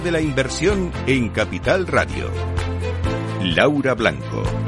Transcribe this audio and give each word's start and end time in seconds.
De 0.00 0.10
la 0.10 0.20
Inversión 0.20 0.90
en 1.06 1.28
Capital 1.28 1.86
Radio. 1.86 2.28
Laura 3.40 3.94
Blanco. 3.94 4.63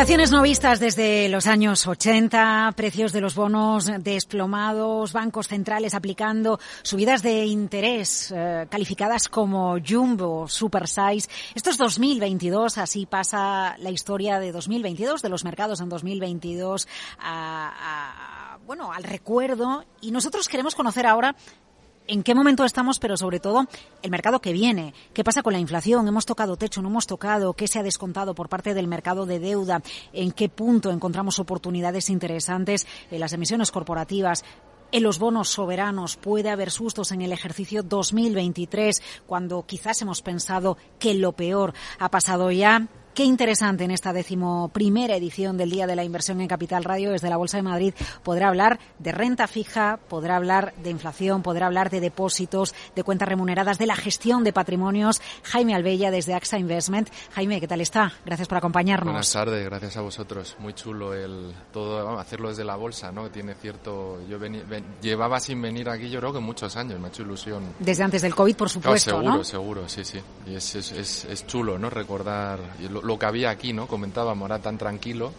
Inflaciones 0.00 0.30
no 0.30 0.40
vistas 0.40 0.80
desde 0.80 1.28
los 1.28 1.46
años 1.46 1.86
80, 1.86 2.72
precios 2.74 3.12
de 3.12 3.20
los 3.20 3.34
bonos 3.34 3.84
desplomados, 3.98 5.12
bancos 5.12 5.46
centrales 5.46 5.92
aplicando 5.92 6.58
subidas 6.80 7.22
de 7.22 7.44
interés 7.44 8.32
eh, 8.34 8.66
calificadas 8.70 9.28
como 9.28 9.76
jumbo, 9.86 10.48
super 10.48 10.88
size. 10.88 11.28
Esto 11.54 11.68
es 11.68 11.76
2022, 11.76 12.78
así 12.78 13.04
pasa 13.04 13.76
la 13.76 13.90
historia 13.90 14.38
de 14.40 14.52
2022, 14.52 15.20
de 15.20 15.28
los 15.28 15.44
mercados 15.44 15.82
en 15.82 15.90
2022 15.90 16.88
a, 17.18 18.54
a, 18.54 18.58
bueno, 18.64 18.94
al 18.94 19.04
recuerdo. 19.04 19.84
Y 20.00 20.12
nosotros 20.12 20.48
queremos 20.48 20.74
conocer 20.74 21.06
ahora 21.06 21.36
en 22.06 22.22
qué 22.22 22.34
momento 22.34 22.64
estamos, 22.64 22.98
pero 22.98 23.16
sobre 23.16 23.40
todo 23.40 23.66
el 24.02 24.10
mercado 24.10 24.40
que 24.40 24.52
viene. 24.52 24.94
¿Qué 25.12 25.24
pasa 25.24 25.42
con 25.42 25.52
la 25.52 25.58
inflación? 25.58 26.06
¿Hemos 26.08 26.26
tocado 26.26 26.56
techo? 26.56 26.82
¿No 26.82 26.88
hemos 26.88 27.06
tocado? 27.06 27.52
¿Qué 27.52 27.68
se 27.68 27.78
ha 27.78 27.82
descontado 27.82 28.34
por 28.34 28.48
parte 28.48 28.74
del 28.74 28.88
mercado 28.88 29.26
de 29.26 29.38
deuda? 29.38 29.82
¿En 30.12 30.32
qué 30.32 30.48
punto 30.48 30.90
encontramos 30.90 31.38
oportunidades 31.38 32.10
interesantes 32.10 32.86
en 33.10 33.20
las 33.20 33.32
emisiones 33.32 33.70
corporativas? 33.70 34.44
en 34.92 35.02
los 35.02 35.18
bonos 35.18 35.48
soberanos 35.48 36.16
puede 36.16 36.50
haber 36.50 36.70
sustos 36.70 37.12
en 37.12 37.22
el 37.22 37.32
ejercicio 37.32 37.82
2023 37.82 39.02
cuando 39.26 39.64
quizás 39.64 40.02
hemos 40.02 40.22
pensado 40.22 40.76
que 40.98 41.14
lo 41.14 41.32
peor 41.32 41.74
ha 41.98 42.10
pasado 42.10 42.50
ya. 42.50 42.88
Qué 43.14 43.24
interesante 43.24 43.82
en 43.82 43.90
esta 43.90 44.12
decimoprimera 44.12 45.16
edición 45.16 45.56
del 45.56 45.70
Día 45.70 45.88
de 45.88 45.96
la 45.96 46.04
Inversión 46.04 46.40
en 46.40 46.46
Capital 46.46 46.84
Radio 46.84 47.10
desde 47.10 47.28
la 47.28 47.36
Bolsa 47.36 47.56
de 47.56 47.64
Madrid 47.64 47.92
podrá 48.22 48.48
hablar 48.48 48.78
de 49.00 49.10
renta 49.10 49.48
fija, 49.48 49.98
podrá 50.08 50.36
hablar 50.36 50.72
de 50.82 50.90
inflación, 50.90 51.42
podrá 51.42 51.66
hablar 51.66 51.90
de 51.90 52.00
depósitos, 52.00 52.72
de 52.94 53.02
cuentas 53.02 53.28
remuneradas, 53.28 53.78
de 53.78 53.86
la 53.86 53.96
gestión 53.96 54.44
de 54.44 54.52
patrimonios. 54.52 55.20
Jaime 55.42 55.74
Albella 55.74 56.12
desde 56.12 56.34
AXA 56.34 56.58
Investment. 56.58 57.10
Jaime, 57.32 57.60
¿qué 57.60 57.66
tal 57.66 57.80
está? 57.80 58.12
Gracias 58.24 58.46
por 58.46 58.58
acompañarnos. 58.58 59.12
Buenas 59.12 59.32
tardes, 59.32 59.64
gracias 59.64 59.96
a 59.96 60.02
vosotros. 60.02 60.56
Muy 60.60 60.74
chulo 60.74 61.12
el 61.12 61.52
todo 61.72 62.04
vamos, 62.04 62.20
hacerlo 62.20 62.50
desde 62.50 62.64
la 62.64 62.76
bolsa, 62.76 63.10
¿no? 63.10 63.28
Tiene 63.28 63.54
cierto 63.54 64.20
yo 64.28 64.38
ven, 64.38 64.62
llevaba 65.02 65.40
sin 65.40 65.60
venir 65.60 65.88
aquí 65.88 66.08
yo 66.08 66.20
creo 66.20 66.32
que 66.32 66.38
muchos 66.38 66.76
años, 66.76 67.00
me 67.00 67.06
ha 67.06 67.08
hecho 67.08 67.22
ilusión. 67.22 67.74
Desde 67.80 68.04
antes 68.04 68.22
del 68.22 68.36
COVID, 68.36 68.54
por 68.54 68.70
supuesto, 68.70 69.10
no, 69.10 69.16
seguro, 69.18 69.36
¿no? 69.36 69.44
seguro, 69.44 69.88
sí, 69.88 70.04
sí. 70.04 70.20
Y 70.46 70.54
es, 70.54 70.76
es, 70.76 70.92
es, 70.92 71.24
es 71.24 71.46
chulo, 71.48 71.76
¿no? 71.76 71.90
Recordar 71.90 72.60
lo, 72.88 72.99
lo 73.02 73.18
que 73.18 73.26
había 73.26 73.50
aquí, 73.50 73.72
¿no? 73.72 73.86
Comentábamos, 73.86 74.46
era 74.46 74.58
tan 74.60 74.78
tranquilo 74.78 75.32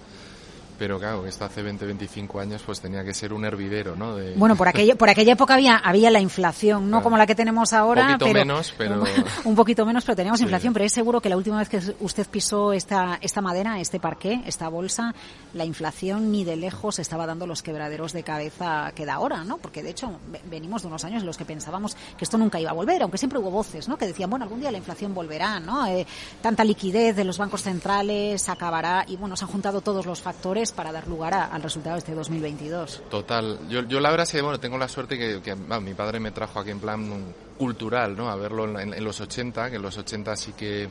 pero 0.81 0.97
claro, 0.97 1.27
esto 1.27 1.45
hace 1.45 1.61
20, 1.61 1.85
25 1.85 2.39
años 2.39 2.63
pues 2.65 2.81
tenía 2.81 3.03
que 3.03 3.13
ser 3.13 3.33
un 3.33 3.45
hervidero, 3.45 3.95
¿no? 3.95 4.15
De... 4.15 4.33
Bueno, 4.33 4.55
por 4.55 4.67
aquella, 4.67 4.95
por 4.95 5.11
aquella 5.11 5.33
época 5.33 5.53
había, 5.53 5.77
había 5.77 6.09
la 6.09 6.19
inflación, 6.19 6.85
no 6.85 6.89
claro. 6.97 7.03
como 7.03 7.17
la 7.17 7.27
que 7.27 7.35
tenemos 7.35 7.71
ahora, 7.71 8.01
un 8.01 8.07
poquito 8.13 8.25
pero, 8.25 8.39
menos, 8.39 8.73
pero... 8.75 9.03
un 9.43 9.55
poquito 9.55 9.85
menos, 9.85 10.03
pero 10.03 10.15
teníamos 10.15 10.39
sí. 10.39 10.45
inflación, 10.45 10.73
pero 10.73 10.83
es 10.83 10.91
seguro 10.91 11.21
que 11.21 11.29
la 11.29 11.37
última 11.37 11.59
vez 11.59 11.69
que 11.69 11.79
usted 11.99 12.25
pisó 12.25 12.73
esta, 12.73 13.19
esta 13.21 13.41
madera, 13.41 13.79
este 13.79 13.99
parqué, 13.99 14.41
esta 14.47 14.69
bolsa, 14.69 15.13
la 15.53 15.65
inflación 15.65 16.31
ni 16.31 16.43
de 16.45 16.55
lejos 16.55 16.97
estaba 16.97 17.27
dando 17.27 17.45
los 17.45 17.61
quebraderos 17.61 18.11
de 18.11 18.23
cabeza 18.23 18.91
que 18.95 19.05
da 19.05 19.13
ahora, 19.13 19.43
¿no? 19.43 19.59
Porque 19.59 19.83
de 19.83 19.91
hecho 19.91 20.19
venimos 20.49 20.81
de 20.81 20.87
unos 20.87 21.05
años 21.05 21.21
en 21.21 21.27
los 21.27 21.37
que 21.37 21.45
pensábamos 21.45 21.95
que 22.17 22.23
esto 22.23 22.39
nunca 22.39 22.59
iba 22.59 22.71
a 22.71 22.73
volver, 22.73 23.03
aunque 23.03 23.19
siempre 23.19 23.37
hubo 23.37 23.51
voces, 23.51 23.87
¿no? 23.87 23.99
Que 23.99 24.07
decían, 24.07 24.31
bueno, 24.31 24.45
algún 24.45 24.59
día 24.59 24.71
la 24.71 24.79
inflación 24.79 25.13
volverá, 25.13 25.59
¿no? 25.59 25.85
Eh, 25.85 26.07
tanta 26.41 26.63
liquidez 26.63 27.15
de 27.15 27.23
los 27.23 27.37
bancos 27.37 27.61
centrales 27.61 28.49
acabará 28.49 29.05
y 29.07 29.15
bueno, 29.15 29.37
se 29.37 29.45
han 29.45 29.51
juntado 29.51 29.81
todos 29.81 30.07
los 30.07 30.19
factores 30.21 30.70
para 30.73 30.91
dar 30.91 31.07
lugar 31.07 31.33
a, 31.33 31.45
al 31.45 31.61
resultado 31.63 31.95
de 31.95 31.99
este 31.99 32.13
2022. 32.13 33.03
Total. 33.09 33.59
Yo, 33.69 33.81
yo 33.83 33.99
la 33.99 34.09
verdad 34.09 34.25
es 34.25 34.31
que, 34.31 34.41
bueno, 34.41 34.59
tengo 34.59 34.77
la 34.77 34.87
suerte 34.87 35.17
que, 35.17 35.41
que 35.41 35.53
bueno, 35.53 35.81
mi 35.81 35.93
padre 35.93 36.19
me 36.19 36.31
trajo 36.31 36.59
aquí 36.59 36.71
en 36.71 36.79
plan 36.79 37.33
cultural, 37.57 38.15
¿no? 38.15 38.29
A 38.29 38.35
verlo 38.35 38.79
en, 38.79 38.93
en 38.93 39.03
los 39.03 39.19
80, 39.21 39.69
que 39.69 39.75
en 39.75 39.81
los 39.81 39.97
80 39.97 40.35
sí 40.35 40.53
que 40.53 40.89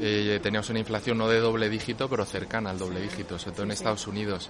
eh, 0.00 0.38
teníamos 0.42 0.70
una 0.70 0.78
inflación 0.78 1.18
no 1.18 1.28
de 1.28 1.40
doble 1.40 1.68
dígito, 1.68 2.08
pero 2.08 2.24
cercana 2.24 2.70
al 2.70 2.78
doble 2.78 3.00
dígito, 3.00 3.38
sobre 3.38 3.54
todo 3.54 3.64
en 3.64 3.72
Estados 3.72 4.06
Unidos. 4.06 4.48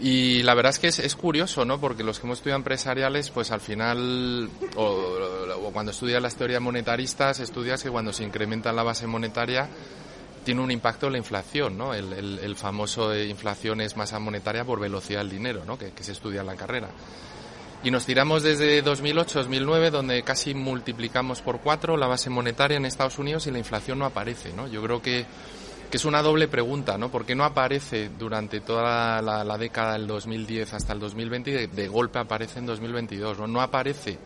Y 0.00 0.42
la 0.44 0.54
verdad 0.54 0.70
es 0.70 0.78
que 0.78 0.88
es, 0.88 0.98
es, 0.98 1.14
curioso, 1.16 1.64
¿no? 1.64 1.80
Porque 1.80 2.04
los 2.04 2.18
que 2.18 2.26
hemos 2.26 2.38
estudiado 2.38 2.58
empresariales, 2.58 3.30
pues 3.30 3.50
al 3.50 3.60
final, 3.60 4.48
o, 4.76 4.82
o 5.62 5.70
cuando 5.72 5.92
estudias 5.92 6.22
las 6.22 6.36
teorías 6.36 6.60
monetaristas, 6.60 7.40
estudias 7.40 7.82
que 7.82 7.90
cuando 7.90 8.12
se 8.12 8.24
incrementa 8.24 8.72
la 8.72 8.82
base 8.82 9.06
monetaria, 9.06 9.68
tiene 10.46 10.60
un 10.60 10.70
impacto 10.70 11.10
la 11.10 11.18
inflación, 11.18 11.76
¿no? 11.76 11.92
El, 11.92 12.12
el, 12.12 12.38
el 12.38 12.54
famoso 12.54 13.08
de 13.08 13.26
inflación 13.26 13.80
es 13.80 13.96
masa 13.96 14.20
monetaria 14.20 14.64
por 14.64 14.78
velocidad 14.78 15.18
del 15.18 15.30
dinero, 15.30 15.64
¿no? 15.66 15.76
Que, 15.76 15.90
se 16.00 16.12
estudia 16.12 16.42
en 16.42 16.46
la 16.46 16.54
carrera. 16.54 16.88
Y 17.82 17.90
nos 17.90 18.06
tiramos 18.06 18.44
desde 18.44 18.82
2008-2009, 18.84 19.90
donde 19.90 20.22
casi 20.22 20.54
multiplicamos 20.54 21.42
por 21.42 21.58
cuatro 21.60 21.96
la 21.96 22.06
base 22.06 22.30
monetaria 22.30 22.76
en 22.76 22.86
Estados 22.86 23.18
Unidos 23.18 23.48
y 23.48 23.50
la 23.50 23.58
inflación 23.58 23.98
no 23.98 24.04
aparece, 24.04 24.52
¿no? 24.52 24.68
Yo 24.68 24.80
creo 24.84 25.02
que, 25.02 25.26
que 25.90 25.96
es 25.96 26.04
una 26.04 26.22
doble 26.22 26.46
pregunta, 26.46 26.96
¿no? 26.96 27.10
¿Por 27.10 27.26
qué 27.26 27.34
no 27.34 27.42
aparece 27.42 28.08
durante 28.16 28.60
toda 28.60 29.20
la, 29.20 29.42
la 29.42 29.58
década 29.58 29.94
del 29.94 30.06
2010 30.06 30.74
hasta 30.74 30.92
el 30.92 31.00
2020 31.00 31.50
y 31.50 31.54
de, 31.54 31.66
de 31.66 31.88
golpe 31.88 32.20
aparece 32.20 32.60
en 32.60 32.66
2022, 32.66 33.40
¿no? 33.40 33.48
No 33.48 33.60
aparece 33.60 34.16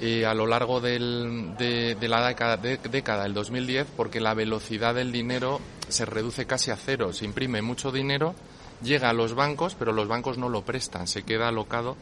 eh, 0.00 0.24
a 0.24 0.34
lo 0.34 0.46
largo 0.46 0.80
del, 0.80 1.56
de, 1.58 1.96
la 2.08 2.28
década, 2.28 2.56
de, 2.56 2.76
década 2.76 3.24
del 3.24 3.34
2010 3.34 3.88
porque 3.96 4.20
la 4.20 4.32
velocidad 4.32 4.94
del 4.94 5.10
dinero 5.10 5.60
se 5.88 6.04
reduce 6.04 6.46
casi 6.46 6.70
a 6.70 6.76
cero. 6.76 7.12
Se 7.12 7.24
imprime 7.24 7.62
mucho 7.62 7.90
dinero, 7.90 8.34
llega 8.82 9.10
a 9.10 9.12
los 9.12 9.34
bancos, 9.34 9.74
pero 9.76 9.92
los 9.92 10.06
bancos 10.06 10.38
no 10.38 10.48
lo 10.48 10.62
prestan, 10.62 11.08
se 11.08 11.24
queda 11.24 11.48
alocado 11.48 11.96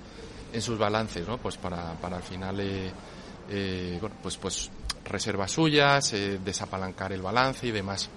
en 0.53 0.61
sus 0.61 0.79
balances, 0.79 1.27
¿no? 1.27 1.39
Pues 1.39 1.57
para, 1.57 1.95
para 1.95 2.17
al 2.17 2.23
final, 2.23 2.61
eh, 2.61 2.91
eh, 3.51 3.99
bueno, 4.01 4.17
pues, 4.23 4.37
pues 4.37 4.71
reservas 5.05 5.53
suyas, 5.53 6.15
desapalancar 6.45 7.13
el 7.13 7.23
balance 7.23 7.67
y 7.67 7.71
demás. 7.71 8.11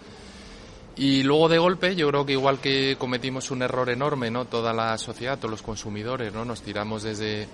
Y 0.98 1.24
luego 1.24 1.48
de 1.48 1.58
golpe, 1.58 1.96
yo 1.96 2.10
creo 2.10 2.26
que 2.26 2.34
igual 2.34 2.60
que 2.60 2.98
cometimos 3.00 3.52
un 3.52 3.62
error 3.62 3.90
enorme, 3.90 4.30
¿no? 4.30 4.44
Toda 4.44 4.74
la 4.74 4.98
sociedad, 4.98 5.38
todos 5.38 5.52
los 5.52 5.62
consumidores, 5.62 6.34
¿no? 6.34 6.44
Nos 6.44 6.62
tiramos 6.62 7.04
desde 7.04 7.48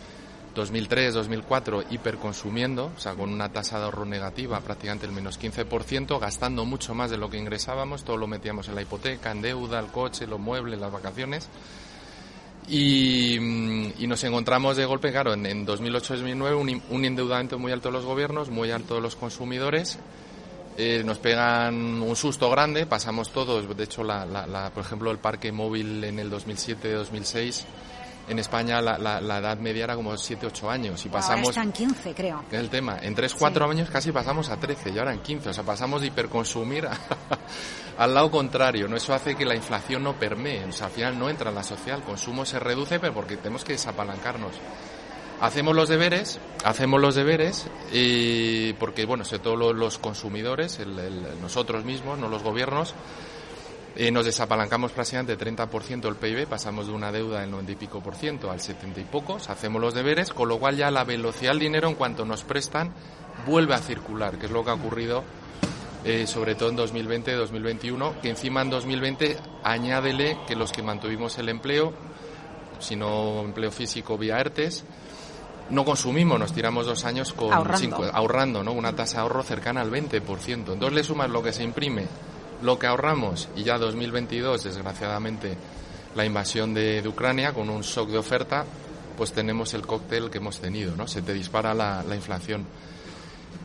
2003, 0.56 1.14
2004 1.14 1.84
hiperconsumiendo, 1.92 2.92
o 2.96 3.00
sea, 3.00 3.14
con 3.14 3.32
una 3.32 3.50
tasa 3.50 3.78
de 3.78 3.86
ahorro 3.86 4.06
negativa, 4.06 4.60
prácticamente 4.62 5.06
el 5.06 5.12
menos 5.12 5.40
15%, 5.40 6.20
gastando 6.20 6.66
mucho 6.66 6.96
más 6.96 7.12
de 7.12 7.18
lo 7.18 7.30
que 7.30 7.38
ingresábamos, 7.38 8.04
todo 8.04 8.18
lo 8.18 8.26
metíamos 8.26 8.70
en 8.70 8.76
la 8.76 8.82
hipoteca, 8.82 9.32
en 9.32 9.42
deuda, 9.42 9.80
el 9.80 9.88
coche, 9.88 10.26
los 10.26 10.40
muebles, 10.40 10.80
las 10.80 10.92
vacaciones. 10.92 11.50
Y, 12.68 13.36
y 14.02 14.08
nos 14.08 14.24
encontramos 14.24 14.76
de 14.78 14.86
golpe, 14.86 15.12
claro, 15.12 15.34
en, 15.34 15.46
en 15.46 15.68
2008-2009 15.68 16.58
un, 16.58 16.82
un, 16.90 17.06
endeudamiento 17.06 17.60
muy 17.60 17.72
alto 17.72 17.90
de 17.90 17.94
los 17.94 18.06
gobiernos, 18.06 18.50
muy 18.50 18.72
alto 18.72 18.96
de 18.96 19.02
los 19.02 19.16
consumidores. 19.16 20.00
Eh, 20.78 21.04
nos 21.06 21.20
pegan 21.20 22.02
un 22.02 22.16
susto 22.16 22.50
grande, 22.50 22.86
pasamos 22.86 23.32
todos, 23.32 23.78
de 23.78 23.84
hecho, 23.84 24.04
la, 24.04 24.26
la, 24.26 24.48
la, 24.48 24.72
por 24.72 24.84
ejemplo, 24.84 25.12
el 25.12 25.20
parque 25.20 25.52
móvil 25.52 26.04
en 26.04 26.18
el 26.18 26.32
2007-2006 26.32 27.66
en 28.28 28.40
España 28.40 28.82
la, 28.82 28.98
la, 28.98 29.22
la, 29.22 29.38
edad 29.40 29.58
media 29.58 29.84
era 29.84 29.96
como 29.96 30.18
7, 30.18 30.48
8 30.48 30.70
años 30.70 31.06
y 31.06 31.10
pasamos... 31.10 31.50
Ahora 31.56 31.70
están 31.70 31.72
15, 31.72 32.14
creo. 32.14 32.44
Es 32.52 32.60
el 32.60 32.70
tema. 32.70 32.98
En 33.02 33.14
3, 33.14 33.36
4 33.36 33.66
sí. 33.66 33.72
años 33.72 33.90
casi 33.90 34.12
pasamos 34.12 34.50
a 34.50 34.58
13 34.58 34.92
y 34.92 35.00
ahora 35.00 35.14
en 35.14 35.20
15. 35.20 35.50
O 35.50 35.54
sea, 35.54 35.64
pasamos 35.64 36.02
de 36.02 36.08
hiperconsumir 36.08 36.88
a, 36.88 36.98
al 37.98 38.14
lado 38.14 38.32
contrario. 38.32 38.88
¿no? 38.88 38.96
Eso 38.96 39.14
hace 39.14 39.36
que 39.36 39.46
la 39.46 39.56
inflación 39.56 40.04
no 40.04 40.14
permee. 40.14 40.66
O 40.66 40.72
sea, 40.72 40.88
al 40.88 40.94
final 40.94 41.20
no 41.20 41.30
entra 41.30 41.50
en 41.50 41.56
la 41.56 41.64
sociedad. 41.64 42.00
El 42.00 42.04
consumo 42.04 42.46
se 42.46 42.60
reduce, 42.60 43.00
pero 43.00 43.14
porque 43.14 43.38
tenemos 43.38 43.64
que 43.64 43.74
desapalancarnos. 43.74 44.54
Hacemos 45.42 45.76
los 45.76 45.90
deberes, 45.90 46.40
hacemos 46.64 47.02
los 47.02 47.14
deberes, 47.14 47.68
y 47.92 48.72
porque, 48.74 49.06
bueno, 49.06 49.26
sobre 49.26 49.40
todo 49.40 49.74
los 49.74 49.98
consumidores, 49.98 50.80
el, 50.80 50.98
el, 50.98 51.42
nosotros 51.42 51.84
mismos, 51.84 52.18
no 52.18 52.30
los 52.30 52.42
gobiernos, 52.42 52.96
eh, 53.96 54.12
nos 54.12 54.26
desapalancamos 54.26 54.92
prácticamente 54.92 55.38
30% 55.38 56.02
del 56.02 56.16
PIB, 56.16 56.48
pasamos 56.48 56.88
de 56.88 56.94
una 56.94 57.12
deuda 57.12 57.42
del 57.42 57.52
90 57.52 57.72
y 57.72 57.76
pico 57.76 58.02
por 58.02 58.16
ciento 58.16 58.52
al 58.52 58.60
70 58.60 59.00
y 59.00 59.04
pocos, 59.06 59.50
hacemos 59.50 59.82
los 59.82 59.94
deberes, 59.94 60.34
con 60.34 60.50
lo 60.50 60.60
cual 60.60 60.76
ya 60.76 60.92
la 60.92 61.04
velocidad 61.04 61.52
del 61.52 61.60
dinero 61.60 61.88
en 61.88 61.96
cuanto 61.96 62.26
nos 62.26 62.44
prestan 62.44 62.94
vuelve 63.46 63.74
a 63.74 63.80
circular, 63.80 64.38
que 64.38 64.48
es 64.48 64.52
lo 64.52 64.64
que 64.64 64.72
ha 64.72 64.74
ocurrido 64.74 65.24
eh, 66.06 66.28
sobre 66.28 66.54
todo 66.54 66.70
en 66.70 66.78
2020-2021, 66.78 68.20
que 68.22 68.30
encima 68.30 68.62
en 68.62 68.70
2020 68.70 69.38
añádele 69.64 70.38
que 70.46 70.56
los 70.56 70.72
que 70.72 70.84
mantuvimos 70.84 71.36
el 71.40 71.50
empleo, 71.50 71.94
si 72.78 72.96
no 72.96 73.42
empleo 73.42 73.72
físico 73.72 74.16
vía 74.16 74.40
ERTES, 74.40 74.84
no 75.72 75.84
consumimos, 75.84 76.38
nos 76.38 76.54
tiramos 76.54 76.86
dos 76.86 77.06
años 77.06 77.34
con 77.34 77.52
ahorrando, 77.52 78.64
¿no? 78.64 78.72
una 78.74 78.96
tasa 78.96 79.18
de 79.18 79.22
ahorro 79.24 79.42
cercana 79.42 79.82
al 79.82 79.90
20%. 79.90 80.46
Entonces 80.48 80.94
le 80.94 81.04
sumas 81.04 81.28
lo 81.32 81.42
que 81.42 81.52
se 81.52 81.64
imprime, 81.64 82.06
lo 82.62 82.80
que 82.80 82.88
ahorramos 82.88 83.50
y 83.56 83.64
ya 83.64 83.78
2022, 83.78 84.64
desgraciadamente, 84.64 85.58
la 86.16 86.26
invasión 86.26 86.74
de, 86.74 87.04
Ucrania 87.08 87.54
con 87.54 87.70
un 87.70 87.82
shock 87.82 88.10
de 88.10 88.18
oferta, 88.18 88.66
pues 89.18 89.34
tenemos 89.34 89.74
el 89.74 89.86
cóctel 89.86 90.30
que 90.30 90.38
hemos 90.38 90.60
tenido, 90.60 90.96
¿no? 90.96 91.08
Se 91.08 91.22
te 91.22 91.34
dispara 91.34 91.74
la, 91.74 92.04
inflación. 92.16 92.66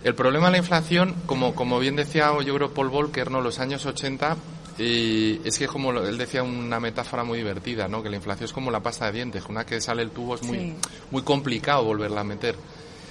El 0.05 0.15
problema 0.15 0.47
de 0.47 0.53
la 0.53 0.59
inflación, 0.59 1.15
como, 1.27 1.55
como 1.55 1.79
bien 1.79 1.97
decía 1.97 2.33
yo 2.45 2.55
creo 2.55 2.73
Paul 2.73 2.89
Volcker, 2.89 3.31
¿no? 3.31 3.41
Los 3.41 3.59
años 3.59 3.87
80 3.87 4.37
y 4.79 5.47
es 5.47 5.59
que 5.59 5.67
como 5.67 5.93
él 5.93 6.17
decía 6.17 6.43
una 6.43 6.81
metáfora 6.81 7.23
muy 7.23 7.39
divertida, 7.39 7.87
¿no? 7.87 8.03
Que 8.03 8.09
la 8.09 8.17
inflación 8.17 8.47
es 8.47 8.53
como 8.53 8.71
la 8.71 8.81
pasta 8.81 9.07
de 9.07 9.13
dientes, 9.13 9.45
una 9.49 9.67
que 9.67 9.81
sale 9.81 10.03
el 10.03 10.11
tubo 10.11 10.37
es 10.37 10.43
muy 10.43 10.75
muy 11.11 11.23
complicado 11.23 11.85
volverla 11.85 12.23
a 12.23 12.25
meter. 12.25 12.57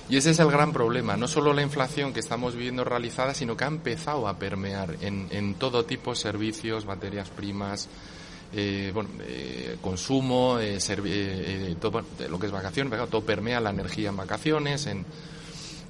Y 0.09 0.17
ese 0.17 0.31
es 0.31 0.39
el 0.39 0.49
gran 0.49 0.73
problema, 0.73 1.17
no 1.17 1.27
solo 1.27 1.53
la 1.53 1.61
inflación 1.61 2.13
que 2.13 2.19
estamos 2.19 2.55
viviendo 2.55 2.83
realizada, 2.83 3.35
sino 3.35 3.55
que 3.55 3.63
ha 3.63 3.67
empezado 3.67 4.27
a 4.27 4.37
permear 4.39 4.95
en, 5.01 5.27
en 5.29 5.53
todo 5.53 5.85
tipo 5.85 6.11
de 6.11 6.15
servicios, 6.15 6.85
materias 6.85 7.29
primas, 7.29 7.87
eh, 8.51 8.89
bueno, 8.91 9.09
eh, 9.21 9.77
consumo, 9.81 10.57
eh, 10.59 10.79
eh 10.87 11.75
todo 11.79 12.01
lo 12.27 12.39
que 12.39 12.47
es 12.47 12.51
vacaciones, 12.51 12.91
todo 13.09 13.21
permea 13.21 13.59
la 13.59 13.69
energía 13.69 14.09
en 14.09 14.17
vacaciones, 14.17 14.87
en 14.87 15.05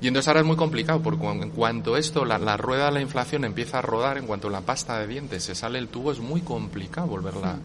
y 0.01 0.07
entonces 0.07 0.29
ahora 0.29 0.39
es 0.39 0.45
muy 0.45 0.55
complicado, 0.55 1.01
porque 1.01 1.25
en 1.25 1.49
cuanto 1.49 1.97
esto, 1.97 2.23
la, 2.23 2.57
rueda 2.57 2.85
de 2.85 2.91
la 2.93 3.01
inflación 3.01 3.43
empieza 3.43 3.79
a 3.79 3.81
rodar, 3.81 4.17
en 4.17 4.27
cuanto 4.27 4.49
la 4.49 4.61
pasta 4.61 4.97
de 4.97 5.07
dientes 5.07 5.43
se 5.43 5.55
sale 5.55 5.77
el 5.77 5.89
tubo, 5.89 6.11
es 6.13 6.19
muy 6.19 6.41
complicado 6.41 7.07
volverla 7.07 7.59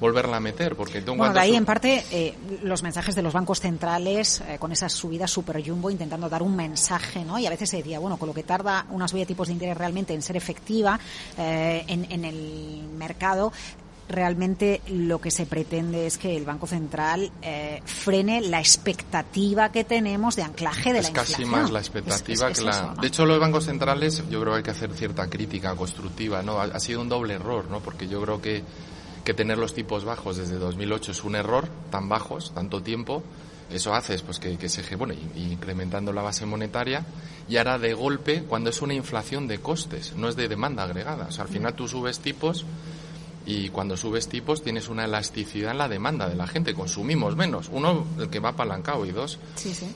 volverla 0.00 0.36
a 0.36 0.40
meter. 0.40 0.76
Porque 0.76 1.00
bueno, 1.00 1.32
de 1.32 1.40
ahí 1.40 1.54
en 1.54 1.64
parte 1.64 2.04
eh, 2.10 2.34
los 2.62 2.82
mensajes 2.82 3.14
de 3.14 3.22
los 3.22 3.32
bancos 3.32 3.60
centrales 3.60 4.42
eh, 4.42 4.58
con 4.58 4.72
esas 4.72 4.92
subidas 4.92 5.30
super 5.30 5.62
jumbo 5.66 5.90
intentando 5.90 6.28
dar 6.28 6.42
un 6.42 6.56
mensaje, 6.56 7.24
¿no? 7.24 7.38
Y 7.38 7.46
a 7.46 7.50
veces 7.50 7.70
se 7.70 7.78
decía, 7.78 7.98
bueno, 7.98 8.16
con 8.16 8.28
lo 8.28 8.34
que 8.34 8.42
tarda 8.42 8.86
una 8.90 9.08
subida 9.08 9.22
de 9.22 9.26
tipos 9.26 9.48
de 9.48 9.54
interés 9.54 9.76
realmente 9.76 10.14
en 10.14 10.22
ser 10.22 10.36
efectiva 10.36 10.98
eh, 11.38 11.84
en, 11.88 12.10
en, 12.10 12.24
el 12.24 12.88
mercado, 12.96 13.52
realmente 14.08 14.80
lo 14.88 15.20
que 15.20 15.30
se 15.30 15.46
pretende 15.46 16.06
es 16.06 16.18
que 16.18 16.36
el 16.36 16.44
Banco 16.44 16.66
Central 16.66 17.30
eh, 17.42 17.80
frene 17.84 18.40
la 18.40 18.60
expectativa 18.60 19.72
que 19.72 19.84
tenemos 19.84 20.36
de 20.36 20.42
anclaje 20.42 20.92
de 20.92 21.02
la 21.02 21.08
inflación. 21.08 21.42
Es 21.42 21.46
casi 21.48 21.60
más 21.60 21.70
la 21.70 21.80
expectativa 21.80 22.52
que 22.52 22.60
la... 22.62 22.94
De 23.00 23.06
hecho, 23.06 23.26
los 23.26 23.40
bancos 23.40 23.64
centrales, 23.64 24.22
yo 24.30 24.40
creo 24.40 24.52
que 24.52 24.58
hay 24.58 24.62
que 24.62 24.70
hacer 24.70 24.92
cierta 24.92 25.28
crítica 25.28 25.74
constructiva, 25.74 26.42
¿no? 26.42 26.60
Ha, 26.60 26.78
sido 26.80 27.00
un 27.00 27.08
doble 27.08 27.34
error, 27.34 27.66
¿no? 27.70 27.80
Porque 27.80 28.06
yo 28.06 28.20
creo 28.22 28.40
que, 28.40 28.62
que 29.26 29.34
tener 29.34 29.58
los 29.58 29.74
tipos 29.74 30.04
bajos 30.04 30.38
desde 30.38 30.56
2008 30.56 31.12
es 31.12 31.24
un 31.24 31.34
error, 31.34 31.68
tan 31.90 32.08
bajos, 32.08 32.54
tanto 32.54 32.80
tiempo, 32.80 33.22
eso 33.70 33.92
hace 33.92 34.16
pues 34.20 34.38
que, 34.38 34.56
que 34.56 34.68
se 34.68 34.96
bueno 34.96 35.12
y, 35.12 35.52
incrementando 35.52 36.12
la 36.12 36.22
base 36.22 36.46
monetaria 36.46 37.04
y 37.48 37.56
ahora 37.56 37.78
de 37.78 37.92
golpe 37.92 38.44
cuando 38.44 38.70
es 38.70 38.80
una 38.80 38.94
inflación 38.94 39.48
de 39.48 39.58
costes 39.58 40.14
no 40.14 40.28
es 40.28 40.36
de 40.36 40.46
demanda 40.46 40.84
agregada 40.84 41.26
o 41.26 41.32
sea 41.32 41.42
al 41.42 41.50
final 41.50 41.74
tú 41.74 41.88
subes 41.88 42.20
tipos 42.20 42.64
y 43.46 43.68
cuando 43.68 43.96
subes 43.96 44.28
tipos 44.28 44.62
tienes 44.62 44.88
una 44.88 45.04
elasticidad 45.04 45.70
en 45.70 45.78
la 45.78 45.88
demanda 45.88 46.28
de 46.28 46.34
la 46.34 46.48
gente, 46.48 46.74
consumimos 46.74 47.36
menos. 47.36 47.70
Uno, 47.72 48.04
el 48.18 48.28
que 48.28 48.40
va 48.40 48.48
apalancado 48.50 49.06
y 49.06 49.12
dos, 49.12 49.38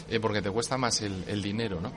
eh, 0.08 0.20
porque 0.20 0.40
te 0.40 0.52
cuesta 0.52 0.78
más 0.78 1.02
el, 1.02 1.42
dinero, 1.42 1.80
¿no? 1.80 1.90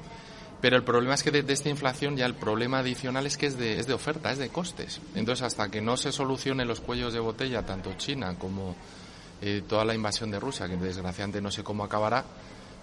Pero 0.64 0.78
el 0.78 0.84
problema 0.84 1.14
es 1.14 1.24
que 1.24 1.30
de, 1.30 1.52
esta 1.52 1.68
inflación 1.68 2.16
ya 2.16 2.26
el 2.26 2.36
problema 2.36 2.80
adicional 2.80 3.26
es 3.26 3.36
que 3.36 3.48
es 3.48 3.58
de, 3.58 3.82
es 3.82 3.86
de 3.86 3.94
oferta, 3.94 4.32
es 4.32 4.38
de 4.38 4.48
costes. 4.48 5.02
Entonces, 5.14 5.44
hasta 5.44 5.70
que 5.70 5.82
no 5.82 5.98
se 5.98 6.14
solucione 6.14 6.64
los 6.64 6.80
cuellos 6.80 7.12
de 7.12 7.20
botella, 7.20 7.66
tanto 7.66 7.92
China 7.98 8.38
como 8.40 8.74
eh, 9.42 9.64
toda 9.68 9.84
la 9.84 9.94
invasión 9.94 10.32
de 10.32 10.40
Rusia, 10.40 10.70
que 10.70 10.78
desgraciadamente 10.78 11.42
no 11.42 11.52
sé 11.52 11.66
cómo 11.66 11.84
acabará, 11.84 12.24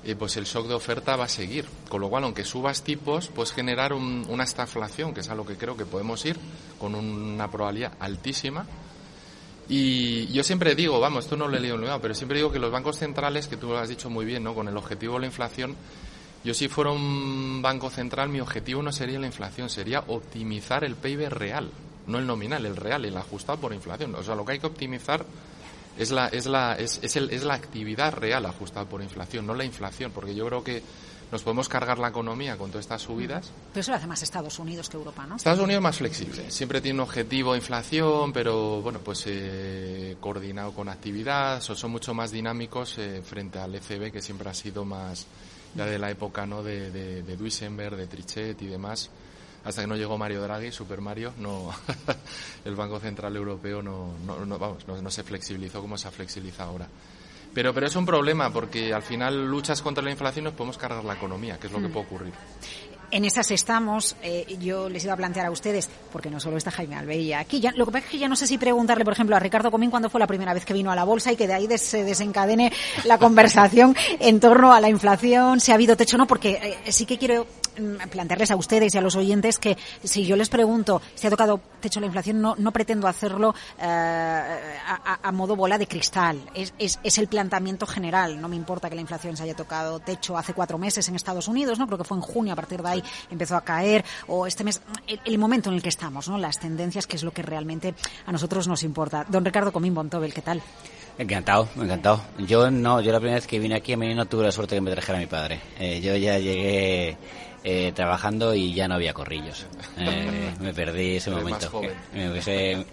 eh, 0.05 0.15
pues 0.15 0.37
el 0.37 0.45
shock 0.45 0.69
de 0.69 0.75
oferta 0.75 1.17
va 1.17 1.25
a 1.25 1.29
seguir. 1.29 1.65
Con 1.89 2.03
lo 2.03 2.11
cual, 2.11 2.25
aunque 2.25 2.45
subas 2.45 2.83
tipos, 2.83 3.29
puedes 3.29 3.51
generar 3.51 3.95
una 3.95 4.45
estaflación, 4.45 5.15
que 5.15 5.21
es 5.21 5.31
a 5.31 5.35
lo 5.35 5.47
que 5.47 5.57
creo 5.57 5.75
que 5.75 5.87
podemos 5.87 6.23
ir, 6.27 6.37
con 6.79 6.95
una 6.95 7.51
probabilidad 7.51 7.95
altísima. 7.99 8.67
Y 9.71 10.27
yo 10.27 10.45
siempre 10.45 10.75
digo, 10.75 11.01
vamos, 11.01 11.25
esto 11.25 11.35
no 11.35 11.49
lo 11.49 11.57
he 11.57 11.61
leído 11.61 11.83
en 11.83 12.01
pero 12.03 12.15
siempre 12.15 12.37
digo 12.37 12.53
que 12.53 12.59
los 12.59 12.71
bancos 12.71 12.99
centrales, 12.99 13.49
que 13.49 13.57
tú 13.57 13.69
lo 13.69 13.79
has 13.79 13.89
dicho 13.89 14.11
muy 14.11 14.27
bien, 14.27 14.45
¿no? 14.45 14.55
Con 14.55 14.69
el 14.69 14.77
objetivo 14.77 15.15
de 15.15 15.21
la 15.21 15.27
inflación, 15.29 15.77
yo 16.43 16.55
si 16.55 16.69
fuera 16.69 16.91
un 16.91 17.61
banco 17.63 17.91
central, 17.91 18.29
mi 18.31 18.41
objetivo 18.41 18.83
no 18.83 18.93
sería 18.93 19.19
la 19.19 19.27
inflación, 19.27 19.69
sería 19.69 20.05
optimizar 20.07 20.85
el 20.85 20.97
PIB 20.97 21.29
real, 21.29 21.71
no 22.07 22.19
el 22.19 22.27
nominal, 22.27 22.65
el 22.65 22.77
real, 22.77 23.05
el 23.05 23.17
ajustado 23.17 23.59
por 23.59 23.75
inflación. 23.75 24.15
O 24.15 24.23
sea, 24.23 24.35
lo 24.35 24.45
que 24.45 24.53
hay 24.53 24.59
que 24.59 24.67
optimizar 24.67 25.25
es 25.99 26.11
la, 26.11 26.29
es 26.29 26.47
la, 26.47 26.75
es, 26.77 26.99
es, 27.03 27.17
el, 27.17 27.31
es 27.31 27.45
la 27.45 27.55
actividad 27.55 28.15
real 28.15 28.47
ajustada 28.47 28.87
por 28.87 29.03
inflación, 29.03 29.47
no 29.47 29.55
la 29.55 29.65
inflación, 29.65 30.13
porque 30.13 30.35
yo 30.35 30.47
creo 30.47 30.65
que 30.65 30.83
nos 31.31 31.43
podemos 31.43 31.69
cargar 31.69 31.99
la 31.99 32.09
economía 32.09 32.57
con 32.57 32.71
todas 32.71 32.87
estas 32.87 33.03
subidas. 33.03 33.53
Pero 33.73 33.81
eso 33.83 33.91
lo 33.93 33.99
hace 33.99 34.07
más 34.07 34.23
Estados 34.23 34.59
Unidos 34.59 34.89
que 34.89 34.97
Europa, 34.97 35.27
¿no? 35.27 35.37
Estados 35.37 35.61
Unidos 35.61 35.83
más 35.83 35.99
flexible. 35.99 36.51
Siempre 36.51 36.81
tiene 36.81 37.01
un 37.01 37.09
objetivo 37.09 37.53
de 37.53 37.59
inflación, 37.59 38.33
pero 38.33 38.81
bueno, 38.81 38.99
pues 38.99 39.25
eh, 39.27 40.17
coordinado 40.21 40.73
con 40.73 40.89
actividad. 40.89 41.61
son 41.61 41.91
mucho 41.91 42.15
más 42.15 42.33
dinámicos 42.33 42.99
eh, 42.99 43.23
frente 43.23 43.59
al 43.59 43.75
ECB, 43.75 44.11
que 44.11 44.23
siempre 44.23 44.49
ha 44.49 44.55
sido 44.55 44.85
más 44.85 45.27
ya 45.75 45.87
de 45.87 45.99
la 45.99 46.11
época 46.11 46.47
¿no? 46.47 46.63
de, 46.63 46.91
de, 46.91 47.23
de 47.23 47.37
Duisenberg, 47.37 47.97
de 47.97 48.07
Trichet 48.07 48.61
y 48.63 48.67
demás 48.67 49.11
hasta 49.65 49.83
que 49.83 49.87
no 49.87 49.97
llegó 49.97 50.17
Mario 50.17 50.43
Draghi, 50.43 50.73
Super 50.73 51.01
Mario, 51.01 51.35
no, 51.39 51.71
el 52.65 52.75
Banco 52.75 52.99
Central 52.99 53.37
Europeo 53.37 53.83
no, 53.83 54.15
no, 54.25 54.59
vamos, 54.59 54.87
no, 54.87 55.11
se 55.11 55.23
flexibilizó 55.23 55.81
como 55.81 55.99
se 55.99 56.09
ha 56.09 56.11
flexibilizado 56.11 56.71
ahora. 56.71 56.89
Pero, 57.53 57.75
pero 57.75 57.87
es 57.87 57.97
un 57.97 58.07
problema 58.07 58.53
porque 58.53 58.95
al 58.95 59.03
final 59.03 59.47
luchas 59.47 59.83
contra 59.83 60.05
la 60.05 60.11
inflación 60.11 60.45
y 60.45 60.47
nos 60.47 60.55
podemos 60.55 60.79
cargar 60.79 61.05
la 61.05 61.15
economía, 61.15 61.59
que 61.59 61.67
es 61.67 61.73
lo 61.73 61.81
que 61.81 61.89
mm. 61.89 61.93
puede 61.93 62.07
ocurrir. 62.07 62.33
En 63.11 63.25
esas 63.25 63.51
estamos. 63.51 64.17
Eh, 64.23 64.57
yo 64.61 64.89
les 64.89 65.05
iba 65.05 65.13
a 65.13 65.17
plantear 65.17 65.47
a 65.47 65.51
ustedes, 65.51 65.89
porque 66.13 66.31
no 66.31 66.39
solo 66.39 66.57
está 66.57 66.71
Jaime 66.71 66.97
Albeilla 66.97 67.41
aquí. 67.41 67.61
Ya, 67.61 67.73
lo 67.73 67.87
que 67.87 67.93
pasa 67.93 68.05
es 68.07 68.11
que 68.13 68.19
ya 68.19 68.29
no 68.29 68.37
sé 68.37 68.47
si 68.47 68.59
preguntarle, 68.59 69.05
por 69.05 69.15
ejemplo, 69.15 69.37
a 69.37 69.41
Ricardo 69.41 69.71
Comín 69.71 69.91
cuándo 69.91 70.09
fue 70.09 70.21
la 70.21 70.27
primera 70.27 70.55
vez 70.55 70.65
que 70.65 70.73
vino 70.73 70.93
a 70.93 70.95
la 70.95 71.05
bolsa 71.05 71.33
y 71.33 71.37
que 71.37 71.47
de 71.47 71.55
ahí 71.55 71.69
se 71.79 72.05
desencadene 72.05 72.73
la 73.05 73.19
conversación 73.19 73.97
en 74.19 74.41
torno 74.41 74.73
a 74.73 74.81
la 74.81 74.89
inflación, 74.89 75.61
si 75.61 75.73
ha 75.73 75.75
habido 75.75 75.97
techo 75.97 76.17
o 76.17 76.19
no, 76.19 76.27
porque 76.27 76.79
eh, 76.85 76.93
sí 76.93 77.07
que 77.07 77.19
quiero 77.19 77.47
plantearles 78.11 78.51
a 78.51 78.57
ustedes 78.57 78.95
y 78.95 78.99
a 78.99 79.01
los 79.01 79.17
oyentes 79.17 79.59
que 79.59 79.77
si 80.03 80.25
yo 80.25 80.37
les 80.37 80.49
pregunto 80.49 81.03
si 81.15 81.27
ha 81.27 81.31
tocado 81.31 81.61
techo 81.81 82.01
la 82.01 82.07
inflación, 82.07 82.41
no, 82.41 82.55
no 82.59 82.73
pretendo 82.73 83.07
hacerlo 83.09 83.55
eh, 83.81 83.85
a, 83.87 85.33
modo 85.33 85.57
bola 85.57 85.79
de 85.79 85.87
cristal. 85.87 86.41
Es, 86.55 86.75
es, 86.79 86.99
es 87.03 87.19
el 87.19 87.29
planteamiento 87.29 87.87
general. 87.87 88.41
No 88.41 88.49
me 88.49 88.57
importa 88.57 88.89
que 88.89 88.95
la 88.95 89.01
inflación 89.01 89.37
se 89.37 89.45
haya 89.45 89.55
tocado 89.55 90.01
techo 90.01 90.37
hace 90.37 90.55
cuatro 90.55 90.79
meses 90.79 91.09
en 91.09 91.17
Estados 91.17 91.49
Unidos, 91.49 91.79
¿no? 91.79 91.87
Creo 91.87 91.99
que 91.99 92.05
fue 92.05 92.17
en 92.17 92.23
junio 92.23 92.53
a 92.53 92.57
partir 92.57 92.83
de 92.83 92.89
ahí 92.89 93.03
empezó 93.31 93.57
a 93.57 93.63
caer, 93.63 94.05
o 94.27 94.47
este 94.47 94.65
mes, 94.65 94.81
el, 95.25 95.39
momento 95.39 95.71
en 95.71 95.77
el 95.77 95.83
que 95.83 95.89
estamos, 95.89 96.29
¿no? 96.29 96.39
Las 96.39 96.59
tendencias, 96.59 97.07
que 97.07 97.17
es 97.17 97.23
lo 97.23 97.33
que 97.33 97.43
realmente 97.43 97.95
a 98.27 98.33
nosotros 98.33 98.69
nos 98.69 98.83
importa. 98.83 99.25
Don 99.29 99.45
Ricardo 99.45 99.73
Comín 99.73 99.95
Bontobel, 99.95 100.35
¿qué 100.35 100.43
tal? 100.43 100.63
Encantado, 101.19 101.69
encantado. 101.77 102.23
Yo 102.39 102.71
no, 102.71 103.01
yo 103.01 103.13
la 103.13 103.19
primera 103.19 103.37
vez 103.37 103.47
que 103.47 103.59
vine 103.59 103.77
aquí 103.77 103.93
a 103.93 103.97
mí 103.97 104.15
no 104.15 104.27
tuve 104.27 104.45
la 104.45 104.53
suerte 104.53 104.75
que 104.75 104.81
me 104.81 104.91
trajera 104.91 105.19
mi 105.19 105.27
padre. 105.27 105.61
Eh, 105.79 106.01
yo 106.01 106.17
ya 106.17 106.39
llegué 106.39 107.17
eh, 107.63 107.93
trabajando 107.95 108.55
y 108.55 108.73
ya 108.73 108.89
no 108.89 108.95
había 108.95 109.13
corrillos. 109.13 109.67
Eh, 110.03 110.55
me 110.61 110.73
perdí 110.73 111.17
ese 111.17 111.31
momento. 111.31 111.71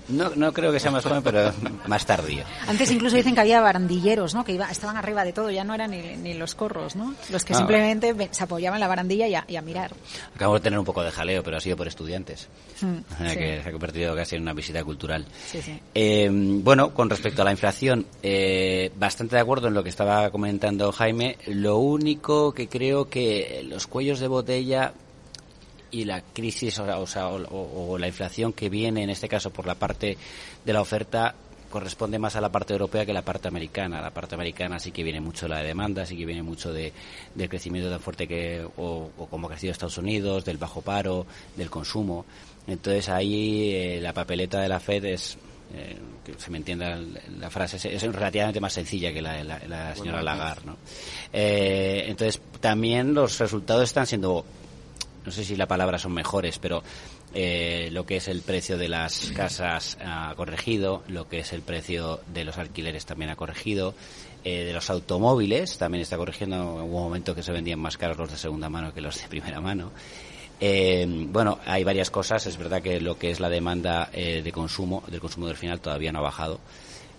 no, 0.10 0.30
no 0.36 0.52
creo 0.52 0.74
que 0.74 0.80
sea 0.80 0.92
más 0.92 1.06
joven, 1.06 1.24
pero 1.24 1.54
más 1.88 2.06
tardío. 2.06 2.44
Antes 2.68 2.92
incluso 2.92 3.16
dicen 3.16 3.34
que 3.34 3.40
había 3.40 3.62
barandilleros, 3.62 4.36
¿no? 4.36 4.44
Que 4.44 4.54
iba, 4.54 4.70
estaban 4.70 4.98
arriba 4.98 5.24
de 5.24 5.32
todo, 5.32 5.50
ya 5.50 5.64
no 5.64 5.74
eran 5.74 5.92
ni, 5.92 6.34
los 6.34 6.54
corros, 6.54 6.98
¿no? 6.98 7.16
Los 7.30 7.46
que 7.46 7.54
ah. 7.54 7.58
simplemente 7.58 8.14
se 8.32 8.44
apoyaban 8.44 8.78
en 8.78 8.82
la 8.82 8.90
barandilla 8.90 9.28
y 9.28 9.56
a, 9.56 9.62
mirar. 9.62 9.92
Acabo 10.36 10.56
de 10.56 10.60
tener 10.60 10.78
un 10.78 10.84
poco 10.84 11.02
de 11.02 11.12
jaleo, 11.12 11.44
pero 11.44 11.56
ha 11.56 11.62
sido 11.62 11.78
por 11.78 11.88
estudiantes. 11.88 12.50
Mm, 12.82 13.24
que 13.34 13.62
se 13.64 13.70
ha 13.70 13.72
convertido 13.72 14.14
casi 14.16 14.36
en 14.36 14.42
una 14.42 14.54
visita 14.54 14.84
cultural. 14.84 15.26
Eh, 15.96 16.30
bueno, 16.30 16.94
con 16.94 17.10
respecto 17.10 17.42
a 17.42 17.46
la 17.46 17.52
inflación, 17.52 18.06
bastante 18.98 19.38
de 19.38 19.42
acuerdo 19.42 19.70
en 19.70 19.76
lo 19.76 19.84
que 19.84 19.90
estaba 19.90 20.30
comentando 20.30 20.92
Jaime. 20.92 21.38
Lo 21.48 21.78
único 21.78 22.54
que 22.54 22.68
creo 22.68 23.10
que 23.10 23.66
los 23.66 23.88
cuellos 23.88 24.20
de 24.20 24.28
botella 24.28 24.57
ella 24.58 24.94
y 25.92 26.06
la 26.06 26.22
crisis 26.22 26.80
o, 26.80 27.98
la 27.98 28.08
inflación 28.08 28.54
que 28.54 28.70
viene, 28.70 29.04
en 29.04 29.10
este 29.10 29.30
caso 29.30 29.52
por 29.52 29.66
la 29.66 29.76
parte 29.76 30.18
de 30.66 30.74
la 30.74 30.82
oferta, 30.82 31.34
corresponde 31.70 32.18
más 32.18 32.36
a 32.36 32.42
la 32.42 32.52
parte 32.52 32.74
europea 32.74 33.06
que 33.06 33.12
a 33.12 33.14
la 33.14 33.22
parte 33.24 33.48
americana. 33.48 34.02
La 34.02 34.12
parte 34.12 34.36
americana 34.36 34.80
sí 34.80 34.92
que 34.92 35.04
viene 35.04 35.22
mucho 35.22 35.48
la 35.48 35.62
demanda, 35.62 36.06
sí 36.06 36.18
que 36.18 36.26
viene 36.26 36.44
mucho 36.44 36.74
de, 36.74 36.94
del 37.36 37.50
crecimiento 37.50 37.90
tan 37.90 38.00
fuerte 38.00 38.28
que, 38.28 38.66
o, 38.78 39.10
como 39.30 39.48
ha 39.48 39.52
crecido 39.52 39.72
Estados 39.72 39.98
Unidos, 39.98 40.46
del 40.46 40.58
bajo 40.58 40.82
paro, 40.82 41.26
del 41.56 41.70
consumo. 41.70 42.26
Entonces 42.68 43.10
ahí 43.10 43.72
eh, 43.74 44.00
la 44.02 44.14
papeleta 44.14 44.60
de 44.60 44.70
la 44.70 44.80
Fed 44.80 45.06
es, 45.06 45.38
eh, 45.74 45.98
que 46.26 46.34
se 46.38 46.50
me 46.52 46.58
entienda 46.58 47.00
la 47.40 47.50
frase, 47.50 47.78
es, 47.94 48.02
relativamente 48.04 48.60
más 48.60 48.74
sencilla 48.74 49.14
que 49.14 49.22
la 49.22 49.34
de 49.34 49.44
la, 49.44 49.96
señora 49.96 50.22
Lagarde. 50.22 50.66
¿no? 50.66 50.78
Eh, 51.34 52.06
entonces 52.08 52.42
también 52.60 53.14
los 53.14 53.38
resultados 53.40 53.84
están 53.84 54.08
siendo 54.08 54.46
no 55.28 55.34
sé 55.34 55.44
si 55.44 55.58
la 55.58 55.66
palabra 55.68 56.00
son 56.00 56.14
mejores, 56.14 56.58
pero 56.58 56.82
eh, 57.34 57.90
lo 57.92 58.06
que 58.06 58.16
es 58.16 58.30
el 58.30 58.42
precio 58.44 58.78
de 58.78 58.88
las 58.88 59.32
casas 59.36 59.98
ha 60.02 60.34
corregido, 60.38 61.04
lo 61.10 61.28
que 61.28 61.40
es 61.40 61.52
el 61.52 61.62
precio 61.62 62.22
de 62.34 62.46
los 62.46 62.58
alquileres 62.58 63.06
también 63.06 63.30
ha 63.30 63.36
corregido, 63.36 63.94
eh, 64.46 64.64
de 64.64 64.72
los 64.72 64.90
automóviles 64.90 65.78
también 65.78 66.02
está 66.02 66.16
corrigiendo. 66.16 66.76
Hubo 66.76 66.98
un 66.98 67.04
momento 67.04 67.36
que 67.36 67.44
se 67.44 67.52
vendían 67.52 67.78
más 67.78 67.98
caros 67.98 68.18
los 68.18 68.32
de 68.32 68.38
segunda 68.38 68.70
mano 68.70 68.94
que 68.94 69.02
los 69.02 69.22
de 69.22 69.28
primera 69.28 69.60
mano. 69.60 69.92
Eh, 70.60 71.06
bueno, 71.30 71.60
hay 71.66 71.84
varias 71.84 72.10
cosas. 72.10 72.46
Es 72.46 72.58
verdad 72.58 72.82
que 72.82 73.00
lo 73.00 73.18
que 73.18 73.32
es 73.32 73.40
la 73.40 73.50
demanda 73.50 74.10
eh, 74.14 74.42
de 74.44 74.52
consumo, 74.52 75.04
del 75.08 75.20
consumo 75.20 75.48
del 75.48 75.56
final, 75.56 75.80
todavía 75.80 76.12
no 76.12 76.20
ha 76.20 76.24
bajado. 76.24 76.60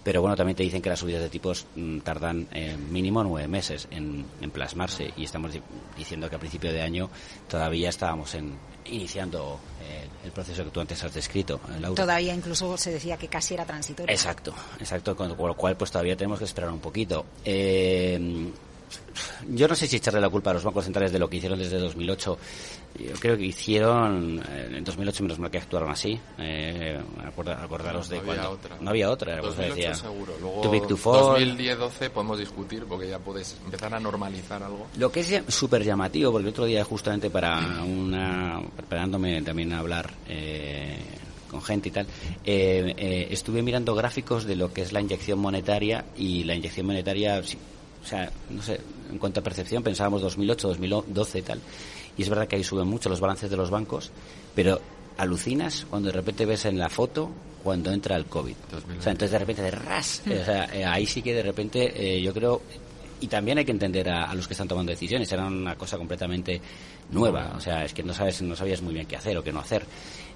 Pero 0.04 0.22
bueno, 0.22 0.36
también 0.36 0.56
te 0.56 0.62
dicen 0.62 0.80
que 0.80 0.88
las 0.88 1.00
subidas 1.00 1.20
de 1.20 1.28
tipos 1.28 1.66
mm, 1.74 1.98
tardan 1.98 2.48
eh, 2.52 2.76
mínimo 2.76 3.22
nueve 3.22 3.46
meses 3.46 3.88
en, 3.90 4.24
plasmarse 4.52 5.12
y 5.16 5.24
estamos 5.24 5.52
diciendo 5.96 6.30
que 6.30 6.36
a 6.36 6.38
principio 6.38 6.72
de 6.72 6.80
año 6.80 7.10
todavía 7.48 7.90
estábamos 7.90 8.34
en, 8.34 8.54
iniciando 8.86 9.60
el 10.24 10.32
proceso 10.32 10.64
que 10.64 10.70
tú 10.70 10.80
antes 10.80 11.02
has 11.04 11.12
descrito. 11.12 11.60
Todavía 11.94 12.34
incluso 12.34 12.76
se 12.76 12.92
decía 12.92 13.16
que 13.16 13.28
casi 13.28 13.54
era 13.54 13.64
transitorio. 13.64 14.12
Exacto, 14.12 14.54
exacto, 14.78 15.16
con, 15.16 15.28
lo 15.28 15.56
cual 15.56 15.76
pues 15.76 15.90
todavía 15.90 16.16
tenemos 16.16 16.38
que 16.38 16.44
esperar 16.44 16.70
un 16.70 16.80
poquito. 16.80 17.26
Eh, 17.44 18.50
yo 19.48 19.68
no 19.68 19.74
sé 19.74 19.86
si 19.86 19.96
echarle 19.96 20.20
la 20.20 20.28
culpa 20.28 20.50
a 20.50 20.54
los 20.54 20.64
bancos 20.64 20.84
centrales 20.84 21.12
de 21.12 21.18
lo 21.18 21.28
que 21.28 21.36
hicieron 21.36 21.58
desde 21.58 21.78
2008. 21.78 22.38
Yo 22.98 23.14
creo 23.14 23.36
que 23.36 23.44
hicieron, 23.44 24.40
eh, 24.48 24.72
en 24.76 24.84
2008 24.84 25.22
menos 25.22 25.38
mal 25.38 25.50
que 25.50 25.58
actuaron 25.58 25.90
así. 25.90 26.18
Eh, 26.38 27.00
acordaros 27.26 28.08
de 28.08 28.20
cuando. 28.20 28.58
No 28.80 28.90
había 28.90 29.10
otra. 29.10 29.36
2008 29.36 29.74
decía, 29.74 29.94
seguro. 29.94 30.34
Luego, 30.40 30.62
2010-12 30.62 32.10
podemos 32.10 32.38
discutir 32.38 32.84
porque 32.86 33.08
ya 33.08 33.18
puedes 33.18 33.56
empezar 33.64 33.94
a 33.94 34.00
normalizar 34.00 34.62
algo. 34.62 34.86
Lo 34.96 35.12
que 35.12 35.20
es 35.20 35.42
súper 35.48 35.84
llamativo, 35.84 36.32
porque 36.32 36.48
el 36.48 36.52
otro 36.52 36.64
día 36.64 36.84
justamente 36.84 37.30
para 37.30 37.82
una, 37.84 38.60
preparándome 38.76 39.42
también 39.42 39.72
a 39.72 39.78
hablar, 39.78 40.10
eh, 40.28 40.98
con 41.48 41.62
gente 41.62 41.88
y 41.88 41.92
tal, 41.92 42.06
eh, 42.44 42.94
eh, 42.96 43.28
estuve 43.30 43.62
mirando 43.62 43.94
gráficos 43.94 44.44
de 44.44 44.56
lo 44.56 44.72
que 44.72 44.82
es 44.82 44.92
la 44.92 45.00
inyección 45.00 45.38
monetaria 45.38 46.04
y 46.16 46.44
la 46.44 46.54
inyección 46.54 46.86
monetaria 46.86 47.40
o 47.40 48.06
sea, 48.06 48.30
no 48.50 48.62
sé, 48.62 48.80
en 49.10 49.18
cuanto 49.18 49.40
a 49.40 49.42
percepción 49.42 49.82
pensábamos 49.82 50.22
2008, 50.22 50.68
2012 50.68 51.38
y 51.38 51.42
tal. 51.42 51.60
Y 52.18 52.22
es 52.22 52.28
verdad 52.28 52.46
que 52.46 52.56
ahí 52.56 52.64
suben 52.64 52.88
mucho 52.88 53.08
los 53.08 53.20
balances 53.20 53.48
de 53.48 53.56
los 53.56 53.70
bancos, 53.70 54.10
pero 54.54 54.80
alucinas 55.16 55.86
cuando 55.88 56.08
de 56.08 56.12
repente 56.12 56.44
ves 56.44 56.64
en 56.64 56.78
la 56.78 56.88
foto 56.88 57.30
cuando 57.62 57.92
entra 57.92 58.16
el 58.16 58.26
COVID. 58.26 58.54
O 58.98 59.02
sea, 59.02 59.12
entonces 59.12 59.30
de 59.30 59.38
repente 59.38 59.62
de 59.62 59.70
ras. 59.70 60.22
O 60.26 60.44
sea, 60.44 60.64
eh, 60.72 60.84
ahí 60.84 61.06
sí 61.06 61.22
que 61.22 61.32
de 61.32 61.42
repente 61.42 61.92
eh, 61.94 62.20
yo 62.20 62.34
creo 62.34 62.60
y 63.20 63.26
también 63.26 63.58
hay 63.58 63.64
que 63.64 63.72
entender 63.72 64.08
a, 64.10 64.32
los 64.34 64.46
que 64.46 64.54
están 64.54 64.68
tomando 64.68 64.90
decisiones. 64.90 65.30
Era 65.30 65.46
una 65.46 65.76
cosa 65.76 65.96
completamente 65.96 66.60
nueva. 67.10 67.52
O 67.56 67.60
sea, 67.60 67.84
es 67.84 67.94
que 67.94 68.02
no 68.02 68.14
sabes, 68.14 68.42
no 68.42 68.54
sabías 68.54 68.82
muy 68.82 68.94
bien 68.94 69.06
qué 69.06 69.16
hacer 69.16 69.36
o 69.38 69.42
qué 69.42 69.52
no 69.52 69.60
hacer. 69.60 69.84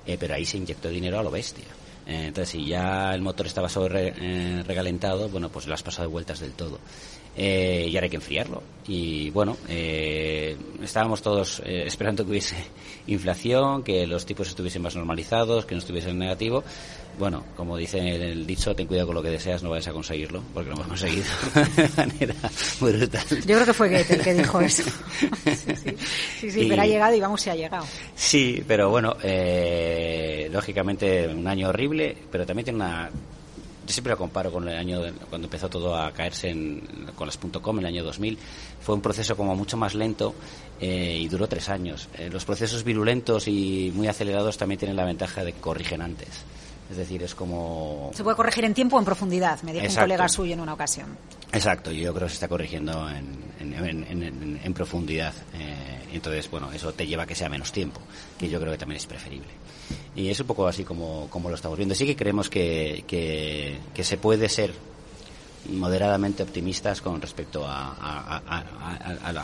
Eh, 0.07 0.17
pero 0.19 0.35
ahí 0.35 0.45
se 0.45 0.59
inyectó 0.59 0.89
dinero 0.89 1.19
a 1.19 1.23
lo 1.23 1.31
bestia. 1.31 1.67
entonces, 2.07 2.49
si 2.49 2.67
ya 2.67 3.15
el 3.15 3.23
motor 3.23 3.47
estaba 3.47 3.69
sobre 3.69 4.63
regalentado, 4.65 5.29
bueno, 5.29 5.49
pues 5.49 5.67
lo 5.69 5.75
has 5.75 5.83
pasado 5.83 6.09
de 6.09 6.13
vueltas 6.13 6.41
del 6.41 6.53
todo 6.53 6.81
eh, 7.37 7.87
y 7.89 7.97
ahora 7.97 8.05
hay 8.05 8.11
que 8.11 8.17
enfriarlo. 8.17 8.63
Y 8.87 9.31
bueno, 9.31 9.57
eh, 9.69 10.57
estábamos 10.83 11.23
todos 11.23 11.63
eh, 11.65 11.85
esperando 11.87 12.25
que 12.25 12.31
hubiese 12.31 12.57
inflación, 13.07 13.83
que 13.83 14.07
los 14.07 14.27
tipos 14.27 14.49
estuviesen 14.49 14.83
más 14.83 14.97
normalizados, 14.97 15.65
que 15.65 15.75
no 15.75 15.79
estuviesen 15.79 16.19
negativo. 16.19 16.65
Bueno, 17.19 17.45
como 17.57 17.77
dice 17.77 17.99
el 17.99 18.47
dicho, 18.47 18.75
ten 18.75 18.87
cuidado 18.87 19.09
con 19.09 19.17
lo 19.17 19.23
que 19.23 19.29
deseas, 19.29 19.63
no 19.63 19.71
vayas 19.71 19.89
a 19.89 19.93
conseguirlo, 19.93 20.43
porque 20.55 20.71
lo 20.71 20.77
hemos 20.77 20.89
conseguido 20.89 21.27
de 21.77 21.89
manera 21.95 22.35
brutal. 22.81 23.27
Yo 23.29 23.55
creo 23.55 23.67
que 23.67 23.75
fue 23.75 23.91
Goethe 23.91 24.15
el 24.15 24.23
que 24.23 24.35
dijo 24.35 24.61
eso. 24.63 24.91
sí, 26.41 26.51
sí, 26.51 26.67
pero 26.69 26.83
ha 26.83 26.87
llegado 26.87 27.15
y 27.15 27.21
vamos, 27.21 27.41
se 27.41 27.51
ha 27.51 27.55
llegado. 27.55 27.85
Sí, 28.15 28.65
pero 28.67 28.89
bueno, 28.89 29.17
eh, 29.23 30.49
lógicamente 30.51 31.29
un 31.29 31.47
año 31.47 31.69
horrible, 31.69 32.17
pero 32.31 32.47
también 32.47 32.65
tiene 32.65 32.77
una 32.79 33.11
siempre 33.93 34.13
lo 34.13 34.19
comparo 34.19 34.51
con 34.51 34.69
el 34.69 34.77
año 34.77 35.01
cuando 35.29 35.47
empezó 35.47 35.69
todo 35.69 35.97
a 35.97 36.13
caerse 36.13 36.53
con 37.15 37.27
las 37.27 37.39
.com 37.39 37.79
en 37.79 37.85
el 37.85 37.87
año 37.87 38.05
2000. 38.05 38.39
Fue 38.81 38.95
un 38.95 39.01
proceso 39.01 39.37
como 39.37 39.55
mucho 39.55 39.77
más 39.77 39.95
lento 39.95 40.35
eh, 40.81 41.19
y 41.21 41.29
duró 41.29 41.47
tres 41.47 41.69
años. 41.69 42.09
Eh, 42.15 42.29
los 42.31 42.45
procesos 42.45 42.85
virulentos 42.85 43.47
y 43.49 43.93
muy 43.95 44.09
acelerados 44.09 44.59
también 44.59 44.79
tienen 44.79 44.97
la 44.97 45.05
ventaja 45.05 45.45
de 45.45 45.53
que 45.53 45.61
corrigen 45.61 46.03
antes. 46.03 46.29
Es 46.93 46.99
decir, 46.99 47.23
es 47.23 47.35
como... 47.35 48.11
Se 48.13 48.23
puede 48.23 48.37
corregir 48.37 48.67
en 48.67 48.75
tiempo 48.75 48.97
o 48.97 48.99
en 48.99 49.07
profundidad, 49.07 49.63
me 49.63 49.73
dijo 49.73 49.87
un 49.87 49.95
colega 49.95 50.29
suyo 50.29 50.53
en 50.53 50.61
una 50.61 50.75
ocasión. 50.75 51.07
Exacto, 51.51 51.91
yo 51.91 52.13
creo 52.13 52.27
que 52.27 52.33
se 52.33 52.35
está 52.35 52.49
corrigiendo 52.49 53.09
en, 53.09 54.59
en, 54.63 54.75
profundidad. 54.75 55.33
Eh, 55.55 56.11
entonces, 56.13 56.51
bueno, 56.51 56.71
eso 56.71 56.93
te 56.93 57.07
lleva 57.07 57.23
a 57.23 57.27
que 57.27 57.35
sea 57.35 57.49
menos 57.49 57.73
tiempo, 57.73 57.99
que 58.39 58.51
yo 58.51 58.61
creo 58.61 58.73
que 58.73 58.79
también 58.79 58.99
es 58.99 59.07
preferible. 59.07 59.49
Y 60.15 60.29
es 60.29 60.39
un 60.39 60.47
poco 60.47 60.69
así 60.69 60.85
como, 60.85 61.29
como 61.31 61.49
lo 61.49 61.55
estamos 61.55 61.79
viendo. 61.79 61.95
Sí 61.95 62.05
que 62.05 62.15
creemos 62.15 62.51
que, 62.51 63.05
que, 63.07 64.05
se 64.05 64.19
puede 64.19 64.51
ser 64.51 64.75
moderadamente 65.71 66.43
optimistas 66.43 67.01
con 67.01 67.23
respecto 67.23 67.65
a, 67.67 68.43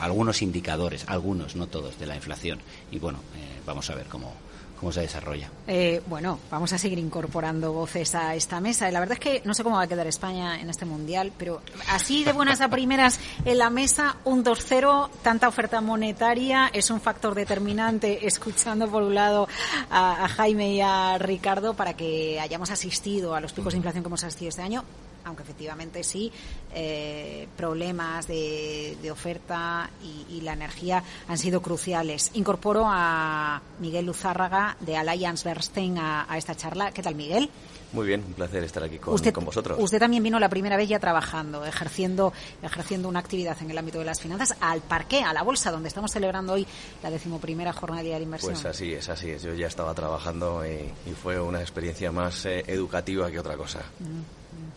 algunos 0.03 0.43
indicadores, 0.43 1.05
algunos, 1.09 1.57
no 1.57 1.67
todos, 1.67 1.99
de 1.99 2.05
la 2.05 2.15
inflación. 2.15 2.59
Y 2.93 2.99
bueno, 2.99 3.21
eh, 3.39 3.61
vamos 3.65 3.89
a 3.89 3.95
ver 3.95 4.05
cómo, 4.07 4.35
cómo 4.79 4.93
se 4.93 5.01
desarrolla. 5.01 5.51
Eh, 5.67 6.03
bueno, 6.07 6.39
vamos 6.51 6.73
a 6.73 6.79
seguir 6.79 6.99
incorporando 6.99 7.73
voces 7.73 8.15
a 8.15 8.35
esta 8.35 8.61
mesa. 8.61 8.91
La 8.91 9.01
verdad 9.01 9.15
es 9.15 9.21
que 9.21 9.43
no 9.45 9.55
sé 9.55 9.65
cómo 9.65 9.77
va 9.77 9.83
a 9.83 9.87
quedar 9.87 10.07
España 10.07 10.61
en 10.61 10.71
este 10.71 10.85
mundial, 10.85 11.33
pero 11.37 11.61
así 11.89 12.25
de 12.25 12.33
buenas 12.33 12.61
a 12.61 12.69
primeras 12.69 13.19
en 13.45 13.59
la 13.59 13.71
mesa, 13.71 14.17
un 14.25 14.45
2-0, 14.45 15.11
tanta 15.23 15.49
oferta 15.49 15.81
monetaria 15.81 16.71
es 16.73 16.91
un 16.91 17.01
factor 17.01 17.35
determinante, 17.35 18.27
escuchando 18.27 18.89
por 18.89 19.03
un 19.03 19.15
lado 19.15 19.49
a, 19.91 20.29
Jaime 20.29 20.75
y 20.75 20.81
a 20.81 21.19
Ricardo 21.19 21.75
para 21.75 21.95
que 21.95 22.39
hayamos 22.41 22.71
asistido 22.71 23.35
a 23.35 23.41
los 23.41 23.53
picos 23.53 23.73
de 23.73 23.79
inflación 23.79 24.03
que 24.03 24.09
hemos 24.09 24.25
asistido 24.25 24.51
este 24.51 24.63
año 24.63 24.85
aunque 25.29 25.43
efectivamente 25.43 26.03
sí, 26.03 26.33
eh, 26.75 27.47
problemas 27.57 28.27
de, 28.27 28.97
oferta 29.11 29.91
y, 30.03 30.41
la 30.41 30.53
energía 30.53 31.03
han 31.27 31.39
sido 31.39 31.61
cruciales. 31.63 32.31
Incorporo 32.35 32.85
a 32.87 33.61
Miguel 33.81 34.07
Luzárraga 34.07 34.77
de 34.81 34.97
Alliance 34.97 35.49
Bernstein 35.49 35.99
a, 35.99 36.27
esta 36.37 36.55
charla. 36.55 36.93
¿Qué 36.93 37.03
tal, 37.03 37.15
Miguel? 37.15 37.51
Muy 37.93 38.07
bien, 38.07 38.23
un 38.27 38.35
placer 38.35 38.63
estar 38.65 38.83
aquí 38.83 38.99
con, 38.99 39.45
vosotros. 39.45 39.79
Usted 39.81 39.99
también 39.99 40.23
vino 40.23 40.39
la 40.39 40.49
primera 40.49 40.77
vez 40.77 40.89
ya 40.89 40.99
trabajando, 40.99 41.65
ejerciendo, 41.65 42.33
ejerciendo 42.63 43.09
una 43.09 43.21
actividad 43.21 43.57
en 43.63 43.71
el 43.71 43.79
ámbito 43.79 43.99
de 43.99 44.05
las 44.05 44.21
finanzas 44.21 44.57
al 44.61 44.81
parque, 44.81 45.23
a 45.23 45.33
la 45.33 45.43
bolsa, 45.43 45.71
donde 45.71 45.89
estamos 45.89 46.11
celebrando 46.13 46.53
hoy 46.53 46.67
la 47.03 47.11
decimoprimera 47.11 47.73
jornada 47.73 48.03
de 48.03 48.21
inversión. 48.21 48.53
Pues 48.53 48.65
así 48.65 48.93
es, 48.93 49.09
así 49.09 49.31
es. 49.31 49.43
Yo 49.43 49.55
ya 49.55 49.67
estaba 49.67 49.95
trabajando 49.95 50.65
y, 50.67 50.93
fue 51.23 51.41
una 51.41 51.61
experiencia 51.61 52.13
más 52.13 52.47
eh, 52.47 52.63
educativa 52.67 53.31
que 53.31 53.41
otra 53.41 53.57
cosa. 53.57 53.83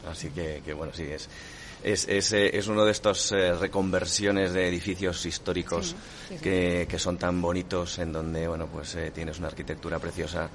Así 0.10 0.30
que, 0.30 0.74
bueno, 0.74 0.92
sí, 0.94 1.04
es, 1.04 1.30
es, 1.84 2.08
es, 2.08 2.34
eh, 2.34 2.58
es 2.58 2.68
uno 2.68 2.86
de 2.86 2.92
estos 2.92 3.32
eh, 3.32 3.54
reconversiones 3.54 4.54
de 4.54 4.68
edificios 4.68 5.26
históricos 5.26 5.96
Que, 6.42 6.88
que, 6.90 7.00
son 7.00 7.18
tan 7.18 7.42
bonitos, 7.42 8.00
en 8.00 8.14
donde, 8.14 8.48
bueno, 8.48 8.68
pues 8.68 8.96
eh, 8.96 9.12
tienes 9.12 9.40
una 9.40 9.50
arquitectura 9.50 10.00
preciosa 10.00 10.50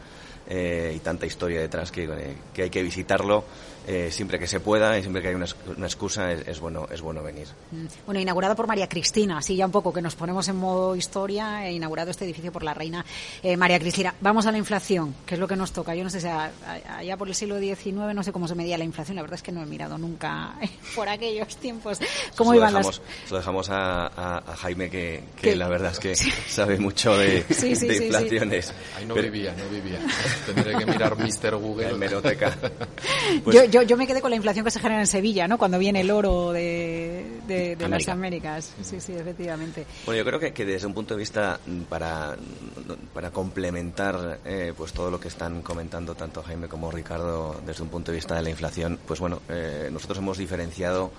eh, 0.48 0.92
y 0.94 0.98
tanta 1.00 1.26
historia 1.26 1.60
detrás 1.60 1.90
que, 1.90 2.08
que 2.54 2.62
hay 2.62 2.70
que 2.70 2.82
visitarlo 2.82 3.44
eh, 3.86 4.08
siempre 4.10 4.38
que 4.38 4.46
se 4.46 4.60
pueda 4.60 4.98
y 4.98 5.02
siempre 5.02 5.22
que 5.22 5.28
hay 5.28 5.34
una, 5.34 5.46
excusa 5.86 6.32
es, 6.32 6.60
bueno 6.60 6.88
es 6.90 7.00
bueno 7.00 7.22
venir. 7.22 7.46
Mm. 7.70 7.86
Bueno, 8.04 8.20
inaugurado 8.20 8.56
por 8.56 8.66
María 8.66 8.88
Cristina, 8.88 9.38
así 9.38 9.56
ya 9.56 9.66
un 9.66 9.72
poco 9.72 9.92
que 9.92 10.02
nos 10.02 10.14
ponemos 10.14 10.48
en 10.48 10.56
modo 10.56 10.96
historia, 10.96 11.66
he 11.66 11.72
inaugurado 11.72 12.10
este 12.10 12.24
edificio 12.24 12.52
por 12.52 12.62
la 12.62 12.74
reina 12.74 13.04
eh, 13.42 13.56
María 13.56 13.78
Cristina. 13.78 14.14
Vamos 14.20 14.46
a 14.46 14.52
la 14.52 14.58
inflación, 14.58 15.14
que 15.24 15.34
es 15.34 15.40
lo 15.40 15.48
que 15.48 15.56
nos 15.56 15.72
toca. 15.72 15.94
Yo 15.94 16.04
no 16.04 16.10
sé 16.10 16.20
si 16.20 16.26
allá 16.26 17.16
por 17.16 17.28
el 17.28 17.34
siglo 17.34 17.58
XIX 17.58 18.14
no 18.14 18.22
sé 18.22 18.32
cómo 18.32 18.48
se 18.48 18.54
medía 18.54 18.78
la 18.78 18.84
inflación, 18.84 19.16
la 19.16 19.22
verdad 19.22 19.36
es 19.36 19.42
que 19.42 19.52
no 19.52 19.62
he 19.62 19.66
mirado 19.66 19.98
nunca 19.98 20.54
por 20.94 21.08
aquellos 21.08 21.56
tiempos 21.56 21.98
cómo 22.36 22.54
iban 22.54 22.74
dejamos, 22.74 23.00
las... 23.22 23.30
Lo 23.30 23.36
dejamos 23.38 23.68
a, 23.70 24.42
Jaime 24.58 24.90
que, 24.90 25.22
la 25.56 25.68
verdad 25.68 25.92
es 25.92 25.98
que 25.98 26.16
sabe 26.48 26.78
mucho 26.78 27.16
de, 27.16 27.44
inflaciones. 27.48 28.72
Ahí 28.96 29.06
no 29.06 29.14
vivía, 29.14 29.54
no 29.56 29.68
vivía. 29.68 30.00
Tendré 30.46 30.76
que 30.76 30.86
mirar 30.86 31.16
Mr. 31.16 31.56
Google. 31.56 31.96
Pues 33.44 33.56
yo, 33.56 33.64
yo, 33.64 33.75
me 33.96 34.06
quedé 34.06 34.20
con 34.20 34.30
la 34.30 34.36
inflación 34.36 34.64
que 34.64 34.70
se 34.70 34.80
genera 34.80 35.00
en 35.00 35.06
Sevilla, 35.06 35.48
¿no? 35.48 35.58
Cuando 35.58 35.78
viene 35.78 36.00
el 36.00 36.10
oro 36.10 36.52
de, 36.52 37.40
de, 37.46 37.88
las 37.88 38.08
Américas. 38.08 38.74
Sí, 38.82 39.00
sí, 39.00 39.12
efectivamente. 39.12 39.86
Bueno, 40.04 40.18
yo 40.18 40.24
creo 40.24 40.40
que, 40.40 40.52
que 40.52 40.64
desde 40.64 40.86
un 40.86 40.94
punto 40.94 41.14
de 41.14 41.20
vista 41.20 41.58
mm, 41.66 41.82
para, 41.82 42.36
para 43.12 43.30
complementar 43.30 44.40
eh, 44.44 44.72
pues 44.76 44.92
todo 44.92 45.10
lo 45.10 45.20
que 45.20 45.28
están 45.28 45.62
comentando 45.62 46.14
tanto 46.14 46.42
Jaime 46.42 46.68
como 46.68 46.90
Ricardo 46.90 47.60
desde 47.64 47.82
un 47.82 47.88
punto 47.88 48.12
de 48.12 48.16
vista 48.16 48.34
de 48.34 48.42
la 48.42 48.50
inflación, 48.50 48.98
pues 49.06 49.20
bueno, 49.20 49.42
eh, 49.48 49.88
nosotros 49.92 50.18
hemos 50.18 50.38
diferenciado 50.38 51.10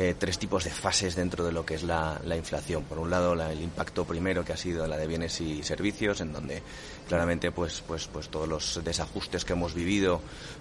eh, 0.00 0.14
tres 0.16 0.38
tipos 0.38 0.62
de 0.62 0.70
fases 0.70 1.16
dentro 1.16 1.44
de 1.44 1.50
lo 1.50 1.66
que 1.66 1.74
es 1.74 1.82
la, 1.82 2.20
inflación. 2.36 2.84
Por 2.84 3.00
un 3.00 3.10
lado, 3.10 3.32
el 3.32 3.60
impacto 3.60 4.04
primero 4.04 4.44
que 4.44 4.52
ha 4.52 4.56
sido 4.56 4.86
la 4.86 4.96
de 4.96 5.08
bienes 5.08 5.40
y 5.40 5.64
servicios, 5.64 6.20
en 6.20 6.32
donde 6.32 6.62
claramente 7.08 7.50
pues, 7.50 7.82
pues, 7.84 8.06
pues 8.06 8.28
todos 8.28 8.46
los 8.46 8.80
desajustes 8.84 9.44
que 9.44 9.54
hemos 9.54 9.74
vivido 9.74 10.20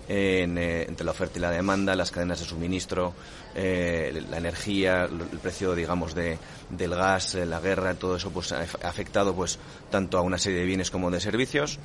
eh, 0.10 0.42
entre 0.88 1.06
la 1.06 1.12
oferta 1.12 1.38
y 1.38 1.42
la 1.44 1.52
demanda, 1.52 1.96
las 1.96 2.10
cadenas 2.10 2.40
de 2.40 2.46
suministro, 2.46 3.14
eh, 3.54 4.24
la 4.28 4.40
energía, 4.40 5.04
el 5.04 5.38
precio, 5.38 5.76
digamos, 5.76 6.16
de, 6.16 6.40
del 6.72 6.96
gas, 6.96 7.36
la 7.36 7.60
guerra, 7.60 7.94
todo 7.94 8.16
eso 8.16 8.32
pues 8.32 8.52
ha 8.54 8.64
afectado 8.82 9.36
pues 9.36 9.60
tanto 9.92 10.18
a 10.18 10.22
una 10.22 10.40
serie 10.40 10.62
de 10.62 10.66
bienes 10.66 10.90
como 10.90 11.12
de 11.12 11.20
servicios. 11.20 11.78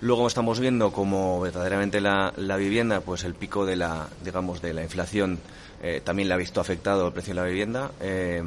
Luego 0.00 0.26
estamos 0.26 0.60
viendo 0.60 0.92
como 0.92 1.42
verdaderamente 1.42 2.00
la, 2.00 2.32
la 2.38 2.56
vivienda, 2.56 3.02
pues 3.02 3.24
el 3.24 3.34
pico 3.34 3.66
de 3.66 3.76
la, 3.76 4.08
digamos, 4.24 4.62
de 4.62 4.72
la 4.72 4.82
inflación 4.82 5.40
eh, 5.82 6.00
también 6.04 6.28
le 6.28 6.34
ha 6.34 6.36
visto 6.36 6.60
afectado 6.60 7.06
el 7.06 7.12
precio 7.12 7.34
de 7.34 7.40
la 7.40 7.46
vivienda. 7.46 7.90
Eh, 8.00 8.42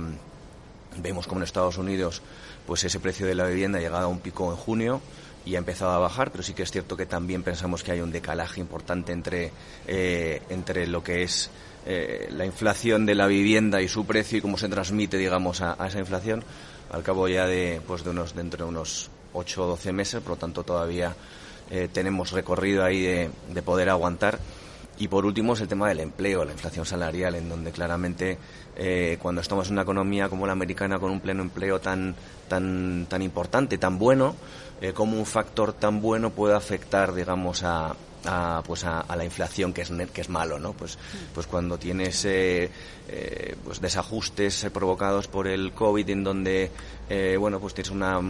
vemos 0.97 1.27
como 1.27 1.39
en 1.39 1.43
Estados 1.43 1.77
Unidos, 1.77 2.21
pues 2.67 2.83
ese 2.83 2.99
precio 2.99 3.25
de 3.25 3.35
la 3.35 3.45
vivienda 3.45 3.79
ha 3.79 3.81
llegado 3.81 4.05
a 4.05 4.07
un 4.07 4.19
pico 4.19 4.49
en 4.51 4.57
junio 4.57 5.01
y 5.45 5.55
ha 5.55 5.57
empezado 5.57 5.91
a 5.91 5.97
bajar, 5.97 6.31
pero 6.31 6.43
sí 6.43 6.53
que 6.53 6.63
es 6.63 6.71
cierto 6.71 6.95
que 6.95 7.05
también 7.05 7.43
pensamos 7.43 7.83
que 7.83 7.91
hay 7.91 8.01
un 8.01 8.11
decalaje 8.11 8.61
importante 8.61 9.11
entre, 9.11 9.51
eh, 9.87 10.41
entre 10.49 10.87
lo 10.87 11.03
que 11.03 11.23
es 11.23 11.49
la 11.85 12.45
inflación 12.45 13.05
de 13.05 13.13
la 13.13 13.27
vivienda 13.27 13.81
y 13.81 13.89
su 13.89 14.05
precio 14.05 14.37
y 14.37 14.41
cómo 14.41 14.57
se 14.57 14.69
transmite, 14.69 15.17
digamos, 15.17 15.59
a, 15.59 15.75
esa 15.85 15.99
inflación 15.99 16.41
al 16.93 17.03
cabo 17.03 17.27
ya 17.27 17.45
de, 17.45 17.81
pues 17.85 18.05
de 18.05 18.11
unos, 18.11 18.33
dentro 18.33 18.63
de 18.63 18.69
unos 18.69 19.09
8 19.33 19.63
o 19.65 19.67
12 19.67 19.91
meses, 19.91 20.21
por 20.21 20.31
lo 20.31 20.37
tanto 20.37 20.63
todavía 20.63 21.13
eh, 21.71 21.89
tenemos 21.91 22.31
recorrido 22.31 22.83
ahí 22.83 23.01
de, 23.01 23.61
poder 23.63 23.89
aguantar. 23.89 24.39
Y 24.97 25.07
por 25.07 25.25
último 25.25 25.53
es 25.53 25.61
el 25.61 25.67
tema 25.67 25.89
del 25.89 25.99
empleo, 25.99 26.45
la 26.45 26.51
inflación 26.51 26.85
salarial, 26.85 27.35
en 27.35 27.49
donde 27.49 27.71
claramente 27.71 28.37
eh, 28.75 29.17
cuando 29.21 29.41
estamos 29.41 29.67
en 29.67 29.73
una 29.73 29.81
economía 29.81 30.29
como 30.29 30.45
la 30.45 30.53
americana 30.53 30.99
con 30.99 31.11
un 31.11 31.19
pleno 31.19 31.41
empleo 31.41 31.79
tan, 31.81 32.15
tan, 32.47 33.07
tan 33.09 33.21
importante, 33.21 33.77
tan 33.77 33.97
bueno, 33.97 34.35
eh, 34.81 34.93
como 34.93 35.17
un 35.17 35.25
factor 35.25 35.73
tan 35.73 35.99
bueno 35.99 36.29
puede 36.29 36.55
afectar, 36.55 37.13
digamos, 37.13 37.63
a, 37.63 37.95
pues 38.65 38.83
a, 38.85 39.03
la 39.15 39.25
inflación 39.25 39.73
que 39.73 39.81
es 39.81 39.91
que 40.13 40.21
es 40.21 40.29
malo 40.29 40.57
no 40.57 40.71
pues 40.71 40.97
pues 41.33 41.45
cuando 41.45 41.77
tienes 41.77 42.25
pues 43.65 43.81
desajustes 43.81 44.65
provocados 44.73 45.27
por 45.27 45.45
el 45.45 45.73
covid 45.73 46.09
en 46.09 46.23
donde 46.23 46.71
bueno 47.37 47.59
pues 47.59 47.73
tienes 47.73 47.91
una 47.91 48.21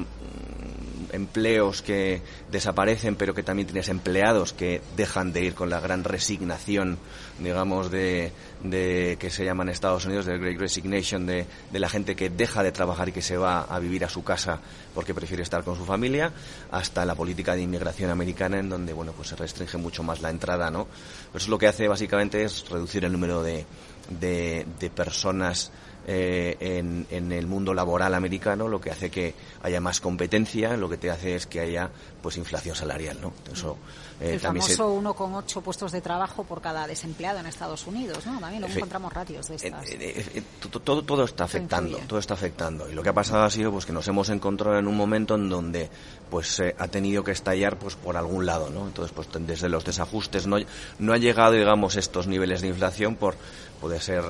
empleos 1.14 1.82
que 1.82 2.22
desaparecen, 2.52 3.16
pero 3.16 3.34
que 3.34 3.44
también 3.44 3.68
tienes 3.68 3.88
empleados 3.88 4.52
que 4.52 4.82
dejan 4.98 5.32
de 5.32 5.46
ir 5.46 5.54
con 5.54 5.70
la 5.70 5.80
gran 5.80 6.04
resignación, 6.04 6.98
digamos, 7.40 7.92
de, 7.92 8.32
de 8.64 9.18
que 9.20 9.30
se 9.30 9.46
llama 9.46 9.64
en 9.64 9.70
Estados 9.70 10.06
Unidos, 10.06 10.26
del 10.26 10.40
Great 10.40 10.60
Resignation, 10.60 11.26
de, 11.26 11.46
de, 11.72 11.80
la 11.80 11.88
gente 11.88 12.16
que 12.16 12.30
deja 12.30 12.64
de 12.64 12.72
trabajar 12.72 13.10
y 13.10 13.12
que 13.12 13.22
se 13.22 13.38
va 13.38 13.62
a 13.62 13.80
vivir 13.80 14.04
a 14.04 14.10
su 14.10 14.24
casa 14.24 14.60
porque 14.94 15.14
prefiere 15.14 15.44
estar 15.44 15.64
con 15.64 15.78
su 15.78 15.86
familia, 15.86 16.34
hasta 16.72 17.06
la 17.06 17.16
política 17.16 17.56
de 17.56 17.62
inmigración 17.62 18.10
americana, 18.10 18.60
en 18.60 18.70
donde, 18.70 18.92
bueno, 18.94 19.14
pues 19.14 19.30
se 19.30 19.36
restringe 19.36 19.78
mucho 19.78 20.04
más 20.04 20.22
la 20.22 20.32
entrada, 20.32 20.72
¿no? 20.72 20.88
Pues 21.32 21.44
eso 21.44 21.52
lo 21.52 21.60
que 21.60 21.68
hace 21.68 21.88
básicamente 21.88 22.44
es 22.44 22.68
reducir 22.70 23.06
el 23.06 23.12
número 23.12 23.44
de, 23.44 23.66
de 24.10 24.90
personas 24.94 25.72
eh, 26.06 26.58
en, 26.60 27.08
en, 27.12 27.32
el 27.32 27.48
mundo 27.48 27.74
laboral 27.74 28.14
americano, 28.14 28.68
lo 28.68 28.82
que 28.82 28.92
hace 28.92 29.10
que 29.10 29.34
haya 29.62 29.80
más 29.80 30.02
competencia, 30.02 30.76
lo 30.76 30.90
que 30.90 30.98
te 30.98 31.10
hace 31.10 31.36
es 31.36 31.48
que 31.48 31.62
haya 31.62 31.90
pues 32.22 32.36
inflación 32.36 32.76
salarial, 32.76 33.20
¿no? 33.22 33.32
Eso, 33.52 33.78
eh, 34.20 34.34
el 34.34 34.40
famoso 34.42 34.94
1,8 35.02 35.62
puestos 35.62 35.94
de 35.94 36.02
trabajo 36.02 36.44
por 36.44 36.62
cada 36.62 36.88
desempleado 36.88 37.40
en 37.40 37.46
Estados 37.46 37.88
Unidos, 37.88 38.26
¿no? 38.26 38.38
También 38.40 38.62
lo 38.62 38.68
encontramos 38.68 39.14
ratios 39.14 39.48
de 39.48 39.56
estas. 39.56 39.92
Eh, 39.92 40.44
todo, 40.84 41.04
todo 41.04 41.24
está 41.24 41.46
afectando, 41.46 41.98
todo 42.00 42.20
está 42.20 42.34
afectando. 42.34 42.90
Y 42.90 42.94
lo 42.94 43.02
que 43.02 43.10
ha 43.10 43.14
pasado 43.14 43.44
ha 43.44 43.50
sido 43.50 43.72
pues 43.72 43.86
que 43.86 43.94
nos 43.94 44.06
hemos 44.10 44.28
encontrado 44.28 44.78
en 44.78 44.88
un 44.88 44.98
momento 44.98 45.36
en 45.36 45.48
donde 45.48 45.90
pues 46.30 46.62
ha 46.78 46.88
tenido 46.90 47.24
que 47.24 47.32
estallar 47.32 47.78
pues 47.80 47.96
por 47.96 48.18
algún 48.18 48.46
lado, 48.46 48.70
¿no? 48.70 48.88
Entonces 48.88 49.14
pues 49.16 49.30
desde 49.48 49.70
los 49.70 49.86
desajustes 49.86 50.48
no, 50.48 50.58
no 51.00 51.14
ha 51.14 51.18
llegado 51.18 51.54
digamos 51.54 51.96
estos 51.96 52.28
niveles 52.28 52.62
de 52.62 52.68
inflación 52.68 53.16
por 53.16 53.36
puede 53.80 54.02
ser 54.02 54.24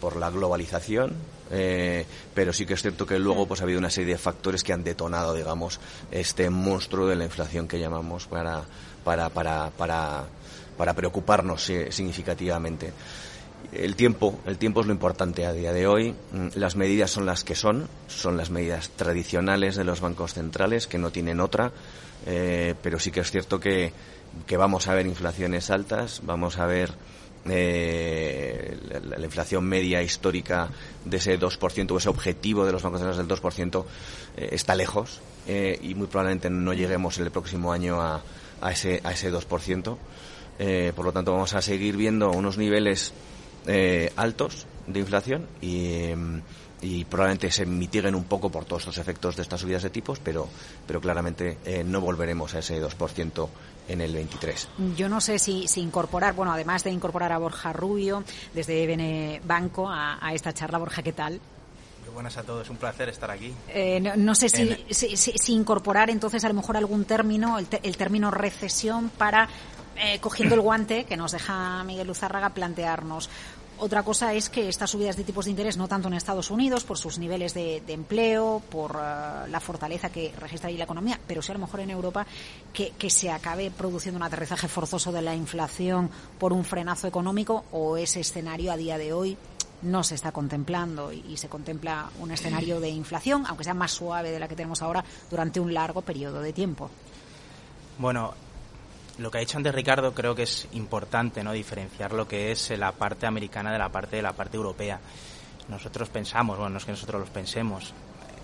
por 0.00 0.16
la 0.16 0.30
globalización, 0.30 1.12
eh, 1.50 2.04
pero 2.34 2.52
sí 2.52 2.66
que 2.66 2.74
es 2.74 2.82
cierto 2.82 3.06
que 3.06 3.18
luego 3.18 3.46
pues 3.46 3.60
ha 3.60 3.64
habido 3.64 3.78
una 3.78 3.90
serie 3.90 4.12
de 4.12 4.18
factores 4.18 4.62
que 4.62 4.72
han 4.72 4.84
detonado, 4.84 5.34
digamos, 5.34 5.80
este 6.10 6.50
monstruo 6.50 7.06
de 7.06 7.16
la 7.16 7.24
inflación 7.24 7.68
que 7.68 7.78
llamamos 7.78 8.26
para, 8.26 8.62
para, 9.04 9.30
para, 9.30 9.70
para, 10.76 10.94
preocuparnos 10.94 11.68
eh, 11.70 11.90
significativamente. 11.90 12.92
El 13.72 13.96
tiempo, 13.96 14.40
el 14.46 14.56
tiempo 14.56 14.80
es 14.80 14.86
lo 14.86 14.92
importante 14.92 15.44
a 15.44 15.52
día 15.52 15.72
de 15.72 15.86
hoy. 15.86 16.14
Mm, 16.32 16.48
las 16.54 16.76
medidas 16.76 17.10
son 17.10 17.26
las 17.26 17.44
que 17.44 17.54
son, 17.54 17.88
son 18.06 18.36
las 18.36 18.50
medidas 18.50 18.90
tradicionales 18.90 19.76
de 19.76 19.84
los 19.84 20.00
bancos 20.00 20.34
centrales 20.34 20.86
que 20.86 20.98
no 20.98 21.10
tienen 21.10 21.40
otra, 21.40 21.72
eh, 22.26 22.74
pero 22.82 22.98
sí 22.98 23.10
que 23.10 23.20
es 23.20 23.30
cierto 23.30 23.58
que, 23.58 23.92
que 24.46 24.56
vamos 24.56 24.86
a 24.88 24.94
ver 24.94 25.06
inflaciones 25.06 25.70
altas, 25.70 26.20
vamos 26.24 26.58
a 26.58 26.66
ver 26.66 26.92
eh, 27.50 28.76
la, 29.04 29.24
inflación 29.24 29.64
media 29.64 30.02
histórica 30.02 30.68
de 31.04 31.16
ese 31.18 31.38
2%, 31.38 31.90
o 31.90 31.98
ese 31.98 32.08
objetivo 32.08 32.64
de 32.64 32.72
los 32.72 32.82
bancos 32.82 33.00
centrales 33.00 33.18
del 33.18 33.38
2%, 33.38 33.84
eh, 34.36 34.48
está 34.52 34.74
lejos 34.74 35.20
eh, 35.46 35.78
y 35.82 35.94
muy 35.94 36.06
probablemente 36.06 36.50
no 36.50 36.72
lleguemos 36.72 37.18
el 37.18 37.30
próximo 37.30 37.72
año 37.72 38.00
a, 38.00 38.22
ese, 38.70 39.00
a 39.04 39.12
ese 39.12 39.32
2%. 39.32 39.96
Eh, 40.60 40.92
por 40.94 41.04
lo 41.04 41.12
tanto, 41.12 41.32
vamos 41.32 41.54
a 41.54 41.62
seguir 41.62 41.96
viendo 41.96 42.30
unos 42.30 42.58
niveles 42.58 43.12
altos 44.16 44.66
de 44.86 45.00
inflación 45.00 45.46
y, 45.60 46.08
y 46.80 47.04
probablemente 47.04 47.50
se 47.50 47.66
mitiguen 47.66 48.14
un 48.14 48.24
poco 48.24 48.50
por 48.50 48.64
todos 48.64 48.86
los 48.86 48.96
efectos 48.96 49.36
de 49.36 49.42
estas 49.42 49.60
subidas 49.60 49.82
de 49.82 49.90
tipos, 49.90 50.20
pero, 50.20 50.48
pero 50.86 51.02
claramente 51.02 51.58
no 51.84 52.00
volveremos 52.00 52.54
a 52.54 52.60
ese 52.60 52.80
2% 52.80 53.48
en 53.88 54.00
el 54.00 54.12
23. 54.12 54.68
Yo 54.96 55.08
no 55.08 55.20
sé 55.20 55.38
si, 55.38 55.66
si, 55.66 55.80
incorporar, 55.80 56.34
bueno, 56.34 56.52
además 56.52 56.84
de 56.84 56.90
incorporar 56.90 57.32
a 57.32 57.38
Borja 57.38 57.72
Rubio 57.72 58.22
desde 58.54 58.86
Bene 58.86 59.40
Banco 59.44 59.88
a, 59.90 60.18
esta 60.32 60.52
charla, 60.52 60.78
Borja, 60.78 61.02
¿qué 61.02 61.12
tal? 61.12 61.40
Muy 62.04 62.14
buenas 62.14 62.36
a 62.36 62.42
todos, 62.42 62.68
un 62.70 62.76
placer 62.76 63.08
estar 63.08 63.30
aquí. 63.30 63.52
Eh, 63.68 64.00
no, 64.00 64.34
sé 64.34 64.48
si, 64.48 64.76
si, 64.90 65.52
incorporar 65.52 66.10
entonces 66.10 66.44
a 66.44 66.48
lo 66.48 66.54
mejor 66.54 66.76
algún 66.76 67.04
término, 67.04 67.58
el, 67.58 67.66
el 67.82 67.96
término 67.96 68.30
recesión, 68.30 69.08
para, 69.10 69.48
eh, 70.00 70.20
cogiendo 70.20 70.54
el 70.54 70.60
guante 70.60 71.04
que 71.04 71.16
nos 71.16 71.32
deja 71.32 71.82
Miguel 71.82 72.06
Luzárraga, 72.06 72.50
plantearnos 72.50 73.28
otra 73.80 74.02
cosa 74.02 74.34
es 74.34 74.48
que 74.48 74.68
estas 74.68 74.90
subidas 74.90 75.16
de 75.16 75.24
tipos 75.24 75.44
de 75.44 75.52
interés, 75.52 75.76
no 75.76 75.88
tanto 75.88 76.08
en 76.08 76.14
Estados 76.14 76.50
Unidos, 76.50 76.84
por 76.84 76.98
sus 76.98 77.18
niveles 77.18 77.54
de, 77.54 77.82
empleo, 77.88 78.62
por 78.70 78.92
eh, 78.92 79.48
la 79.48 79.60
fortaleza 79.60 80.10
que 80.10 80.32
registra 80.38 80.68
ahí 80.68 80.76
la 80.76 80.84
economía, 80.84 81.18
pero 81.26 81.42
sí 81.42 81.50
a 81.50 81.54
lo 81.54 81.60
mejor 81.60 81.80
en 81.80 81.90
Europa, 81.90 82.26
que, 82.72 83.10
se 83.10 83.30
acabe 83.30 83.70
produciendo 83.70 84.16
un 84.16 84.22
aterrizaje 84.22 84.68
forzoso 84.68 85.12
de 85.12 85.22
la 85.22 85.34
inflación 85.34 86.10
por 86.38 86.52
un 86.52 86.64
frenazo 86.64 87.06
económico 87.06 87.64
o 87.72 87.96
ese 87.96 88.20
escenario 88.20 88.70
a 88.70 88.76
día 88.76 88.98
de 88.98 89.12
hoy 89.12 89.36
no 89.80 90.02
se 90.02 90.14
está 90.14 90.32
contemplando 90.32 91.12
y, 91.12 91.36
se 91.36 91.48
contempla 91.48 92.10
un 92.18 92.30
escenario 92.32 92.80
de 92.80 92.88
inflación, 92.88 93.44
aunque 93.46 93.64
sea 93.64 93.74
más 93.74 93.92
suave 93.92 94.30
de 94.30 94.40
la 94.40 94.48
que 94.48 94.56
tenemos 94.56 94.82
ahora, 94.82 95.04
durante 95.30 95.60
un 95.60 95.72
largo 95.72 96.02
periodo 96.02 96.40
de 96.40 96.52
tiempo. 96.52 96.90
Bueno, 97.98 98.34
lo 99.18 99.30
que 99.30 99.38
ha 99.38 99.40
dicho 99.40 99.58
antes 99.58 99.74
Ricardo 99.74 100.14
creo 100.14 100.34
que 100.34 100.44
es 100.44 100.68
importante 100.72 101.42
no 101.42 101.52
diferenciar 101.52 102.12
lo 102.12 102.26
que 102.26 102.52
es 102.52 102.70
la 102.70 102.92
parte 102.92 103.26
americana 103.26 103.72
de 103.72 103.78
la 103.78 103.88
parte 103.88 104.16
de 104.16 104.22
la 104.22 104.32
parte 104.32 104.56
europea. 104.56 105.00
Nosotros 105.68 106.08
pensamos, 106.08 106.56
bueno, 106.56 106.70
no 106.70 106.78
es 106.78 106.84
que 106.84 106.92
nosotros 106.92 107.20
los 107.20 107.30
pensemos, 107.30 107.92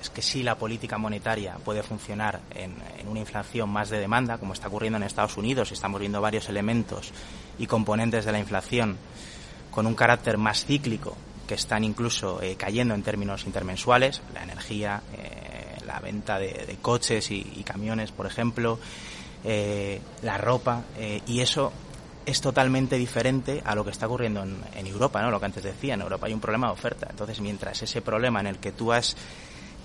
es 0.01 0.11
que 0.11 0.21
si 0.21 0.43
la 0.43 0.57
política 0.57 0.99
monetaria 0.99 1.57
puede 1.65 1.83
funcionar 1.83 2.41
en, 2.55 2.75
una 3.09 3.21
inflación 3.21 3.71
más 3.71 3.89
de 3.89 3.99
demanda, 3.99 4.37
como 4.37 4.53
está 4.53 4.69
ocurriendo 4.69 4.99
en 4.99 5.05
Estados 5.05 5.39
Unidos, 5.39 5.71
y 5.71 5.75
estamos 5.75 5.99
viendo 5.99 6.21
varios 6.21 6.49
elementos 6.51 7.13
y 7.59 7.67
componentes 7.67 8.27
de 8.27 8.33
la 8.33 8.39
inflación 8.39 8.99
con 9.71 9.87
un 9.87 9.95
carácter 9.95 10.37
más 10.37 10.67
cíclico, 10.67 11.17
que 11.47 11.55
están 11.55 11.85
incluso 11.85 12.43
eh, 12.43 12.57
cayendo 12.57 12.95
en 12.95 13.03
términos 13.03 13.47
intermensuales, 13.47 14.21
la 14.35 14.43
energía, 14.43 15.03
eh, 15.17 15.79
la 15.87 16.01
venta 16.01 16.39
de, 16.39 16.77
coches 16.83 17.31
y, 17.31 17.63
camiones, 17.65 18.13
por 18.13 18.27
ejemplo, 18.27 18.79
eh, 19.47 20.01
la 20.23 20.39
ropa, 20.39 20.85
eh, 20.97 21.21
y 21.27 21.41
eso 21.41 21.71
es 22.25 22.41
totalmente 22.41 22.97
diferente 22.97 23.61
a 23.65 23.75
lo 23.75 23.85
que 23.85 23.91
está 23.91 24.07
ocurriendo 24.07 24.43
en, 24.43 24.87
Europa, 24.87 25.21
¿no? 25.21 25.31
Lo 25.31 25.39
que 25.39 25.45
antes 25.45 25.63
decía, 25.63 25.93
en 25.93 26.01
Europa 26.01 26.27
hay 26.27 26.33
un 26.33 26.41
problema 26.41 26.69
de 26.69 26.73
oferta. 26.73 27.09
Entonces, 27.11 27.41
mientras 27.41 27.83
ese 27.83 28.01
problema 28.01 28.41
en 28.41 28.47
el 28.47 28.59
que 28.59 28.73
tú 28.73 28.93
has 28.93 29.17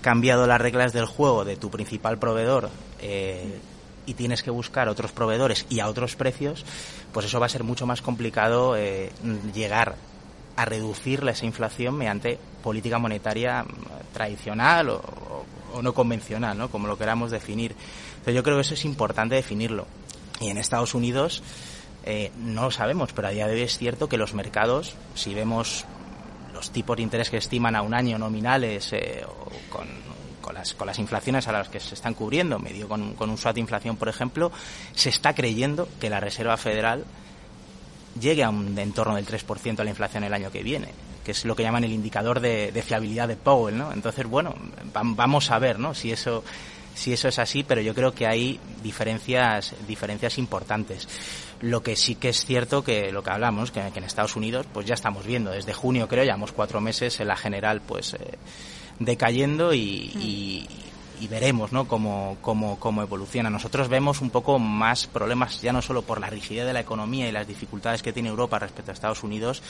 cambiado 0.00 0.46
las 0.46 0.58
reglas 0.58 0.94
del 0.94 1.04
juego 1.04 1.44
de 1.44 1.56
tu 1.56 1.70
principal 1.70 2.18
proveedor 2.18 2.70
eh, 3.00 3.58
y 4.06 4.14
tienes 4.14 4.42
que 4.42 4.50
buscar 4.50 4.88
otros 4.88 5.12
proveedores 5.12 5.66
y 5.68 5.80
a 5.80 5.88
otros 5.88 6.16
precios, 6.16 6.64
pues 7.12 7.26
eso 7.26 7.38
va 7.38 7.44
a 7.44 7.50
ser 7.50 7.62
mucho 7.62 7.86
más 7.86 8.00
complicado 8.00 8.76
llegar 9.52 9.96
a 10.56 10.64
reducir 10.64 11.22
esa 11.28 11.44
inflación 11.44 11.96
mediante 11.96 12.38
política 12.62 12.98
monetaria 12.98 13.66
tradicional 14.14 14.88
o, 14.88 15.02
o 15.74 15.82
no 15.82 15.92
convencional, 15.92 16.56
¿no? 16.56 16.70
Como 16.70 16.86
lo 16.86 16.96
queramos 16.96 17.30
definir. 17.30 17.74
Pero 18.24 18.34
yo 18.34 18.42
creo 18.42 18.56
que 18.56 18.62
eso 18.62 18.74
es 18.74 18.84
importante 18.84 19.34
definirlo. 19.34 19.86
Y 20.40 20.48
en 20.48 20.58
Estados 20.58 20.94
Unidos 20.94 21.42
eh, 22.04 22.30
no 22.38 22.62
lo 22.62 22.70
sabemos, 22.70 23.12
pero 23.12 23.28
a 23.28 23.30
día 23.30 23.46
de 23.46 23.54
hoy 23.54 23.62
es 23.62 23.76
cierto 23.76 24.08
que 24.08 24.16
los 24.16 24.34
mercados, 24.34 24.94
si 25.14 25.34
vemos 25.34 25.84
los 26.54 26.70
tipos 26.70 26.96
de 26.96 27.02
interés 27.02 27.30
que 27.30 27.36
estiman 27.36 27.76
a 27.76 27.82
un 27.82 27.94
año 27.94 28.18
nominales 28.18 28.92
eh, 28.92 29.24
o 29.26 29.50
con, 29.70 29.86
con, 30.40 30.54
las, 30.54 30.74
con 30.74 30.86
las 30.86 30.98
inflaciones 30.98 31.46
a 31.48 31.52
las 31.52 31.68
que 31.68 31.78
se 31.80 31.94
están 31.94 32.14
cubriendo, 32.14 32.58
medio 32.58 32.88
con, 32.88 33.14
con 33.14 33.30
un 33.30 33.36
SWAT 33.36 33.54
de 33.54 33.60
inflación, 33.60 33.96
por 33.96 34.08
ejemplo, 34.08 34.50
se 34.94 35.10
está 35.10 35.34
creyendo 35.34 35.88
que 36.00 36.10
la 36.10 36.20
Reserva 36.20 36.56
Federal 36.56 37.04
llegue 38.18 38.44
a 38.44 38.50
un 38.50 38.76
entorno 38.78 39.16
del 39.16 39.26
3% 39.26 39.78
a 39.78 39.84
la 39.84 39.90
inflación 39.90 40.24
el 40.24 40.34
año 40.34 40.50
que 40.50 40.62
viene, 40.62 40.88
que 41.24 41.32
es 41.32 41.44
lo 41.44 41.54
que 41.54 41.62
llaman 41.62 41.84
el 41.84 41.92
indicador 41.92 42.40
de, 42.40 42.72
de 42.72 42.82
fiabilidad 42.82 43.28
de 43.28 43.36
Powell, 43.36 43.76
¿no? 43.76 43.92
Entonces, 43.92 44.26
bueno, 44.26 44.54
vamos 44.92 45.50
a 45.50 45.58
ver, 45.58 45.78
¿no? 45.78 45.94
Si 45.94 46.10
eso 46.10 46.42
si 47.00 47.12
eso 47.12 47.28
es 47.28 47.38
así, 47.38 47.62
pero 47.62 47.80
yo 47.80 47.94
creo 47.94 48.12
que 48.12 48.26
hay 48.26 48.60
diferencias 48.82 49.74
diferencias 49.88 50.38
importantes. 50.38 51.08
Lo 51.60 51.82
que 51.82 51.96
sí 51.96 52.14
que 52.14 52.28
es 52.28 52.44
cierto 52.44 52.84
que 52.84 53.10
lo 53.10 53.22
que 53.22 53.30
hablamos, 53.30 53.70
que, 53.70 53.80
en 53.80 54.04
Estados 54.04 54.36
Unidos, 54.36 54.66
pues 54.72 54.86
ya 54.86 54.94
estamos 54.94 55.24
viendo 55.24 55.50
desde 55.50 55.72
junio, 55.72 56.08
creo, 56.08 56.24
llevamos 56.24 56.52
cuatro 56.52 56.80
meses 56.80 57.18
en 57.20 57.28
la 57.28 57.36
general, 57.36 57.80
pues 57.80 58.14
eh, 58.14 58.38
decayendo 58.98 59.72
y, 59.72 60.66
y 61.20 61.28
veremos 61.28 61.72
¿no? 61.72 61.86
cómo, 61.86 62.38
cómo, 62.40 62.78
cómo 62.78 63.02
evoluciona. 63.02 63.50
Nosotros 63.50 63.88
vemos 63.88 64.20
un 64.20 64.30
poco 64.30 64.58
más 64.58 65.06
problemas 65.06 65.60
ya 65.60 65.72
no 65.72 65.82
solo 65.82 66.02
por 66.02 66.20
la 66.20 66.30
rigidez 66.30 66.66
de 66.66 66.72
la 66.72 66.80
economía 66.80 67.28
y 67.28 67.32
las 67.32 67.46
dificultades 67.46 68.02
que 68.02 68.12
tiene 68.12 68.30
Europa 68.30 68.58
respecto 68.58 68.90
a 68.90 68.94
Estados 68.94 69.22
Unidos, 69.22 69.62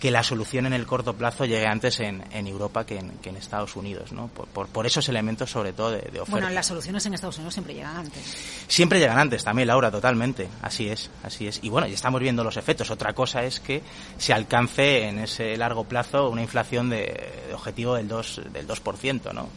que 0.00 0.10
la 0.10 0.22
solución 0.22 0.66
en 0.66 0.72
el 0.72 0.86
corto 0.86 1.14
plazo 1.14 1.44
llegue 1.44 1.66
antes 1.66 2.00
en, 2.00 2.24
en 2.32 2.46
Europa 2.46 2.86
que 2.86 2.98
en, 2.98 3.10
que 3.18 3.28
en, 3.28 3.36
Estados 3.36 3.76
Unidos, 3.76 4.12
¿no? 4.12 4.28
Por, 4.28 4.48
por, 4.48 4.66
por, 4.68 4.86
esos 4.86 5.08
elementos 5.08 5.50
sobre 5.50 5.72
todo 5.72 5.90
de, 5.92 5.98
de, 5.98 6.20
oferta. 6.20 6.32
Bueno, 6.32 6.50
las 6.50 6.66
soluciones 6.66 7.04
en 7.06 7.14
Estados 7.14 7.36
Unidos 7.36 7.54
siempre 7.54 7.74
llegan 7.74 7.96
antes. 7.96 8.36
Siempre 8.66 8.98
llegan 8.98 9.18
antes 9.18 9.44
también, 9.44 9.68
Laura, 9.68 9.90
totalmente. 9.90 10.48
Así 10.62 10.88
es, 10.88 11.10
así 11.22 11.46
es. 11.46 11.60
Y 11.62 11.68
bueno, 11.68 11.86
ya 11.86 11.94
estamos 11.94 12.20
viendo 12.20 12.42
los 12.42 12.56
efectos. 12.56 12.90
Otra 12.90 13.12
cosa 13.12 13.44
es 13.44 13.60
que 13.60 13.82
se 14.16 14.32
alcance 14.32 15.06
en 15.06 15.18
ese 15.18 15.56
largo 15.56 15.84
plazo 15.84 16.30
una 16.30 16.42
inflación 16.42 16.88
de, 16.88 17.44
de 17.48 17.54
objetivo 17.54 17.94
del 17.94 18.08
2, 18.08 18.40
del 18.52 18.66
2%, 18.66 19.34
¿no? 19.34 19.48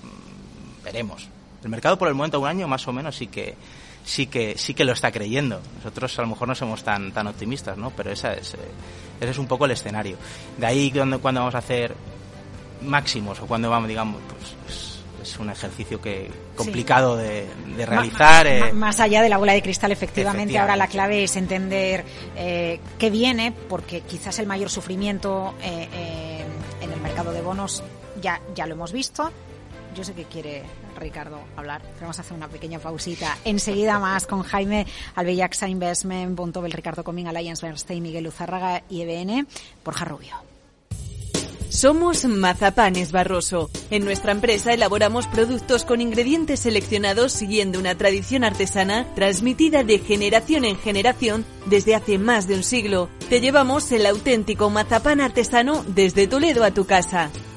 Veremos. 0.83 1.29
El 1.63 1.69
mercado 1.69 1.97
por 1.97 2.09
el 2.09 2.13
momento 2.13 2.41
un 2.41 2.47
año 2.47 2.67
más 2.67 2.85
o 2.87 2.91
menos 2.93 3.15
sí 3.15 3.27
que 3.27 3.55
sí 4.03 4.27
que 4.27 4.57
sí 4.57 4.73
que 4.73 4.85
lo 4.85 4.93
está 4.93 5.11
creyendo. 5.11 5.61
Nosotros 5.77 6.17
a 6.19 6.21
lo 6.21 6.27
mejor 6.29 6.47
no 6.47 6.55
somos 6.55 6.83
tan 6.83 7.11
tan 7.11 7.27
optimistas, 7.27 7.77
¿no? 7.77 7.91
Pero 7.91 8.11
esa 8.11 8.33
es 8.33 8.53
eh, 8.53 8.57
ese 9.19 9.31
es 9.31 9.37
un 9.37 9.47
poco 9.47 9.65
el 9.65 9.71
escenario. 9.71 10.17
De 10.57 10.65
ahí 10.65 10.91
cuando, 10.91 11.19
cuando 11.19 11.41
vamos 11.41 11.55
a 11.55 11.59
hacer 11.59 11.95
máximos 12.81 13.39
o 13.39 13.47
cuando 13.47 13.69
vamos, 13.69 13.87
digamos, 13.87 14.21
pues 14.29 14.99
es, 15.21 15.39
un 15.39 15.49
ejercicio 15.49 16.01
que 16.01 16.29
complicado 16.55 17.17
sí. 17.17 17.23
de, 17.23 17.47
de, 17.77 17.85
realizar. 17.85 18.45
Más, 18.45 18.69
eh. 18.69 18.73
más, 18.73 18.99
allá 18.99 19.21
de 19.21 19.29
la 19.29 19.37
bola 19.37 19.53
de 19.53 19.61
cristal, 19.61 19.91
efectivamente, 19.91 20.53
efectivamente. 20.53 20.59
ahora 20.59 20.75
la 20.75 20.87
clave 20.87 21.23
es 21.23 21.35
entender 21.37 22.03
eh, 22.35 22.79
qué 22.99 23.09
viene, 23.09 23.53
porque 23.69 24.01
quizás 24.01 24.37
el 24.39 24.47
mayor 24.47 24.69
sufrimiento 24.69 25.55
eh, 25.61 26.43
en 26.81 26.91
el 26.91 26.99
mercado 26.99 27.31
de 27.31 27.41
bonos 27.41 27.81
ya, 28.21 28.41
ya 28.53 28.67
lo 28.67 28.73
hemos 28.73 28.91
visto. 28.91 29.31
Yo 29.95 30.03
sé 30.03 30.13
que 30.13 30.25
quiere 30.25 30.63
Ricardo 30.99 31.39
hablar. 31.55 31.81
Vamos 32.01 32.17
a 32.17 32.21
hacer 32.21 32.35
una 32.35 32.47
pequeña 32.47 32.79
pausita. 32.79 33.37
Enseguida 33.45 33.99
más 33.99 34.25
con 34.25 34.43
Jaime 34.43 34.87
Albellaxa 35.15 35.67
Investment, 35.67 36.35
Bontobel, 36.35 36.71
Ricardo 36.71 37.03
Comín, 37.03 37.27
Alliance 37.27 37.65
Bernstein, 37.65 38.01
Miguel 38.01 38.27
Uzárraga 38.27 38.83
y 38.89 39.01
EBN, 39.01 39.47
Borja 39.83 40.05
Rubio. 40.05 40.35
Somos 41.73 42.23
Mazapanes 42.25 43.11
Barroso. 43.11 43.71
En 43.89 44.05
nuestra 44.05 44.31
empresa 44.31 44.73
elaboramos 44.73 45.25
productos 45.25 45.85
con 45.85 46.01
ingredientes 46.01 46.59
seleccionados 46.59 47.33
siguiendo 47.33 47.79
una 47.79 47.95
tradición 47.95 48.43
artesana 48.43 49.07
transmitida 49.15 49.83
de 49.83 49.97
generación 49.97 50.65
en 50.65 50.77
generación 50.77 51.45
desde 51.65 51.95
hace 51.95 52.19
más 52.19 52.47
de 52.47 52.55
un 52.55 52.63
siglo. 52.63 53.09
Te 53.27 53.41
llevamos 53.41 53.91
el 53.91 54.05
auténtico 54.05 54.69
mazapán 54.69 55.19
artesano 55.19 55.83
desde 55.87 56.27
Toledo 56.27 56.63
a 56.63 56.69
tu 56.69 56.85
casa. 56.85 57.31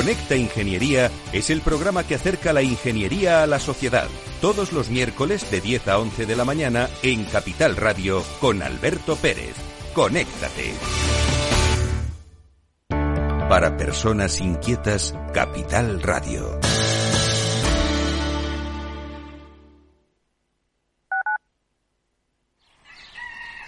Conecta 0.00 0.34
Ingeniería 0.34 1.10
es 1.30 1.50
el 1.50 1.60
programa 1.60 2.06
que 2.06 2.14
acerca 2.14 2.54
la 2.54 2.62
ingeniería 2.62 3.42
a 3.42 3.46
la 3.46 3.60
sociedad. 3.60 4.08
Todos 4.40 4.72
los 4.72 4.88
miércoles 4.88 5.50
de 5.50 5.60
10 5.60 5.88
a 5.88 5.98
11 5.98 6.24
de 6.24 6.36
la 6.36 6.46
mañana 6.46 6.88
en 7.02 7.24
Capital 7.24 7.76
Radio 7.76 8.24
con 8.40 8.62
Alberto 8.62 9.16
Pérez. 9.16 9.54
Conéctate. 9.92 10.72
Para 12.88 13.76
personas 13.76 14.40
inquietas, 14.40 15.14
Capital 15.34 16.00
Radio. 16.00 16.58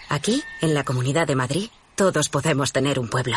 Aquí, 0.09 0.43
en 0.63 0.73
la 0.73 0.83
Comunidad 0.83 1.27
de 1.27 1.37
Madrid, 1.37 1.69
todos 1.95 2.31
podemos 2.31 2.73
tener 2.73 2.99
un 2.99 3.11
pueblo. 3.11 3.37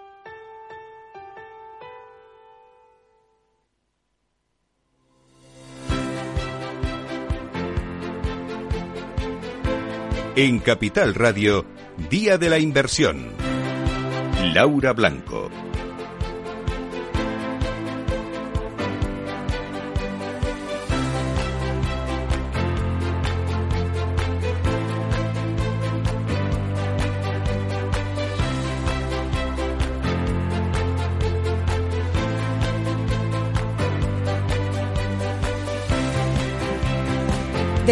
En 10.37 10.59
Capital 10.59 11.13
Radio, 11.13 11.65
Día 12.09 12.37
de 12.37 12.49
la 12.49 12.57
Inversión. 12.57 13.33
Laura 14.53 14.93
Blanco. 14.93 15.49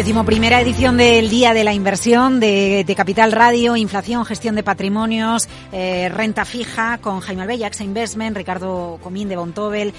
Decimoprimera 0.00 0.62
edición 0.62 0.96
del 0.96 1.28
Día 1.28 1.52
de 1.52 1.62
la 1.62 1.74
Inversión 1.74 2.40
de, 2.40 2.90
Capital 2.96 3.32
Radio, 3.32 3.76
inflación, 3.76 4.24
gestión 4.24 4.54
de 4.54 4.62
patrimonios, 4.62 5.46
eh, 5.72 6.08
renta 6.08 6.46
fija 6.46 6.96
con 7.02 7.20
Jaime 7.20 7.42
Albeyax 7.42 7.82
Investment, 7.82 8.34
Ricardo 8.34 8.98
Comín 9.02 9.28
de 9.28 9.36
Bontobel. 9.36 9.92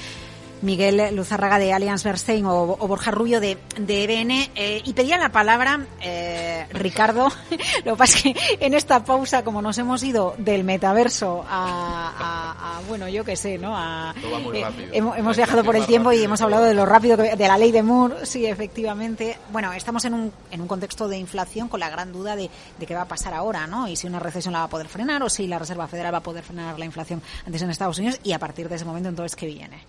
Miguel 0.61 1.15
Luzárraga 1.15 1.59
de 1.59 1.73
Allianz 1.73 2.03
Bernstein 2.03 2.45
o, 2.45 2.77
Borja 2.87 3.11
Rubio 3.11 3.39
de, 3.39 3.57
de 3.77 4.03
EBN. 4.03 4.31
Eh, 4.55 4.81
y 4.85 4.93
pedía 4.93 5.17
la 5.17 5.31
palabra, 5.31 5.85
eh, 6.01 6.67
Ricardo, 6.71 7.29
lo 7.85 7.93
que 7.93 7.97
pasa 7.97 8.17
es 8.17 8.23
que 8.23 8.35
en 8.59 8.73
esta 8.73 9.03
pausa, 9.03 9.43
como 9.43 9.61
nos 9.61 9.77
hemos 9.77 10.03
ido 10.03 10.35
del 10.37 10.63
metaverso 10.63 11.45
a, 11.47 12.79
bueno, 12.87 13.07
yo 13.07 13.23
qué 13.23 13.35
sé, 13.35 13.57
¿no? 13.57 13.75
A, 13.75 14.13
eh, 14.53 14.65
hemos, 14.93 15.37
viajado 15.37 15.63
por 15.63 15.75
el 15.75 15.85
tiempo 15.85 16.11
y 16.11 16.23
hemos 16.23 16.41
hablado 16.41 16.65
de 16.65 16.73
lo 16.73 16.85
rápido, 16.85 17.17
de 17.17 17.35
la 17.37 17.57
ley 17.57 17.71
de 17.71 17.83
Moore, 17.83 18.25
sí, 18.25 18.45
efectivamente. 18.45 19.37
Bueno, 19.51 19.71
estamos 19.73 20.03
en 20.05 20.13
un, 20.13 20.33
en 20.51 20.61
un 20.61 20.67
contexto 20.67 21.07
de 21.07 21.17
inflación 21.17 21.67
con 21.67 21.79
la 21.79 21.89
gran 21.89 22.11
duda 22.11 22.35
de, 22.35 22.49
de 22.77 22.85
qué 22.85 22.93
va 22.93 23.01
a 23.01 23.07
pasar 23.07 23.33
ahora, 23.33 23.67
¿no? 23.67 23.87
Y 23.87 23.95
si 23.95 24.07
una 24.07 24.19
recesión 24.19 24.53
la 24.53 24.59
va 24.59 24.65
a 24.65 24.69
poder 24.69 24.87
frenar 24.87 25.23
o 25.23 25.29
si 25.29 25.47
la 25.47 25.59
Reserva 25.59 25.87
Federal 25.87 26.13
va 26.13 26.19
a 26.19 26.23
poder 26.23 26.43
frenar 26.43 26.77
la 26.77 26.85
inflación 26.85 27.21
antes 27.45 27.61
en 27.61 27.69
Estados 27.69 27.97
Unidos 27.97 28.19
y 28.23 28.33
a 28.33 28.39
partir 28.39 28.69
de 28.69 28.75
ese 28.75 28.85
momento 28.85 29.09
entonces 29.09 29.35
qué 29.35 29.45
viene. 29.45 29.83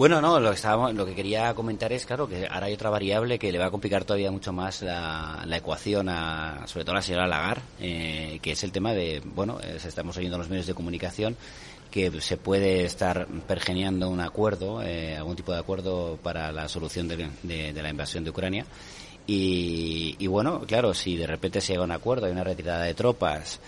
Bueno, 0.00 0.22
no, 0.22 0.40
lo 0.40 0.48
que, 0.48 0.54
estábamos, 0.54 0.94
lo 0.94 1.04
que 1.04 1.14
quería 1.14 1.52
comentar 1.52 1.92
es, 1.92 2.06
claro, 2.06 2.26
que 2.26 2.46
ahora 2.46 2.68
hay 2.68 2.72
otra 2.72 2.88
variable 2.88 3.38
que 3.38 3.52
le 3.52 3.58
va 3.58 3.66
a 3.66 3.70
complicar 3.70 4.02
todavía 4.06 4.30
mucho 4.30 4.50
más 4.50 4.80
la, 4.80 5.44
ecuación, 5.50 6.08
a, 6.08 6.66
sobre 6.66 6.86
todo 6.86 6.92
a 6.92 7.00
la 7.00 7.02
señora 7.02 7.26
Lagar, 7.26 7.60
eh, 7.78 8.38
que 8.40 8.52
es 8.52 8.64
el 8.64 8.72
tema 8.72 8.94
de, 8.94 9.20
bueno, 9.22 9.60
estamos 9.60 10.16
oyendo 10.16 10.36
en 10.36 10.40
los 10.40 10.48
medios 10.48 10.66
de 10.66 10.72
comunicación 10.72 11.36
que 11.90 12.18
se 12.22 12.38
puede 12.38 12.86
estar 12.86 13.26
pergeneando 13.46 14.08
un 14.08 14.20
acuerdo, 14.20 14.82
eh, 14.82 15.18
algún 15.18 15.36
tipo 15.36 15.52
de 15.52 15.58
acuerdo 15.58 16.18
para 16.22 16.50
la 16.50 16.66
solución 16.66 17.06
de, 17.06 17.72
la 17.74 17.90
invasión 17.90 18.24
de 18.24 18.30
Ucrania. 18.30 18.64
Y, 19.26 20.16
y, 20.18 20.26
bueno, 20.28 20.62
claro, 20.66 20.94
si 20.94 21.14
de 21.14 21.26
repente 21.26 21.60
se 21.60 21.74
llega 21.74 21.82
a 21.82 21.84
un 21.84 21.92
acuerdo, 21.92 22.24
hay 22.24 22.32
una 22.32 22.42
retirada 22.42 22.84
de 22.84 22.94
tropas, 22.94 23.60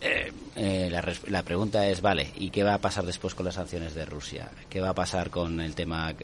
eh, 0.00 0.32
eh, 0.56 0.88
la, 0.90 1.04
la, 1.28 1.42
pregunta 1.42 1.86
es, 1.88 2.00
vale, 2.00 2.28
¿y 2.36 2.50
qué 2.50 2.62
va 2.62 2.74
a 2.74 2.78
pasar 2.78 3.04
después 3.04 3.34
con 3.34 3.44
las 3.44 3.54
sanciones 3.54 3.94
de 3.94 4.04
Rusia? 4.06 4.50
¿Qué 4.68 4.80
va 4.80 4.90
a 4.90 4.94
pasar 4.94 5.30
con 5.30 5.60
el 5.60 5.74
tema, 5.74 6.14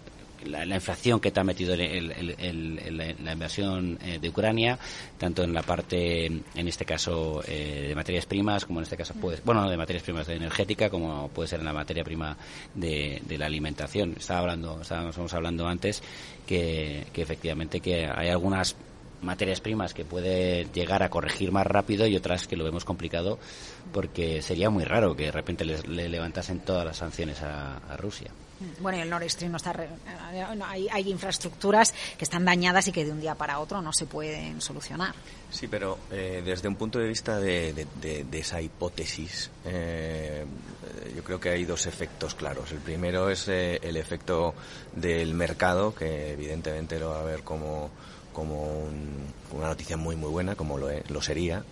la, 0.45 0.65
inflación 0.65 1.21
que 1.21 1.31
te 1.31 1.41
ha 1.41 1.45
metido 1.45 1.75
el, 1.75 3.17
la 3.23 3.33
invasión 3.33 3.99
eh, 4.03 4.19
de 4.19 4.29
Ucrania, 4.31 4.79
tanto 5.19 5.43
en 5.43 5.53
la 5.53 5.63
parte, 5.63 6.27
en 6.27 6.69
este 6.69 6.87
caso, 6.87 7.43
de 7.47 7.93
materias 7.95 8.25
primas, 8.25 8.65
como 8.65 8.81
en 8.81 8.85
este 8.85 8.97
caso, 8.97 9.15
pues, 9.21 9.45
bueno, 9.45 9.69
de 9.69 9.77
materias 9.77 10.03
primas 10.03 10.27
de 10.27 10.37
energética, 10.37 10.89
como 10.89 11.29
puede 11.29 11.49
ser 11.49 11.61
en 11.61 11.67
la 11.67 11.75
materia 11.75 12.03
prima 12.03 12.37
de, 12.75 13.21
la 13.29 13.47
alimentación? 13.47 14.15
Estaba 14.19 14.41
hablando, 14.41 14.81
estábamos 14.81 15.35
hablando 15.35 15.67
antes 15.67 16.03
que, 16.47 17.07
que 17.13 17.23
efectivamente 17.23 17.81
que 17.81 18.07
hay 18.07 18.31
algunas 18.31 18.75
materias 19.23 19.61
primas 19.61 19.95
que 19.95 20.05
puede 20.05 20.67
llegar 20.73 21.03
a 21.03 21.11
corregir 21.11 21.53
más 21.53 21.67
rápido 21.67 22.07
y 22.07 22.17
otras 22.17 22.47
que 22.47 22.57
lo 22.57 22.65
vemos 22.65 22.85
complicado 22.85 23.39
porque 23.93 24.43
sería 24.43 24.71
muy 24.71 24.85
raro 24.85 25.17
que 25.17 25.25
de 25.25 25.33
repente 25.33 25.65
le, 25.65 26.09
levantasen 26.09 26.61
todas 26.61 26.85
las 26.85 26.99
sanciones 26.99 27.41
a, 27.43 27.97
Rusia. 27.97 28.31
Bueno, 28.81 28.99
y 28.99 29.03
el 29.03 29.11
Nord 29.11 29.29
Stream 29.29 29.53
no 29.53 29.59
está. 29.59 29.75
hay, 30.67 30.89
hay, 30.91 31.11
infraestructuras 31.11 31.95
que 32.17 32.25
están 32.25 32.45
dañadas 32.45 32.89
y 32.89 32.93
que 32.93 33.05
de 33.05 33.13
un 33.13 33.21
día 33.21 33.35
para 33.35 33.59
otro 33.59 33.83
no 33.83 33.93
se 33.93 34.07
pueden 34.07 34.61
solucionar. 34.61 35.15
Sí, 35.51 35.69
pero 35.69 35.99
eh, 36.11 36.43
desde 36.45 36.69
un 36.69 36.77
punto 36.77 36.99
de 36.99 37.07
vista 37.07 37.39
de, 37.39 37.87
esa 38.33 38.61
hipótesis, 38.61 39.51
eh, 39.65 40.45
yo 41.15 41.23
creo 41.23 41.39
que 41.39 41.51
hay 41.51 41.65
dos 41.65 41.87
efectos 41.87 42.35
claros. 42.35 42.73
El 42.73 42.79
primero 42.79 43.31
es 43.31 43.49
eh, 43.49 43.79
el 43.83 43.97
efecto 43.97 44.55
del 44.95 45.35
mercado, 45.35 45.95
que 45.95 46.33
evidentemente 46.33 46.99
lo 46.99 47.11
va 47.11 47.21
a 47.21 47.25
ver 47.25 47.43
como 47.43 47.91
como 48.37 48.85
una 49.53 49.69
noticia 49.69 49.97
muy 49.97 50.15
muy 50.15 50.29
buena, 50.29 50.55
como 50.57 50.77
lo, 50.77 50.89
lo 51.09 51.23
sería, 51.23 51.65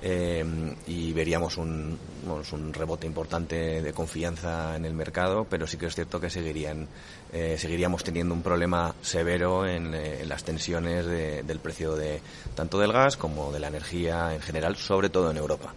eh, 0.00 0.42
y 0.86 1.12
veríamos 1.12 1.58
un, 1.58 1.98
un, 2.26 2.72
rebote 2.72 3.06
importante 3.06 3.82
de 3.82 3.92
confianza 3.92 4.76
en 4.76 4.86
el 4.86 4.94
mercado, 4.94 5.46
pero 5.50 5.66
sí 5.66 5.76
que 5.76 5.84
es 5.84 5.94
cierto 5.94 6.18
que 6.18 6.30
seguirían, 6.30 6.88
eh, 7.34 7.56
seguiríamos 7.58 8.02
teniendo 8.02 8.32
un 8.32 8.40
problema 8.40 8.94
severo 9.02 9.66
en, 9.66 9.94
eh, 9.94 10.24
las 10.26 10.42
tensiones 10.42 11.04
del 11.04 11.58
precio 11.58 11.94
de 11.96 12.22
tanto 12.54 12.78
del 12.78 12.92
gas 12.92 13.18
como 13.18 13.52
de 13.52 13.60
la 13.60 13.68
energía 13.68 14.32
en 14.32 14.40
general, 14.40 14.76
sobre 14.76 15.10
todo 15.10 15.30
en 15.30 15.36
Europa. 15.36 15.74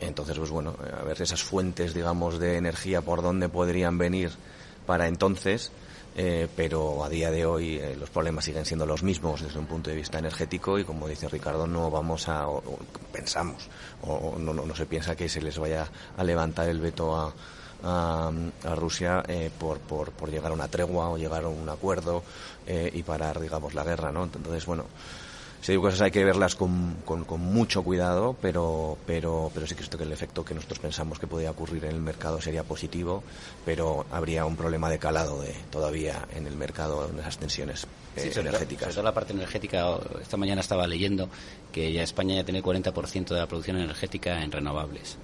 Entonces, 0.00 0.36
pues 0.36 0.50
bueno, 0.50 0.74
a 1.00 1.04
ver 1.04 1.22
esas 1.22 1.44
fuentes, 1.44 1.94
digamos, 1.94 2.40
de 2.40 2.56
energía 2.56 3.00
por 3.00 3.22
dónde 3.22 3.48
podrían 3.48 3.96
venir 3.96 4.32
para 4.86 5.06
entonces 5.06 5.70
eh, 6.14 6.48
pero 6.54 7.04
a 7.04 7.08
día 7.08 7.30
de 7.30 7.46
hoy 7.46 7.76
eh, 7.76 7.96
los 7.98 8.10
problemas 8.10 8.44
siguen 8.44 8.66
siendo 8.66 8.84
los 8.84 9.02
mismos 9.02 9.40
desde 9.40 9.58
un 9.58 9.66
punto 9.66 9.88
de 9.88 9.96
vista 9.96 10.18
energético 10.18 10.78
y 10.78 10.84
como 10.84 11.08
dice 11.08 11.28
Ricardo 11.28 11.66
no 11.66 11.90
vamos 11.90 12.28
a 12.28 12.46
pensamos 13.10 13.68
o, 14.02 14.36
no, 14.38 14.52
no, 14.52 14.74
se 14.74 14.84
piensa 14.84 15.16
que 15.16 15.28
se 15.28 15.40
les 15.40 15.58
vaya 15.58 15.88
a 16.16 16.22
levantar 16.22 16.68
el 16.68 16.80
veto 16.80 17.16
a, 17.16 17.32
a, 17.82 18.74
Rusia 18.74 19.22
eh, 19.26 19.50
por, 19.58 19.78
por, 19.78 20.12
por, 20.12 20.30
llegar 20.30 20.50
a 20.50 20.54
una 20.54 20.68
tregua 20.68 21.08
o 21.08 21.16
llegar 21.16 21.44
a 21.44 21.48
un 21.48 21.68
acuerdo 21.68 22.22
y 22.66 23.02
parar 23.02 23.40
digamos 23.40 23.74
la 23.74 23.82
guerra 23.82 24.12
no 24.12 24.24
entonces 24.24 24.66
bueno 24.66 24.84
si 25.62 25.70
digo 25.70 25.82
cosas 25.82 26.00
hay 26.00 26.10
que 26.10 26.24
verlas 26.24 26.56
con, 26.56 26.96
con, 27.04 27.40
mucho 27.40 27.84
cuidado, 27.84 28.36
pero, 28.42 28.98
pero, 29.06 29.48
pero 29.54 29.64
sí 29.64 29.76
que 29.76 29.84
esto 29.84 29.96
que 29.96 30.02
el 30.02 30.10
efecto 30.10 30.44
que 30.44 30.54
nosotros 30.54 30.80
pensamos 30.80 31.20
que 31.20 31.28
podría 31.28 31.52
ocurrir 31.52 31.84
en 31.84 31.92
el 31.92 32.00
mercado 32.00 32.40
sería 32.40 32.64
positivo, 32.64 33.22
pero 33.64 34.04
habría 34.10 34.44
un 34.44 34.56
problema 34.56 34.90
de 34.90 34.98
calado 34.98 35.40
de, 35.40 35.54
todavía 35.70 36.26
en 36.34 36.48
el 36.48 36.56
mercado 36.56 37.08
en 37.08 37.20
esas 37.20 37.38
tensiones 37.38 37.86
eh, 38.16 38.32
energéticas. 38.34 38.86
Sobre 38.86 38.94
todo 38.94 39.04
la 39.04 39.14
parte 39.14 39.34
energética, 39.34 39.98
esta 40.20 40.36
mañana 40.36 40.62
estaba 40.62 40.84
leyendo 40.88 41.28
que 41.70 41.92
ya 41.92 42.02
España 42.02 42.34
ya 42.34 42.44
tiene 42.44 42.60
40% 42.60 43.28
de 43.28 43.38
la 43.38 43.46
producción 43.46 43.76
energética 43.76 44.42
en 44.42 44.50
renovables. 44.50 45.16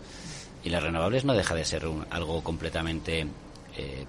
Y 0.62 0.70
las 0.70 0.84
renovables 0.84 1.24
no 1.24 1.34
deja 1.34 1.56
de 1.56 1.64
ser 1.64 1.84
algo 2.10 2.44
completamente 2.44 3.26
eh, 3.76 4.04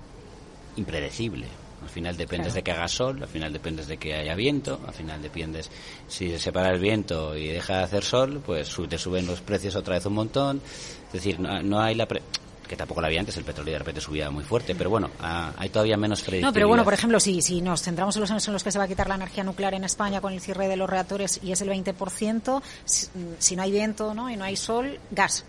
impredecible 0.76 1.48
al 1.82 1.89
final 1.89 2.18
dependes 2.18 2.54
de 2.54 2.63
que 2.63 2.72
haga 2.72 2.88
sol, 2.88 3.22
al 3.22 3.30
final 3.30 3.54
dependes 3.54 3.88
de 3.88 3.98
que 3.98 4.13
haya 4.15 4.36
viento, 4.36 4.80
al 4.86 4.94
final 4.94 5.22
dependes 5.22 5.70
si 6.08 6.30
se 6.30 6.39
separa 6.39 6.74
el 6.74 6.80
viento 6.80 7.36
y 7.38 7.48
deja 7.48 7.78
de 7.78 7.84
hacer 7.84 8.04
sol, 8.04 8.42
pues 8.46 8.76
te 8.89 8.98
suben 8.98 9.26
los 9.26 9.42
precios 9.42 9.76
otra 9.76 9.96
vez 9.96 10.06
un 10.06 10.13
montón. 10.13 10.62
Es 11.08 11.13
decir, 11.13 11.39
no, 11.39 11.80
hay 11.80 11.96
la 11.96 12.08
que 12.08 12.76
tampoco 12.76 13.02
la 13.02 13.08
había 13.08 13.20
antes, 13.20 13.36
el 13.36 13.44
petróleo 13.44 13.74
de 13.74 13.80
repente 13.80 14.00
subía 14.00 14.30
muy 14.30 14.44
fuerte, 14.44 14.76
pero 14.76 14.92
bueno, 14.92 15.10
ah, 15.22 15.52
hay 15.58 15.70
todavía 15.70 15.98
menos 15.98 16.24
No, 16.39 16.54
pero 16.54 16.68
bueno, 16.68 16.84
por 16.84 16.94
ejemplo, 16.94 17.20
si, 17.20 17.42
si 17.42 17.62
nos 17.62 17.82
centramos 17.82 18.15
en 18.15 18.22
los 18.22 18.30
años 18.30 18.48
en 18.48 18.54
los 18.54 18.63
que 18.63 18.72
se 18.72 18.78
va 18.78 18.84
a 18.84 18.88
quitar 18.88 19.10
la 19.10 19.15
energía 19.15 19.44
nuclear 19.44 19.74
en 19.74 19.84
España 19.84 20.22
con 20.22 20.34
el 20.34 20.39
cierre 20.39 20.68
de 20.68 20.78
los 20.78 20.88
reactores 20.88 21.39
y 21.42 21.52
es 21.52 21.62
el 21.62 21.70
20%, 21.70 22.62
si, 22.86 23.08
si 23.39 23.56
no 23.56 23.63
hay 23.63 23.72
viento 23.72 24.13
¿no? 24.13 24.30
y 24.30 24.38
no 24.38 24.44
hay 24.44 24.56
sol, 24.56 25.00
gas. 25.10 25.46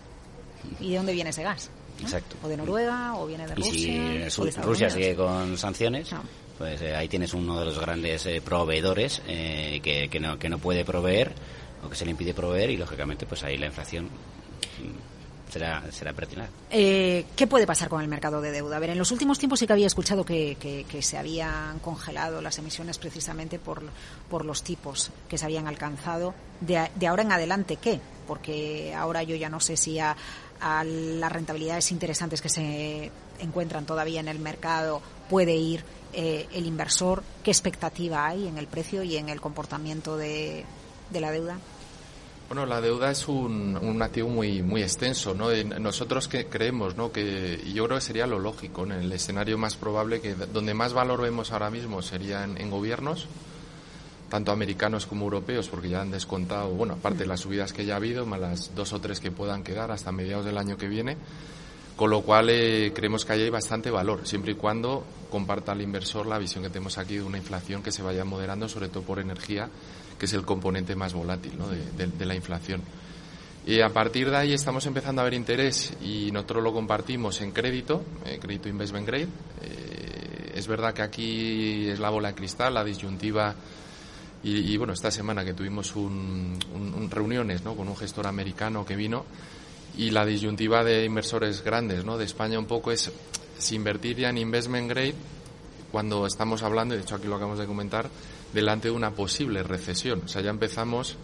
¿Y 0.79 0.91
de 0.91 0.97
dónde 0.97 1.13
viene 1.13 1.29
ese 1.29 1.43
gas? 1.43 1.69
Exacto. 2.01 2.35
O 2.43 2.47
de 2.47 2.57
Noruega, 2.57 3.15
o 3.15 3.27
viene 3.27 3.47
de 3.47 3.55
Rusia. 3.55 4.27
Y 4.27 4.31
si 4.31 4.61
Rusia 4.61 4.89
sigue 4.89 5.15
con 5.15 5.57
sanciones, 5.57 6.09
pues 6.57 6.81
eh, 6.81 6.95
ahí 6.95 7.07
tienes 7.07 7.33
uno 7.33 7.59
de 7.59 7.65
los 7.65 7.79
grandes 7.79 8.25
eh, 8.25 8.41
proveedores 8.41 9.21
eh, 9.27 9.79
que, 9.83 10.09
que, 10.09 10.19
no, 10.19 10.37
que 10.37 10.49
no 10.49 10.59
puede 10.59 10.85
proveer 10.85 11.33
o 11.83 11.89
que 11.89 11.95
se 11.95 12.05
le 12.05 12.11
impide 12.11 12.33
proveer 12.33 12.69
y 12.69 12.77
lógicamente 12.77 13.25
pues 13.25 13.43
ahí 13.43 13.57
la 13.57 13.67
inflación 13.67 14.09
será, 15.51 15.83
será 15.91 16.13
pertinente. 16.13 16.51
Eh, 16.69 17.25
¿Qué 17.35 17.45
puede 17.45 17.67
pasar 17.67 17.89
con 17.89 18.01
el 18.01 18.07
mercado 18.07 18.41
de 18.41 18.51
deuda? 18.51 18.77
A 18.77 18.79
ver, 18.79 18.91
en 18.91 18.97
los 18.97 19.11
últimos 19.11 19.37
tiempos 19.37 19.59
sí 19.59 19.67
que 19.67 19.73
había 19.73 19.87
escuchado 19.87 20.23
que, 20.23 20.57
que, 20.59 21.01
se 21.01 21.17
habían 21.17 21.79
congelado 21.79 22.41
las 22.41 22.57
emisiones 22.57 22.97
precisamente 22.97 23.59
por, 23.59 23.83
por 24.29 24.45
los 24.45 24.63
tipos 24.63 25.11
que 25.27 25.37
se 25.37 25.45
habían 25.45 25.67
alcanzado. 25.67 26.33
De, 26.61 26.89
de 26.95 27.07
ahora 27.07 27.23
en 27.23 27.31
adelante, 27.31 27.77
¿qué? 27.77 27.99
Porque 28.27 28.93
ahora 28.95 29.23
yo 29.23 29.35
ya 29.35 29.49
no 29.49 29.59
sé 29.59 29.75
si 29.75 29.99
a, 29.99 30.15
a 30.61 30.83
las 30.83 31.31
rentabilidades 31.31 31.91
interesantes 31.91 32.41
que 32.41 32.49
se 32.49 33.11
encuentran 33.39 33.85
todavía 33.85 34.19
en 34.19 34.27
el 34.27 34.39
mercado 34.39 35.01
puede 35.29 35.55
ir 35.55 35.83
eh, 36.13 36.47
el 36.53 36.65
inversor, 36.65 37.23
qué 37.43 37.51
expectativa 37.51 38.27
hay 38.27 38.47
en 38.47 38.57
el 38.57 38.67
precio 38.67 39.01
y 39.01 39.15
en 39.15 39.29
el 39.29 39.39
comportamiento 39.39 40.17
de, 40.17 40.65
la 41.13 41.31
deuda. 41.31 41.57
Bueno, 42.49 42.65
la 42.65 42.81
deuda 42.81 43.11
es 43.11 43.29
un, 43.29 43.77
un, 43.77 44.01
activo 44.01 44.27
muy 44.27 44.61
muy 44.61 44.83
extenso, 44.83 45.33
¿no? 45.33 45.49
Nosotros 45.79 46.27
que 46.27 46.47
creemos, 46.47 46.97
¿no? 46.97 47.13
Que 47.13 47.61
yo 47.73 47.85
creo 47.85 47.97
que 47.97 48.03
sería 48.03 48.27
lo 48.27 48.39
lógico, 48.39 48.83
en 48.83 48.91
el 48.91 49.11
escenario 49.13 49.57
más 49.57 49.77
probable 49.77 50.19
que 50.19 50.35
donde 50.35 50.73
más 50.73 50.91
valor 50.91 51.21
vemos 51.21 51.53
ahora 51.53 51.71
mismo 51.71 52.01
sería 52.01 52.43
en, 52.43 52.69
gobiernos, 52.69 53.27
tanto 54.31 54.53
americanos 54.53 55.05
como 55.05 55.25
europeos, 55.25 55.67
porque 55.67 55.89
ya 55.89 56.01
han 56.01 56.09
descontado, 56.09 56.69
bueno, 56.69 56.93
aparte 56.93 57.19
de 57.19 57.25
las 57.25 57.41
subidas 57.41 57.73
que 57.73 57.83
ya 57.83 57.95
ha 57.95 57.97
habido, 57.97 58.25
más 58.25 58.39
las 58.39 58.73
dos 58.73 58.93
o 58.93 59.01
tres 59.01 59.19
que 59.19 59.29
puedan 59.29 59.61
quedar 59.61 59.91
hasta 59.91 60.13
mediados 60.13 60.45
del 60.45 60.57
año 60.57 60.77
que 60.77 60.87
viene, 60.87 61.17
con 61.97 62.09
lo 62.09 62.21
cual 62.21 62.49
eh, 62.49 62.93
creemos 62.95 63.25
que 63.25 63.33
ahí 63.33 63.41
hay 63.41 63.49
bastante 63.49 63.91
valor, 63.91 64.25
siempre 64.25 64.53
y 64.53 64.55
cuando 64.55 65.03
comparta 65.29 65.73
el 65.73 65.81
inversor 65.81 66.27
la 66.27 66.37
visión 66.37 66.63
que 66.63 66.69
tenemos 66.69 66.97
aquí 66.97 67.17
de 67.17 67.23
una 67.23 67.39
inflación 67.39 67.83
que 67.83 67.91
se 67.91 68.03
vaya 68.03 68.23
moderando, 68.23 68.69
sobre 68.69 68.87
todo 68.87 69.03
por 69.03 69.19
energía, 69.19 69.67
que 70.17 70.25
es 70.25 70.33
el 70.33 70.45
componente 70.45 70.95
más 70.95 71.13
volátil 71.13 71.51
de, 71.97 72.25
la 72.25 72.33
inflación. 72.33 72.81
Y 73.65 73.81
a 73.81 73.89
partir 73.89 74.29
de 74.29 74.37
ahí 74.37 74.53
estamos 74.53 74.85
empezando 74.85 75.19
a 75.21 75.25
ver 75.25 75.33
interés 75.33 75.91
y 76.01 76.31
nosotros 76.31 76.63
lo 76.63 76.71
compartimos 76.71 77.41
en 77.41 77.51
crédito, 77.51 78.01
eh, 78.25 78.39
crédito 78.41 78.69
investment 78.69 79.05
grade. 79.05 79.27
Eh, 79.61 80.53
es 80.55 80.67
verdad 80.67 80.93
que 80.93 81.01
aquí 81.01 81.89
es 81.89 81.99
la 81.99 82.09
bola 82.09 82.29
de 82.29 82.35
cristal, 82.35 82.73
la 82.73 82.83
disyuntiva. 82.85 83.53
Y, 84.43 84.75
bueno, 84.77 84.93
esta 84.93 85.11
semana 85.11 85.45
que 85.45 85.53
tuvimos 85.53 85.95
un, 85.95 86.57
reuniones 87.11 87.61
con 87.61 87.87
un 87.87 87.95
gestor 87.95 88.25
americano 88.25 88.83
que 88.83 88.95
vino 88.95 89.23
y 89.97 90.09
la 90.09 90.25
disyuntiva 90.25 90.83
de 90.83 91.05
inversores 91.05 91.63
grandes 91.63 92.03
¿no? 92.05 92.17
de 92.17 92.25
España 92.25 92.57
un 92.57 92.65
poco 92.65 92.91
es 92.91 93.11
si 93.59 93.75
invertir 93.75 94.17
ya 94.17 94.29
en 94.29 94.39
investment 94.39 94.89
grade 94.89 95.13
cuando 95.91 96.25
estamos 96.25 96.63
hablando, 96.63 96.95
y 96.95 96.97
de 96.97 97.03
hecho 97.03 97.15
aquí 97.15 97.27
lo 97.27 97.35
acabamos 97.35 97.59
de 97.59 97.67
comentar, 97.67 98.09
delante 98.53 98.87
de 98.87 98.95
una 98.95 99.11
posible 99.11 99.61
recesión. 99.61 100.23
O 100.25 100.27
sea, 100.27 100.41
ya 100.41 100.49
empezamos 100.49 101.17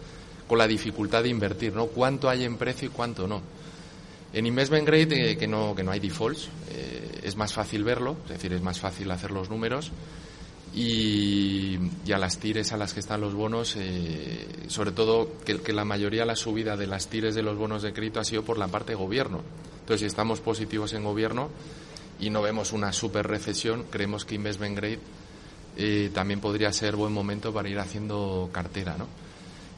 con 0.46 0.58
la 0.58 0.66
dificultad 0.66 1.22
de 1.22 1.30
invertir, 1.30 1.74
¿no? 1.74 1.86
¿Cuánto 1.86 2.28
hay 2.28 2.44
en 2.44 2.56
precio 2.56 2.88
y 2.88 2.90
cuánto 2.90 3.26
no? 3.26 3.42
En 4.32 4.46
investment 4.46 4.86
grade, 4.86 5.32
eh, 5.32 5.36
que, 5.38 5.48
no, 5.48 5.74
que 5.74 5.82
no 5.82 5.90
hay 5.90 6.00
defaults, 6.00 6.50
eh, 6.70 7.20
es 7.22 7.34
más 7.34 7.52
fácil 7.52 7.82
verlo, 7.82 8.16
es 8.24 8.30
decir, 8.30 8.52
es 8.52 8.62
más 8.62 8.78
fácil 8.78 9.10
hacer 9.10 9.30
los 9.30 9.48
números 9.48 9.90
y, 10.74 11.78
a 12.12 12.18
las 12.18 12.38
tires 12.38 12.72
a 12.72 12.76
las 12.76 12.94
que 12.94 13.00
están 13.00 13.20
los 13.20 13.34
bonos, 13.34 13.76
eh, 13.76 14.46
sobre 14.68 14.92
todo 14.92 15.30
que, 15.44 15.60
que, 15.60 15.72
la 15.72 15.84
mayoría 15.84 16.20
de 16.20 16.26
la 16.26 16.36
subida 16.36 16.76
de 16.76 16.86
las 16.86 17.08
tires 17.08 17.34
de 17.34 17.42
los 17.42 17.56
bonos 17.56 17.82
de 17.82 17.92
crédito 17.92 18.20
ha 18.20 18.24
sido 18.24 18.42
por 18.42 18.58
la 18.58 18.68
parte 18.68 18.92
de 18.92 18.96
gobierno. 18.96 19.42
Entonces, 19.80 20.00
si 20.00 20.06
estamos 20.06 20.40
positivos 20.40 20.92
en 20.92 21.04
gobierno 21.04 21.50
y 22.20 22.30
no 22.30 22.42
vemos 22.42 22.72
una 22.72 22.92
super 22.92 23.26
recesión, 23.26 23.84
creemos 23.90 24.24
que 24.24 24.34
Investment 24.34 24.76
Grade 24.76 25.00
eh, 25.76 26.10
también 26.12 26.40
podría 26.40 26.72
ser 26.72 26.96
buen 26.96 27.12
momento 27.12 27.52
para 27.52 27.68
ir 27.68 27.78
haciendo 27.78 28.50
cartera, 28.52 28.96
¿no? 28.98 29.06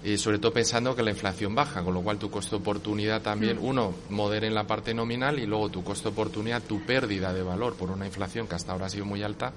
Eh, 0.03 0.16
sobre 0.16 0.38
todo 0.38 0.50
pensando 0.50 0.96
que 0.96 1.03
la 1.03 1.11
inflación 1.11 1.55
baja, 1.55 1.85
con 1.85 1.92
lo 1.92 2.00
cual 2.00 2.18
tu 2.18 2.31
costo 2.31 2.57
de 2.57 2.62
oportunidad 2.62 3.20
también, 3.20 3.59
mm. 3.59 3.64
uno, 3.64 3.94
modere 4.09 4.46
en 4.46 4.55
la 4.55 4.66
parte 4.66 4.94
nominal 4.94 5.38
y 5.38 5.44
luego 5.44 5.68
tu 5.68 5.85
costo 5.85 6.09
de 6.09 6.14
oportunidad, 6.14 6.62
tu 6.62 6.81
pérdida 6.87 7.35
de 7.35 7.42
valor 7.42 7.74
por 7.74 7.90
una 7.90 8.07
inflación 8.07 8.46
que 8.48 8.55
hasta 8.55 8.72
ahora 8.72 8.87
ha 8.87 8.88
sido 8.88 9.05
muy 9.05 9.22
alta, 9.22 9.53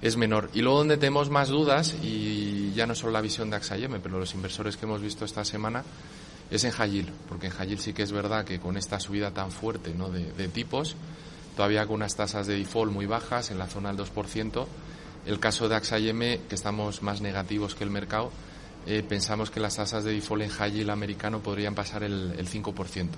es 0.00 0.16
menor. 0.16 0.50
Y 0.54 0.62
luego 0.62 0.78
donde 0.78 0.96
tenemos 0.96 1.30
más 1.30 1.48
dudas, 1.48 1.96
y 2.02 2.72
ya 2.74 2.86
no 2.86 2.94
solo 2.94 3.12
la 3.12 3.20
visión 3.20 3.50
de 3.50 3.56
AXA 3.56 3.76
pero 4.02 4.18
los 4.18 4.34
inversores 4.34 4.76
que 4.76 4.86
hemos 4.86 5.00
visto 5.00 5.24
esta 5.24 5.44
semana, 5.44 5.84
es 6.50 6.64
en 6.64 6.72
Hayil, 6.78 7.12
porque 7.28 7.48
en 7.48 7.52
Hayil 7.58 7.78
sí 7.78 7.92
que 7.92 8.02
es 8.02 8.12
verdad 8.12 8.44
que 8.44 8.58
con 8.58 8.76
esta 8.76 9.00
subida 9.00 9.32
tan 9.32 9.50
fuerte 9.50 9.92
¿no? 9.94 10.08
de, 10.08 10.48
tipos, 10.48 10.96
todavía 11.56 11.86
con 11.86 11.96
unas 11.96 12.16
tasas 12.16 12.46
de 12.46 12.56
default 12.56 12.92
muy 12.92 13.06
bajas, 13.06 13.50
en 13.50 13.58
la 13.58 13.66
zona 13.66 13.92
del 13.92 14.06
2%, 14.06 14.66
el 15.26 15.40
caso 15.40 15.68
de 15.68 15.74
AXA 15.76 15.98
que 15.98 16.40
estamos 16.50 17.02
más 17.02 17.20
negativos 17.20 17.74
que 17.74 17.84
el 17.84 17.90
mercado, 17.90 18.30
eh, 18.86 19.02
pensamos 19.06 19.50
que 19.50 19.60
las 19.60 19.76
tasas 19.76 20.04
de 20.04 20.12
default 20.12 20.44
en 20.44 20.50
Hayil 20.58 20.90
americano 20.90 21.40
podrían 21.40 21.74
pasar 21.74 22.02
el, 22.02 22.34
el 22.38 22.48
5%. 22.48 23.08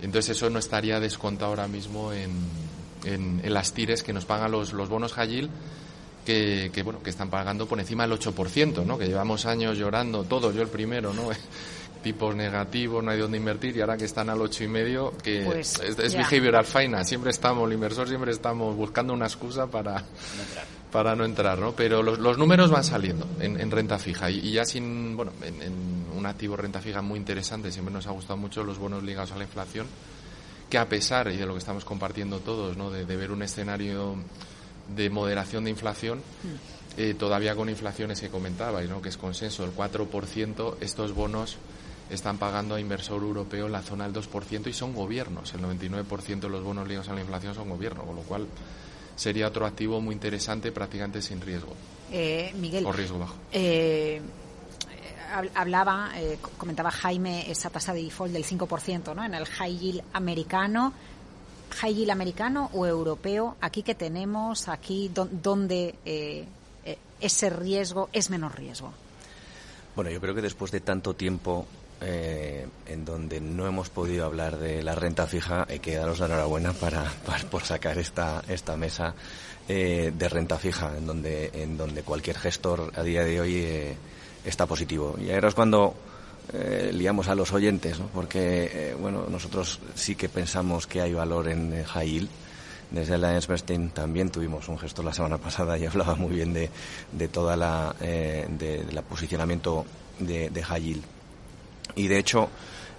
Entonces 0.00 0.36
eso 0.36 0.48
no 0.48 0.58
estaría 0.58 0.98
descontado 1.00 1.50
ahora 1.50 1.68
mismo 1.68 2.12
en, 2.12 2.32
en, 3.04 3.40
las 3.52 3.72
tires 3.72 4.02
que 4.02 4.12
nos 4.12 4.24
pagan 4.24 4.50
los, 4.52 4.72
los 4.72 4.88
bonos 4.88 5.16
Hayil, 5.18 5.50
que, 6.24 6.70
que, 6.72 6.82
bueno, 6.82 7.02
que 7.02 7.10
están 7.10 7.30
pagando 7.30 7.66
por 7.66 7.80
encima 7.80 8.06
del 8.06 8.18
8%, 8.18 8.84
¿no? 8.84 8.98
Que 8.98 9.06
llevamos 9.06 9.46
años 9.46 9.76
llorando, 9.76 10.24
todos, 10.24 10.54
yo 10.54 10.62
el 10.62 10.68
primero, 10.68 11.12
¿no? 11.12 11.30
tipos 12.02 12.34
negativos, 12.34 13.02
no 13.02 13.10
hay 13.10 13.18
dónde 13.18 13.38
invertir 13.38 13.76
y 13.76 13.80
ahora 13.80 13.96
que 13.96 14.04
están 14.04 14.28
al 14.28 14.40
ocho 14.42 14.64
y 14.64 14.68
medio, 14.68 15.14
que 15.22 15.42
pues, 15.44 15.80
es, 15.80 15.98
es 15.98 16.14
behavioral 16.14 16.64
finance, 16.64 17.10
siempre 17.10 17.30
estamos, 17.30 17.66
el 17.66 17.74
inversor 17.74 18.08
siempre 18.08 18.32
estamos 18.32 18.76
buscando 18.76 19.14
una 19.14 19.26
excusa 19.26 19.68
para 19.68 19.92
no 19.92 20.42
entrar, 20.42 20.66
para 20.90 21.16
no 21.16 21.24
entrar 21.24 21.58
¿no? 21.58 21.72
Pero 21.72 22.02
los, 22.02 22.18
los 22.18 22.36
números 22.36 22.70
van 22.70 22.84
saliendo 22.84 23.26
en, 23.40 23.70
renta 23.70 23.98
fija 23.98 24.30
y, 24.30 24.52
ya 24.52 24.64
sin, 24.64 25.16
bueno, 25.16 25.32
en, 25.42 26.02
un 26.14 26.26
activo 26.26 26.56
renta 26.56 26.80
fija 26.80 27.00
muy 27.00 27.18
interesante, 27.18 27.72
siempre 27.72 27.94
nos 27.94 28.06
ha 28.06 28.10
gustado 28.10 28.36
mucho 28.36 28.64
los 28.64 28.78
bonos 28.78 29.02
ligados 29.02 29.32
a 29.32 29.36
la 29.36 29.44
inflación, 29.44 29.86
que 30.72 30.78
a 30.78 30.88
pesar 30.88 31.30
y 31.30 31.36
de 31.36 31.44
lo 31.44 31.52
que 31.52 31.58
estamos 31.58 31.84
compartiendo 31.84 32.40
todos, 32.40 32.78
¿no? 32.78 32.90
de, 32.90 33.04
ver 33.04 33.30
un 33.30 33.42
escenario 33.42 34.16
de 34.96 35.10
moderación 35.10 35.64
de 35.64 35.70
inflación, 35.70 36.20
mm. 36.20 36.98
eh, 36.98 37.12
todavía 37.12 37.54
con 37.54 37.68
inflaciones 37.68 38.22
que 38.22 38.30
comentabais, 38.30 38.88
¿no? 38.88 39.02
que 39.02 39.10
es 39.10 39.18
consenso, 39.18 39.66
el 39.66 39.76
4%, 39.76 40.76
estos 40.80 41.12
bonos 41.12 41.58
están 42.08 42.38
pagando 42.38 42.74
a 42.74 42.80
inversor 42.80 43.20
europeo 43.20 43.66
en 43.66 43.72
la 43.72 43.82
zona 43.82 44.08
del 44.08 44.14
2% 44.14 44.66
y 44.66 44.72
son 44.72 44.94
gobiernos. 44.94 45.52
El 45.52 45.60
99% 45.60 46.40
de 46.40 46.48
los 46.48 46.64
bonos 46.64 46.88
ligados 46.88 47.10
a 47.10 47.12
la 47.12 47.20
inflación 47.20 47.54
son 47.54 47.68
gobiernos, 47.68 48.06
con 48.06 48.16
lo 48.16 48.22
cual 48.22 48.46
sería 49.14 49.48
otro 49.48 49.66
activo 49.66 50.00
muy 50.00 50.14
interesante, 50.14 50.72
prácticamente 50.72 51.20
sin 51.20 51.42
riesgo. 51.42 51.74
Eh, 52.10 52.50
Miguel. 52.56 52.86
O 52.86 52.92
riesgo 52.92 53.18
bajo. 53.18 53.36
Eh, 53.52 54.22
hablaba, 55.54 56.10
eh, 56.14 56.38
comentaba 56.58 56.90
Jaime, 56.90 57.50
esa 57.50 57.70
tasa 57.70 57.92
de 57.92 58.02
default 58.02 58.32
del 58.32 58.44
5%, 58.44 59.14
¿no? 59.14 59.24
En 59.24 59.34
el 59.34 59.46
high 59.46 59.78
yield 59.78 60.02
americano, 60.12 60.92
high 61.70 61.94
yield 61.94 62.10
americano 62.10 62.70
o 62.74 62.86
europeo, 62.86 63.56
aquí 63.60 63.82
que 63.82 63.94
tenemos, 63.94 64.68
aquí 64.68 65.10
donde 65.14 65.94
eh, 66.04 66.44
eh, 66.84 66.98
ese 67.20 67.50
riesgo 67.50 68.08
es 68.12 68.30
menos 68.30 68.54
riesgo. 68.54 68.92
Bueno, 69.96 70.10
yo 70.10 70.20
creo 70.20 70.34
que 70.34 70.42
después 70.42 70.70
de 70.70 70.80
tanto 70.80 71.14
tiempo 71.14 71.66
en 72.04 73.04
donde 73.04 73.40
no 73.40 73.64
hemos 73.68 73.88
podido 73.88 74.26
hablar 74.26 74.58
de 74.58 74.82
la 74.82 74.96
renta 74.96 75.28
fija, 75.28 75.66
hay 75.68 75.78
que 75.78 75.94
daros 75.94 76.18
la 76.18 76.26
enhorabuena 76.26 76.72
para, 76.72 77.04
por 77.48 77.62
sacar 77.62 77.96
esta, 77.96 78.42
esta 78.48 78.76
mesa 78.76 79.14
de 79.68 80.28
renta 80.28 80.58
fija, 80.58 80.98
en 80.98 81.06
donde, 81.06 81.50
en 81.54 81.76
donde 81.76 82.02
cualquier 82.02 82.36
gestor 82.38 82.90
a 82.96 83.04
día 83.04 83.22
de 83.22 83.40
hoy 83.40 83.96
está 84.44 84.66
positivo. 84.66 85.16
Y 85.20 85.30
ahora 85.30 85.48
es 85.48 85.54
cuando 85.54 85.94
eh, 86.52 86.90
liamos 86.92 87.28
a 87.28 87.34
los 87.34 87.52
oyentes, 87.52 87.98
¿no? 87.98 88.06
porque 88.08 88.70
eh, 88.72 88.96
bueno, 88.98 89.26
nosotros 89.28 89.80
sí 89.94 90.16
que 90.16 90.28
pensamos 90.28 90.86
que 90.86 91.00
hay 91.00 91.14
valor 91.14 91.48
en 91.48 91.84
high 91.84 92.28
Desde 92.90 93.16
la 93.16 93.32
Bernstein 93.32 93.90
también 93.90 94.30
tuvimos 94.30 94.68
un 94.68 94.78
gestor 94.78 95.04
la 95.04 95.14
semana 95.14 95.38
pasada 95.46 95.78
y 95.78 95.86
hablaba 95.86 96.14
muy 96.14 96.34
bien 96.34 96.52
de, 96.52 96.68
de 97.12 97.28
toda 97.28 97.56
la 97.56 97.94
eh, 98.00 98.46
de, 98.50 98.84
la 98.92 99.02
posicionamiento 99.02 99.86
de, 100.18 100.50
de 100.50 100.62
high 100.62 101.00
Y 101.94 102.08
de 102.08 102.18
hecho, 102.18 102.50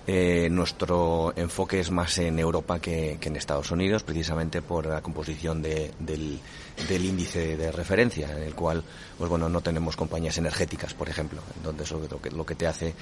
eh, 0.05 0.49
nuestro 0.51 1.33
enfoque 1.35 1.79
es 1.79 1.89
más 1.89 2.17
en 2.17 2.37
Europa 2.37 2.79
que, 2.79 3.17
en 3.21 3.35
Estados 3.35 3.71
Unidos, 3.71 4.03
precisamente 4.03 4.61
por 4.61 4.85
la 4.85 5.01
composición 5.01 5.61
del, 5.61 5.91
del, 5.99 7.05
índice 7.05 7.55
de 7.55 7.71
referencia, 7.71 8.29
en 8.35 8.43
el 8.43 8.53
cual, 8.53 8.83
pues 9.17 9.29
bueno, 9.29 9.47
no 9.47 9.61
tenemos 9.61 9.95
compañías 9.95 10.37
energéticas, 10.37 10.93
por 10.93 11.07
ejemplo, 11.07 11.41
eso 11.81 12.01
lo 12.09 12.21
que, 12.21 12.31
lo 12.31 12.45
que 12.45 12.55
te 12.55 12.67
hace 12.67 12.93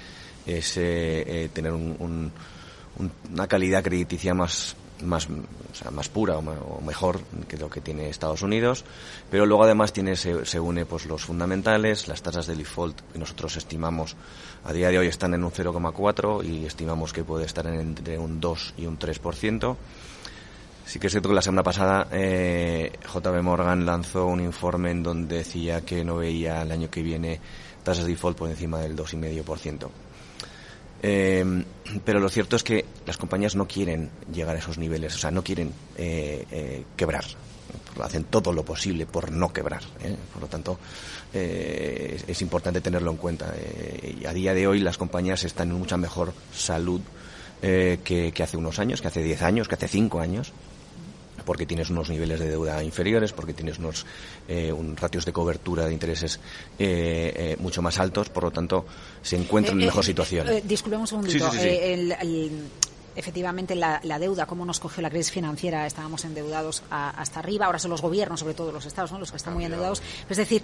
es 0.45 0.77
eh, 0.77 1.23
eh, 1.25 1.49
tener 1.51 1.71
un, 1.71 2.31
una 3.31 3.47
calidad 3.47 3.83
crediticia 3.83 4.33
más 4.33 4.75
más, 5.03 5.27
o 5.27 5.75
sea, 5.75 5.91
más 5.91 6.09
pura 6.09 6.37
o, 6.37 6.81
mejor 6.81 7.21
que 7.47 7.57
lo 7.57 7.69
que 7.69 7.81
tiene 7.81 8.09
Estados 8.09 8.41
Unidos, 8.41 8.85
pero 9.29 9.45
luego 9.45 9.63
además 9.63 9.93
tiene, 9.93 10.15
se, 10.15 10.59
une 10.59 10.85
pues 10.85 11.05
los 11.05 11.23
fundamentales, 11.23 12.07
las 12.07 12.21
tasas 12.21 12.47
de 12.47 12.55
default 12.55 12.99
que 13.11 13.19
nosotros 13.19 13.57
estimamos 13.57 14.15
a 14.63 14.73
día 14.73 14.89
de 14.89 14.99
hoy 14.99 15.07
están 15.07 15.33
en 15.33 15.43
un 15.43 15.51
0,4 15.51 16.45
y 16.45 16.65
estimamos 16.65 17.13
que 17.13 17.23
puede 17.23 17.45
estar 17.45 17.65
entre 17.67 18.17
un 18.17 18.39
2 18.39 18.73
y 18.77 18.85
un 18.85 18.99
3%. 18.99 19.75
Sí 20.85 20.99
que 20.99 21.07
es 21.07 21.13
cierto 21.13 21.29
que 21.29 21.35
la 21.35 21.41
semana 21.41 21.63
pasada 21.63 22.07
eh, 22.11 22.91
JB 23.13 23.41
Morgan 23.41 23.85
lanzó 23.85 24.25
un 24.25 24.41
informe 24.41 24.91
en 24.91 25.03
donde 25.03 25.37
decía 25.37 25.81
que 25.81 26.03
no 26.03 26.17
veía 26.17 26.61
el 26.63 26.71
año 26.71 26.89
que 26.89 27.01
viene 27.01 27.39
tasas 27.83 28.05
de 28.05 28.11
default 28.11 28.37
por 28.37 28.49
encima 28.49 28.79
del 28.79 28.95
2,5%. 28.95 29.89
Eh, 31.01 31.63
pero 32.05 32.19
lo 32.19 32.29
cierto 32.29 32.55
es 32.55 32.63
que 32.63 32.85
las 33.05 33.17
compañías 33.17 33.55
no 33.55 33.67
quieren 33.67 34.09
llegar 34.31 34.55
a 34.55 34.59
esos 34.59 34.77
niveles, 34.77 35.15
o 35.15 35.17
sea, 35.17 35.31
no 35.31 35.43
quieren 35.43 35.71
quebrar. 36.95 37.25
Hacen 38.01 38.25
todo 38.25 38.53
lo 38.53 38.63
posible 38.63 39.05
por 39.05 39.31
no 39.31 39.51
quebrar. 39.51 39.81
Por 40.33 40.41
lo 40.41 40.47
tanto, 40.47 40.79
es, 41.33 42.41
importante 42.41 42.81
tenerlo 42.81 43.11
en 43.11 43.17
cuenta. 43.17 43.53
y 44.19 44.25
a 44.25 44.33
día 44.33 44.53
de 44.53 44.67
hoy 44.67 44.79
las 44.79 44.97
compañías 44.97 45.43
están 45.43 45.71
en 45.71 45.79
mucha 45.79 45.97
mejor 45.97 46.33
salud 46.53 47.01
que, 47.61 48.31
que, 48.33 48.43
hace 48.43 48.57
unos 48.57 48.79
años, 48.79 49.01
que 49.01 49.07
hace 49.07 49.23
10 49.23 49.41
años, 49.41 49.67
que 49.67 49.75
hace 49.75 49.87
5 49.87 50.19
años 50.19 50.53
porque 51.43 51.65
tienes 51.65 51.89
unos 51.89 52.09
niveles 52.09 52.39
de 52.39 52.49
deuda 52.49 52.83
inferiores, 52.83 53.33
porque 53.33 53.53
tienes 53.53 53.79
unos 53.79 54.05
eh, 54.47 54.71
un 54.71 54.95
ratios 54.95 55.25
de 55.25 55.33
cobertura 55.33 55.85
de 55.85 55.93
intereses 55.93 56.39
eh, 56.79 57.33
eh, 57.35 57.57
mucho 57.59 57.81
más 57.81 57.99
altos, 57.99 58.29
por 58.29 58.43
lo 58.43 58.51
tanto 58.51 58.85
se 59.21 59.35
encuentran 59.35 59.79
en 59.79 59.85
mejor 59.85 60.03
situación. 60.03 60.47
disculpemos 60.63 61.11
un 61.11 61.29
segundito. 61.29 61.51
el, 61.61 62.51
efectivamente 63.15 63.75
la, 63.75 63.99
deuda, 64.19 64.45
cómo 64.45 64.65
nos 64.65 64.79
cogió 64.79 65.01
la 65.01 65.09
crisis 65.09 65.31
financiera, 65.31 65.85
estábamos 65.85 66.25
endeudados 66.25 66.83
hasta 66.89 67.39
arriba, 67.39 67.65
ahora 67.65 67.79
son 67.79 67.91
los 67.91 68.01
gobiernos, 68.01 68.39
sobre 68.39 68.53
todo 68.53 68.71
los 68.71 68.85
estados, 68.85 69.11
los 69.11 69.31
que 69.31 69.37
están 69.37 69.53
muy 69.53 69.65
endeudados. 69.65 70.01
Es 70.29 70.37
decir, 70.37 70.61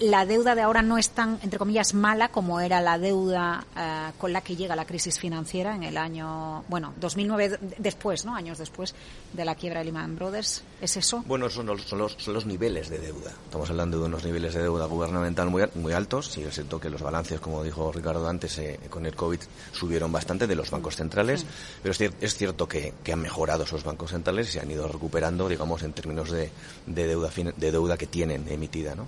la, 0.00 0.26
deuda 0.26 0.54
de 0.54 0.62
ahora 0.62 0.82
no 0.82 0.98
es 0.98 1.10
tan, 1.10 1.38
entre 1.42 1.58
comillas, 1.58 1.94
mala 1.94 2.28
como 2.28 2.60
era 2.60 2.80
la 2.80 2.98
deuda 2.98 3.64
eh, 3.76 4.12
con 4.18 4.32
la 4.32 4.40
que 4.40 4.56
llega 4.56 4.76
la 4.76 4.84
crisis 4.84 5.18
financiera 5.18 5.74
en 5.74 5.82
el 5.82 5.96
año, 5.96 6.64
bueno, 6.68 6.94
2009 7.00 7.58
después, 7.78 8.24
¿no? 8.24 8.34
Años 8.34 8.58
después 8.58 8.94
de 9.32 9.44
la 9.44 9.54
quiebra 9.54 9.80
de 9.80 9.86
Lehman 9.86 10.16
Brothers. 10.16 10.62
¿Es 10.80 10.96
eso? 10.96 11.22
Bueno, 11.26 11.48
son 11.48 11.66
los, 11.66 11.82
son 11.82 11.98
los, 11.98 12.46
niveles 12.46 12.90
de 12.90 12.98
deuda. 12.98 13.32
Estamos 13.44 13.70
hablando 13.70 13.98
de 13.98 14.06
unos 14.06 14.24
niveles 14.24 14.54
de 14.54 14.62
deuda 14.62 14.86
gubernamental 14.86 15.48
muy, 15.48 15.64
muy 15.74 15.92
altos. 15.92 16.26
Sí, 16.28 16.42
es 16.42 16.54
cierto 16.54 16.78
que 16.78 16.90
los 16.90 17.02
balances, 17.02 17.40
como 17.40 17.62
dijo 17.62 17.90
Ricardo 17.92 18.28
antes, 18.28 18.58
eh, 18.58 18.78
con 18.90 19.06
el 19.06 19.14
COVID 19.14 19.40
subieron 19.72 20.12
bastante 20.12 20.46
de 20.46 20.54
los 20.54 20.70
bancos 20.70 20.96
centrales. 20.96 21.46
Pero 21.86 22.12
es, 22.20 22.34
cierto 22.34 22.66
que, 22.66 22.94
han 23.12 23.20
mejorado 23.20 23.62
esos 23.62 23.84
bancos 23.84 24.10
centrales 24.10 24.48
y 24.48 24.52
se 24.54 24.60
han 24.60 24.68
ido 24.68 24.88
recuperando, 24.88 25.48
digamos, 25.48 25.84
en 25.84 25.92
términos 25.92 26.32
de, 26.32 26.50
deuda, 26.84 27.30
de 27.56 27.70
deuda 27.70 27.96
que 27.96 28.08
tienen 28.08 28.48
emitida, 28.48 28.96
¿no? 28.96 29.06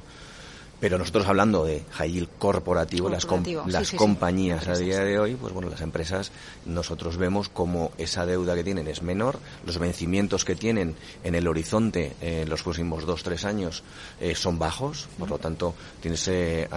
Pero 0.78 0.96
nosotros 0.96 1.26
hablando 1.26 1.64
de 1.64 1.84
high 1.90 2.12
yield 2.12 2.28
corporativo, 2.38 3.08
las, 3.08 3.26
las 3.66 3.90
compañías 3.94 4.68
a 4.68 4.78
día 4.78 5.00
de 5.00 5.18
hoy, 5.18 5.34
pues 5.34 5.52
bueno, 5.52 5.68
las 5.68 5.80
empresas, 5.80 6.30
nosotros 6.66 7.16
vemos 7.16 7.48
como 7.48 7.90
esa 7.98 8.26
deuda 8.26 8.54
que 8.54 8.62
tienen 8.62 8.86
es 8.86 9.02
menor, 9.02 9.40
los 9.66 9.76
vencimientos 9.78 10.44
que 10.44 10.54
tienen 10.54 10.94
en 11.24 11.34
el 11.34 11.48
horizonte 11.48 12.12
en 12.20 12.48
los 12.48 12.62
próximos 12.62 13.06
dos, 13.06 13.24
tres 13.24 13.44
años 13.44 13.82
eh, 14.20 14.36
son 14.36 14.60
bajos, 14.60 15.08
por 15.18 15.28
lo 15.28 15.38
tanto, 15.38 15.74
tienes, 16.00 16.28
eh, 16.28 16.68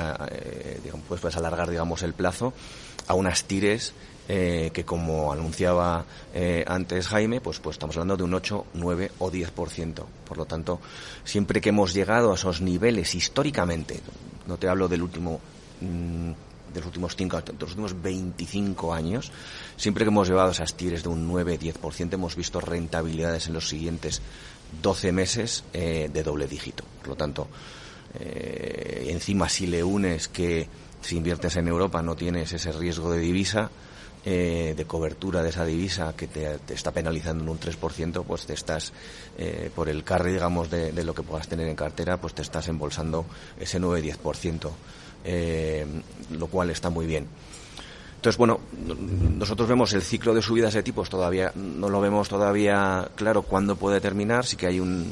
digamos, 0.83 1.05
pues 1.07 1.21
puedes 1.21 1.37
alargar, 1.37 1.69
digamos, 1.69 2.01
el 2.01 2.15
plazo. 2.15 2.53
A 3.07 3.13
unas 3.13 3.43
tires 3.43 3.93
eh, 4.27 4.69
que 4.73 4.85
como 4.85 5.33
anunciaba 5.33 6.05
eh, 6.33 6.63
antes 6.67 7.07
Jaime, 7.07 7.41
pues, 7.41 7.59
pues 7.59 7.75
estamos 7.75 7.95
hablando 7.97 8.17
de 8.17 8.23
un 8.23 8.33
8, 8.33 8.65
9 8.75 9.11
o 9.19 9.31
10%. 9.31 10.03
Por 10.27 10.37
lo 10.37 10.45
tanto, 10.45 10.79
siempre 11.23 11.59
que 11.59 11.69
hemos 11.69 11.93
llegado 11.93 12.31
a 12.31 12.35
esos 12.35 12.61
niveles 12.61 13.15
históricamente, 13.15 13.99
no 14.47 14.57
te 14.57 14.69
hablo 14.69 14.87
del 14.87 15.01
último 15.01 15.39
mm, 15.81 16.31
de 16.73 16.79
los 16.79 16.85
últimos 16.85 17.17
cinco, 17.17 17.41
de 17.41 17.53
los 17.59 17.71
últimos 17.71 18.01
25 18.01 18.93
años, 18.93 19.31
siempre 19.75 20.05
que 20.05 20.09
hemos 20.09 20.29
llevado 20.29 20.51
esas 20.51 20.75
tires 20.75 21.03
de 21.03 21.09
un 21.09 21.29
9-10%, 21.29 22.13
hemos 22.13 22.37
visto 22.37 22.61
rentabilidades 22.61 23.47
en 23.47 23.53
los 23.53 23.67
siguientes 23.67 24.21
12 24.81 25.11
meses 25.11 25.65
eh, 25.73 26.09
de 26.13 26.23
doble 26.23 26.47
dígito. 26.47 26.85
Por 26.99 27.09
lo 27.09 27.15
tanto, 27.15 27.49
encima 28.13 29.49
si 29.49 29.67
le 29.67 29.83
unes 29.83 30.27
que 30.27 30.67
si 31.01 31.17
inviertes 31.17 31.55
en 31.55 31.67
Europa 31.67 32.01
no 32.01 32.15
tienes 32.15 32.53
ese 32.53 32.71
riesgo 32.71 33.11
de 33.11 33.19
divisa, 33.19 33.71
eh, 34.23 34.75
de 34.77 34.85
cobertura 34.85 35.41
de 35.41 35.49
esa 35.49 35.65
divisa 35.65 36.13
que 36.15 36.27
te, 36.27 36.59
está 36.73 36.91
penalizando 36.91 37.43
en 37.43 37.49
un 37.49 37.59
3%, 37.59 38.23
pues 38.23 38.45
te 38.45 38.53
estás, 38.53 38.93
eh, 39.35 39.71
por 39.73 39.89
el 39.89 40.03
carry, 40.03 40.33
digamos, 40.33 40.69
de, 40.69 40.91
lo 41.03 41.15
que 41.15 41.23
puedas 41.23 41.47
tener 41.47 41.67
en 41.67 41.75
cartera, 41.75 42.17
pues 42.17 42.35
te 42.35 42.43
estás 42.43 42.67
embolsando 42.67 43.25
ese 43.59 43.81
9-10%, 43.81 44.69
eh, 45.23 45.85
lo 46.31 46.47
cual 46.47 46.69
está 46.69 46.91
muy 46.91 47.07
bien. 47.07 47.27
Entonces, 48.17 48.37
bueno, 48.37 48.59
nosotros 49.39 49.67
vemos 49.67 49.91
el 49.93 50.03
ciclo 50.03 50.35
de 50.35 50.43
subidas 50.43 50.75
de 50.75 50.83
tipos 50.83 51.09
todavía, 51.09 51.51
no 51.55 51.89
lo 51.89 51.99
vemos 51.99 52.29
todavía 52.29 53.09
claro 53.15 53.41
cuándo 53.41 53.75
puede 53.75 53.99
terminar, 53.99 54.45
sí 54.45 54.55
que 54.55 54.67
hay 54.67 54.79
un, 54.79 55.11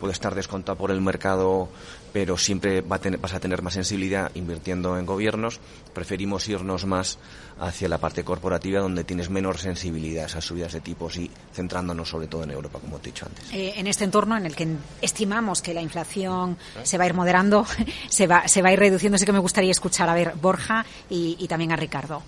puede 0.00 0.14
estar 0.14 0.34
descontado 0.34 0.78
por 0.78 0.90
el 0.90 1.02
mercado, 1.02 1.68
pero 2.16 2.38
siempre 2.38 2.80
va 2.80 2.96
a 2.96 2.98
tener, 2.98 3.20
vas 3.20 3.34
a 3.34 3.40
tener 3.40 3.60
más 3.60 3.74
sensibilidad 3.74 4.30
invirtiendo 4.36 4.98
en 4.98 5.04
gobiernos. 5.04 5.60
Preferimos 5.92 6.48
irnos 6.48 6.86
más 6.86 7.18
hacia 7.60 7.90
la 7.90 7.98
parte 7.98 8.24
corporativa, 8.24 8.80
donde 8.80 9.04
tienes 9.04 9.28
menor 9.28 9.58
sensibilidad 9.58 10.24
a 10.24 10.26
esas 10.28 10.46
subidas 10.46 10.72
de 10.72 10.80
tipos 10.80 11.18
y 11.18 11.30
centrándonos 11.52 12.08
sobre 12.08 12.26
todo 12.26 12.44
en 12.44 12.52
Europa, 12.52 12.78
como 12.80 12.96
te 13.00 13.10
he 13.10 13.12
dicho 13.12 13.26
antes. 13.26 13.52
Eh, 13.52 13.74
en 13.76 13.86
este 13.86 14.04
entorno 14.04 14.34
en 14.34 14.46
el 14.46 14.56
que 14.56 14.66
estimamos 15.02 15.60
que 15.60 15.74
la 15.74 15.82
inflación 15.82 16.56
se 16.84 16.96
va 16.96 17.04
a 17.04 17.06
ir 17.06 17.12
moderando, 17.12 17.66
se 18.08 18.26
va, 18.26 18.48
se 18.48 18.62
va 18.62 18.70
a 18.70 18.72
ir 18.72 18.78
reduciendo, 18.78 19.18
sí 19.18 19.26
que 19.26 19.32
me 19.32 19.38
gustaría 19.38 19.70
escuchar 19.70 20.08
a 20.08 20.14
ver 20.14 20.32
Borja 20.40 20.86
y 21.10 21.46
también 21.48 21.72
a 21.72 21.76
Ricardo. 21.76 22.22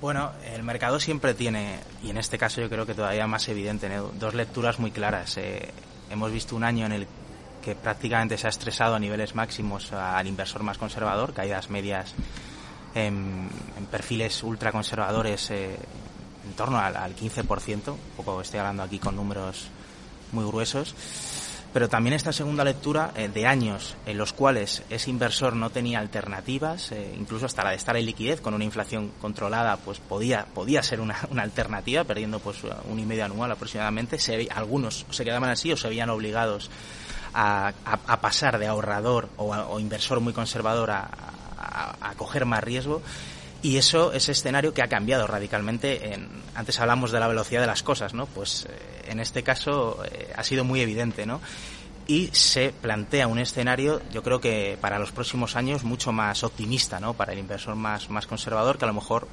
Bueno, 0.00 0.32
el 0.54 0.62
mercado 0.62 0.98
siempre 0.98 1.34
tiene, 1.34 1.80
y 2.02 2.08
en 2.08 2.16
este 2.16 2.38
caso 2.38 2.62
yo 2.62 2.70
creo 2.70 2.86
que 2.86 2.94
todavía 2.94 3.26
más 3.26 3.46
evidente, 3.48 3.90
dos 4.18 4.32
lecturas 4.32 4.78
muy 4.78 4.90
claras. 4.90 5.36
Eh, 5.36 5.68
hemos 6.10 6.32
visto 6.32 6.56
un 6.56 6.64
año 6.64 6.86
en 6.86 6.92
el 6.92 7.06
que 7.64 7.74
prácticamente 7.74 8.36
se 8.36 8.46
ha 8.46 8.50
estresado 8.50 8.94
a 8.94 8.98
niveles 8.98 9.34
máximos 9.34 9.92
al 9.92 10.26
inversor 10.26 10.62
más 10.62 10.78
conservador, 10.78 11.32
caídas 11.32 11.70
medias 11.70 12.14
en, 12.94 13.48
perfiles 13.90 14.42
ultraconservadores 14.42 15.50
eh, 15.50 15.76
en 16.46 16.52
torno 16.54 16.78
al, 16.78 16.96
al 16.96 17.16
15%, 17.16 17.88
un 17.88 17.98
poco 18.16 18.40
estoy 18.40 18.60
hablando 18.60 18.82
aquí 18.82 18.98
con 18.98 19.16
números 19.16 19.68
muy 20.32 20.44
gruesos 20.44 20.94
pero 21.74 21.88
también 21.88 22.14
esta 22.14 22.32
segunda 22.32 22.62
lectura 22.62 23.10
eh, 23.16 23.28
de 23.28 23.48
años 23.48 23.96
en 24.06 24.16
los 24.16 24.32
cuales 24.32 24.84
ese 24.90 25.10
inversor 25.10 25.56
no 25.56 25.70
tenía 25.70 25.98
alternativas, 25.98 26.92
eh, 26.92 27.12
incluso 27.18 27.46
hasta 27.46 27.64
la 27.64 27.70
de 27.70 27.76
estar 27.76 27.96
en 27.96 28.06
liquidez 28.06 28.40
con 28.40 28.54
una 28.54 28.62
inflación 28.62 29.10
controlada, 29.20 29.76
pues 29.78 29.98
podía, 29.98 30.46
podía 30.54 30.84
ser 30.84 31.00
una, 31.00 31.18
alternativa, 31.36 32.04
perdiendo 32.04 32.38
pues 32.38 32.58
un 32.88 33.00
y 33.00 33.04
medio 33.04 33.24
anual 33.24 33.50
aproximadamente. 33.50 34.20
Se, 34.20 34.46
algunos 34.54 35.04
se 35.10 35.24
quedaban 35.24 35.50
así 35.50 35.72
o 35.72 35.76
se 35.76 35.88
veían 35.88 36.10
obligados 36.10 36.70
a, 37.34 37.72
pasar 38.20 38.58
de 38.58 38.66
ahorrador 38.66 39.28
o, 39.36 39.78
inversor 39.80 40.20
muy 40.20 40.32
conservador 40.32 40.90
a, 40.90 41.08
a 42.00 42.14
coger 42.14 42.44
más 42.44 42.62
riesgo. 42.62 43.02
Y 43.64 43.78
eso, 43.78 44.12
ese 44.12 44.32
escenario 44.32 44.74
que 44.74 44.82
ha 44.82 44.88
cambiado 44.88 45.26
radicalmente. 45.26 46.12
En, 46.12 46.28
antes 46.54 46.78
hablamos 46.80 47.10
de 47.12 47.18
la 47.18 47.28
velocidad 47.28 47.62
de 47.62 47.66
las 47.66 47.82
cosas, 47.82 48.12
¿no? 48.12 48.26
Pues 48.26 48.66
eh, 48.68 49.06
en 49.08 49.20
este 49.20 49.42
caso 49.42 50.04
eh, 50.04 50.30
ha 50.36 50.44
sido 50.44 50.64
muy 50.64 50.82
evidente, 50.82 51.24
¿no? 51.24 51.40
Y 52.06 52.28
se 52.32 52.74
plantea 52.78 53.26
un 53.26 53.38
escenario, 53.38 54.02
yo 54.12 54.22
creo 54.22 54.38
que 54.38 54.76
para 54.78 54.98
los 54.98 55.12
próximos 55.12 55.56
años 55.56 55.82
mucho 55.82 56.12
más 56.12 56.44
optimista, 56.44 57.00
¿no? 57.00 57.14
Para 57.14 57.32
el 57.32 57.38
inversor 57.38 57.74
más, 57.74 58.10
más 58.10 58.26
conservador, 58.26 58.76
que 58.76 58.84
a 58.84 58.88
lo 58.88 58.92
mejor 58.92 59.26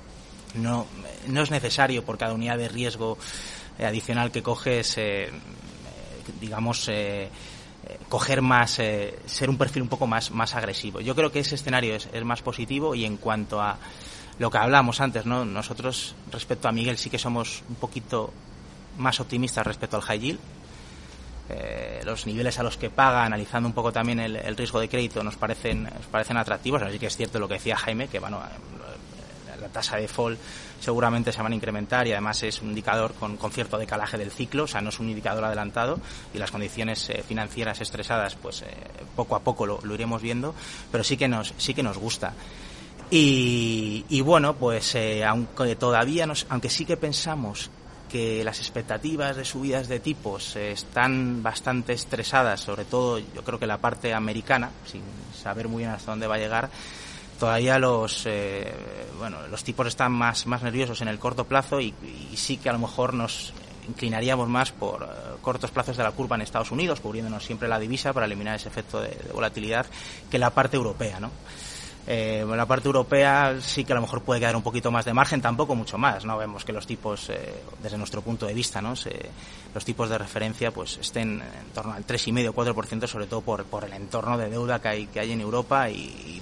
no, 0.56 0.88
no 1.28 1.42
es 1.42 1.52
necesario 1.52 2.06
por 2.06 2.18
cada 2.18 2.34
unidad 2.34 2.58
de 2.58 2.70
riesgo 2.70 3.18
eh, 3.78 3.86
adicional 3.86 4.32
que 4.32 4.42
coges, 4.42 4.98
digamos, 6.40 6.90
coger 8.10 8.42
más, 8.42 8.72
ser 8.72 9.50
un 9.50 9.58
perfil 9.58 9.84
un 9.84 9.88
poco 9.90 10.08
más, 10.08 10.32
más 10.32 10.56
agresivo. 10.56 11.02
Yo 11.02 11.16
creo 11.16 11.32
que 11.32 11.40
ese 11.40 11.56
escenario 11.56 11.96
es, 11.96 12.08
es 12.12 12.24
más 12.24 12.42
positivo 12.42 12.96
y 12.96 13.06
en 13.06 13.18
cuanto 13.18 13.62
a 13.62 13.78
lo 14.40 14.50
que 14.50 14.58
hablábamos 14.58 15.02
antes, 15.02 15.26
¿no? 15.26 15.46
Nosotros, 15.46 16.16
respecto 16.32 16.68
a 16.68 16.72
Miguel, 16.72 16.98
sí 16.98 17.10
que 17.10 17.20
somos 17.20 17.64
un 17.70 17.76
poquito 17.76 18.34
más 18.98 19.20
optimistas 19.20 19.66
respecto 19.66 19.98
al 19.98 20.04
high 20.04 20.20
yield. 20.20 20.40
Eh, 21.50 22.02
los 22.06 22.26
niveles 22.26 22.58
a 22.60 22.64
los 22.64 22.78
que 22.78 22.90
paga, 22.90 23.26
analizando 23.26 23.68
un 23.68 23.74
poco 23.74 23.92
también 23.92 24.20
el, 24.20 24.56
riesgo 24.56 24.80
de 24.80 24.88
crédito, 24.88 25.24
nos 25.24 25.36
parecen, 25.36 25.84
nos 25.84 26.08
parecen 26.10 26.38
atractivos. 26.38 26.82
Así 26.82 26.98
que 26.98 27.08
es 27.08 27.16
cierto 27.16 27.40
lo 27.40 27.48
que 27.48 27.56
decía 27.56 27.76
Jaime, 27.78 28.08
que 28.08 28.20
bueno, 28.20 28.42
la 29.60 29.68
tasa 29.68 29.98
de 29.98 30.08
fall 30.08 30.38
seguramente 30.82 31.32
se 31.32 31.42
van 31.42 31.54
a 31.54 31.56
incrementar 31.56 32.06
y 32.08 32.12
además 32.12 32.44
es 32.44 32.62
un 32.62 32.70
indicador 32.70 33.14
con, 33.14 33.38
cierto 33.52 33.78
decalaje 33.78 34.18
del 34.18 34.32
ciclo, 34.32 34.64
o 34.64 34.68
sea, 34.68 34.82
no 34.82 34.90
es 34.90 35.00
un 35.00 35.08
indicador 35.08 35.46
adelantado 35.46 36.02
y 36.34 36.38
las 36.38 36.52
condiciones 36.52 37.10
eh, 37.10 37.24
financieras 37.26 37.80
estresadas, 37.80 38.36
pues 38.36 38.64
eh, 38.64 38.68
poco 39.16 39.38
a 39.38 39.40
poco 39.40 39.66
lo, 39.66 39.80
lo, 39.84 39.94
iremos 39.94 40.22
viendo, 40.22 40.54
pero 40.92 41.04
sí 41.06 41.16
que 41.16 41.30
nos, 41.30 41.54
sí 41.58 41.74
que 41.74 41.84
nos 41.84 41.98
gusta. 41.98 42.34
Y, 43.14 44.22
bueno, 44.22 44.56
pues 44.56 44.96
eh, 44.96 45.26
aunque 45.26 45.76
todavía, 45.76 46.26
nos, 46.26 46.46
aunque 46.48 46.70
sí 46.70 46.86
que 46.86 46.96
pensamos 46.96 47.70
que 48.10 48.42
las 48.46 48.60
expectativas 48.60 49.36
de 49.36 49.44
subidas 49.44 49.90
de 49.90 50.00
tipos 50.00 50.56
eh, 50.56 50.72
están 50.72 51.44
bastante 51.44 51.92
estresadas, 51.92 52.62
sobre 52.62 52.86
todo 52.86 53.20
yo 53.20 53.44
creo 53.44 53.60
que 53.60 53.68
la 53.68 53.80
parte 53.80 54.14
americana, 54.14 54.72
sin 54.86 55.02
saber 55.38 55.68
muy 55.68 55.80
bien 55.80 55.92
hasta 55.92 56.12
dónde 56.12 56.28
va 56.28 56.36
a 56.36 56.38
llegar, 56.38 56.70
todavía 57.42 57.80
los 57.80 58.28
eh, 58.28 58.72
bueno 59.18 59.40
los 59.50 59.64
tipos 59.64 59.88
están 59.88 60.12
más 60.12 60.46
más 60.46 60.62
nerviosos 60.62 61.02
en 61.02 61.08
el 61.08 61.18
corto 61.18 61.46
plazo 61.46 61.82
y, 61.82 61.92
sí 62.36 62.58
que 62.58 62.70
a 62.70 62.74
lo 62.74 62.78
mejor 62.78 63.16
nos 63.16 63.52
inclinaríamos 63.90 64.48
más 64.48 64.72
por 64.72 65.10
cortos 65.42 65.72
plazos 65.72 65.98
de 65.98 66.04
la 66.04 66.12
curva 66.12 66.36
en 66.36 66.44
Estados 66.44 66.70
Unidos, 66.70 67.00
cubriéndonos 67.00 67.44
siempre 67.44 67.68
la 67.68 67.80
divisa 67.80 68.14
para 68.14 68.28
eliminar 68.28 68.58
ese 68.58 68.70
efecto 68.70 69.02
de, 69.02 69.18
volatilidad 69.34 69.88
que 70.30 70.38
la 70.38 70.52
parte 70.52 70.78
europea, 70.78 71.20
¿no? 71.20 71.32
Eh, 72.06 72.46
la 72.48 72.68
parte 72.68 72.88
europea 72.88 73.56
sí 73.60 73.86
que 73.86 73.94
a 73.94 73.96
lo 73.96 74.02
mejor 74.02 74.22
puede 74.22 74.40
quedar 74.40 74.56
un 74.56 74.62
poquito 74.62 74.92
más 74.92 75.06
de 75.06 75.14
margen, 75.14 75.42
tampoco 75.42 75.76
mucho 75.76 75.98
más. 75.98 76.26
No 76.26 76.38
vemos 76.38 76.64
que 76.64 76.74
los 76.74 76.86
tipos, 76.86 77.30
eh, 77.30 77.64
desde 77.82 77.98
nuestro 77.98 78.22
punto 78.22 78.46
de 78.46 78.54
vista, 78.54 78.82
¿no? 78.82 78.94
los 79.74 79.86
tipos 79.86 80.10
de 80.10 80.18
referencia 80.18 80.72
pues 80.72 80.98
estén 80.98 81.42
en 81.42 81.74
torno 81.74 81.94
al 81.94 82.06
3,5-4%, 82.06 83.08
sobre 83.08 83.26
todo 83.26 83.42
por, 83.42 83.66
por 83.66 83.84
el 83.84 83.94
entorno 83.94 84.38
de 84.38 84.50
deuda 84.50 84.80
que 84.80 84.88
hay, 84.88 85.08
que 85.08 85.20
hay 85.20 85.32
en 85.32 85.42
Europa 85.42 85.90
y 85.90 86.42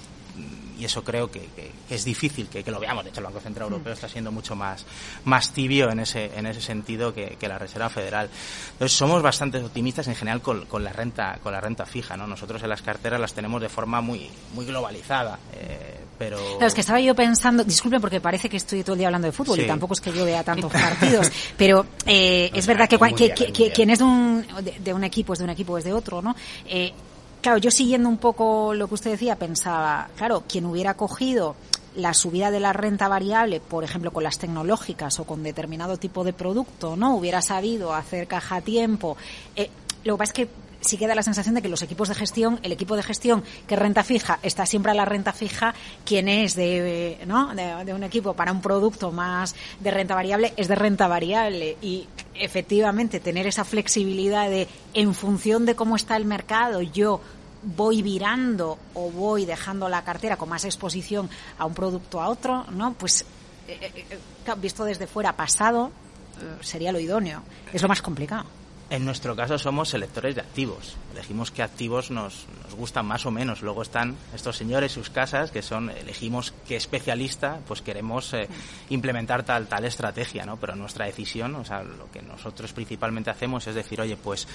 eso 0.84 1.02
creo 1.02 1.30
que, 1.30 1.48
es 1.88 2.04
difícil 2.04 2.48
que, 2.48 2.62
lo 2.70 2.80
veamos. 2.80 3.04
De 3.04 3.10
hecho, 3.10 3.20
el 3.20 3.26
Banco 3.26 3.40
Central 3.40 3.68
mm. 3.68 3.72
Europeo 3.72 3.92
está 3.92 4.08
siendo 4.08 4.32
mucho 4.32 4.54
más, 4.56 4.84
más 5.24 5.52
tibio 5.52 5.90
en 5.90 6.00
ese, 6.00 6.30
en 6.36 6.46
ese 6.46 6.60
sentido 6.60 7.12
que, 7.12 7.36
la 7.40 7.58
Reserva 7.58 7.88
Federal. 7.88 8.30
Entonces, 8.72 8.96
somos 8.96 9.22
bastante 9.22 9.58
optimistas 9.58 10.06
en 10.06 10.14
general 10.14 10.40
con, 10.40 10.84
la 10.84 10.92
renta 10.92 11.38
con 11.42 11.52
la 11.52 11.60
renta 11.60 11.84
fija. 11.84 12.16
¿no? 12.16 12.26
Nosotros 12.26 12.62
en 12.62 12.68
las 12.68 12.82
carteras 12.82 13.20
las 13.20 13.34
tenemos 13.34 13.60
de 13.60 13.68
forma 13.68 14.00
muy, 14.00 14.30
muy 14.54 14.66
globalizada. 14.66 15.38
Eh, 15.52 16.00
pero... 16.20 16.38
es 16.60 16.74
que 16.74 16.82
estaba 16.82 17.00
yo 17.00 17.14
pensando, 17.14 17.64
disculpen 17.64 17.98
porque 17.98 18.20
parece 18.20 18.50
que 18.50 18.58
estoy 18.58 18.82
todo 18.82 18.92
el 18.92 18.98
día 18.98 19.08
hablando 19.08 19.26
de 19.26 19.32
fútbol 19.32 19.58
y 19.58 19.66
tampoco 19.66 19.94
es 19.94 20.02
que 20.02 20.12
yo 20.12 20.26
vea 20.26 20.44
tantos 20.44 20.70
partidos, 20.72 21.32
pero 21.56 21.86
eh, 22.04 22.50
es 22.52 22.66
verdad 22.66 22.86
que, 22.86 22.98
quien 23.72 23.88
es 23.88 24.00
de 24.00 24.04
un, 24.04 24.46
de, 24.80 24.92
un 24.92 25.02
equipo 25.02 25.32
es 25.32 25.38
de 25.38 25.46
un 25.46 25.50
equipo 25.50 25.78
es 25.78 25.84
de 25.84 25.94
otro, 25.94 26.20
¿no? 26.20 26.36
Eh, 26.66 26.92
Claro, 27.40 27.56
yo 27.58 27.70
siguiendo 27.70 28.08
un 28.08 28.18
poco 28.18 28.74
lo 28.74 28.86
que 28.86 28.94
usted 28.94 29.12
decía, 29.12 29.36
pensaba, 29.36 30.10
claro, 30.16 30.44
quien 30.46 30.66
hubiera 30.66 30.94
cogido 30.94 31.56
la 31.96 32.12
subida 32.12 32.50
de 32.50 32.60
la 32.60 32.72
renta 32.72 33.08
variable, 33.08 33.60
por 33.60 33.82
ejemplo, 33.82 34.12
con 34.12 34.22
las 34.22 34.38
tecnológicas 34.38 35.18
o 35.18 35.24
con 35.24 35.42
determinado 35.42 35.96
tipo 35.96 36.22
de 36.22 36.32
producto, 36.32 36.96
¿no? 36.96 37.16
Hubiera 37.16 37.40
sabido 37.40 37.94
hacer 37.94 38.26
caja 38.26 38.56
a 38.56 38.60
tiempo. 38.60 39.16
Eh, 39.56 39.70
lo 40.04 40.14
que 40.14 40.18
pasa 40.18 40.32
es 40.32 40.34
que 40.34 40.48
sí 40.80 40.96
queda 40.96 41.14
la 41.14 41.22
sensación 41.22 41.54
de 41.54 41.62
que 41.62 41.68
los 41.68 41.82
equipos 41.82 42.08
de 42.08 42.14
gestión, 42.14 42.58
el 42.62 42.72
equipo 42.72 42.96
de 42.96 43.02
gestión 43.02 43.44
que 43.66 43.76
renta 43.76 44.04
fija 44.04 44.38
está 44.42 44.66
siempre 44.66 44.92
a 44.92 44.94
la 44.94 45.04
renta 45.04 45.32
fija, 45.32 45.74
quien 46.04 46.28
es 46.28 46.54
de, 46.54 47.18
¿no? 47.26 47.54
de, 47.54 47.94
un 47.94 48.02
equipo 48.02 48.34
para 48.34 48.52
un 48.52 48.60
producto 48.60 49.12
más 49.12 49.54
de 49.80 49.90
renta 49.90 50.14
variable 50.14 50.54
es 50.56 50.68
de 50.68 50.74
renta 50.74 51.08
variable 51.08 51.76
y 51.82 52.06
efectivamente 52.34 53.20
tener 53.20 53.46
esa 53.46 53.64
flexibilidad 53.64 54.48
de 54.48 54.68
en 54.94 55.14
función 55.14 55.66
de 55.66 55.74
cómo 55.74 55.96
está 55.96 56.16
el 56.16 56.24
mercado 56.24 56.80
yo 56.80 57.20
voy 57.62 58.02
virando 58.02 58.78
o 58.94 59.10
voy 59.10 59.44
dejando 59.44 59.88
la 59.88 60.02
cartera 60.02 60.36
con 60.36 60.48
más 60.48 60.64
exposición 60.64 61.28
a 61.58 61.66
un 61.66 61.74
producto 61.74 62.20
a 62.20 62.28
otro, 62.28 62.64
¿no? 62.70 62.94
Pues 62.94 63.22
eh, 63.68 63.78
eh, 63.80 64.06
eh, 64.10 64.54
visto 64.56 64.84
desde 64.84 65.06
fuera 65.06 65.36
pasado 65.36 65.90
sería 66.62 66.90
lo 66.90 66.98
idóneo. 66.98 67.42
Es 67.70 67.82
lo 67.82 67.88
más 67.88 68.00
complicado. 68.00 68.46
En 68.90 69.04
nuestro 69.04 69.36
caso 69.36 69.56
somos 69.56 69.88
selectores 69.88 70.34
de 70.34 70.40
activos. 70.40 70.96
Elegimos 71.12 71.52
qué 71.52 71.62
activos 71.62 72.10
nos, 72.10 72.46
nos 72.64 72.74
gustan 72.74 73.06
más 73.06 73.24
o 73.24 73.30
menos. 73.30 73.62
Luego 73.62 73.82
están 73.82 74.16
estos 74.34 74.56
señores, 74.56 74.90
sus 74.90 75.10
casas, 75.10 75.52
que 75.52 75.62
son, 75.62 75.90
elegimos 75.90 76.52
qué 76.66 76.74
especialista, 76.74 77.60
pues 77.68 77.82
queremos 77.82 78.34
eh, 78.34 78.48
implementar 78.88 79.44
tal, 79.44 79.68
tal 79.68 79.84
estrategia, 79.84 80.44
¿no? 80.44 80.56
Pero 80.56 80.74
nuestra 80.74 81.06
decisión, 81.06 81.54
o 81.54 81.64
sea, 81.64 81.84
lo 81.84 82.10
que 82.10 82.20
nosotros 82.20 82.72
principalmente 82.72 83.30
hacemos 83.30 83.64
es 83.68 83.76
decir, 83.76 84.00
oye, 84.00 84.16
pues 84.16 84.48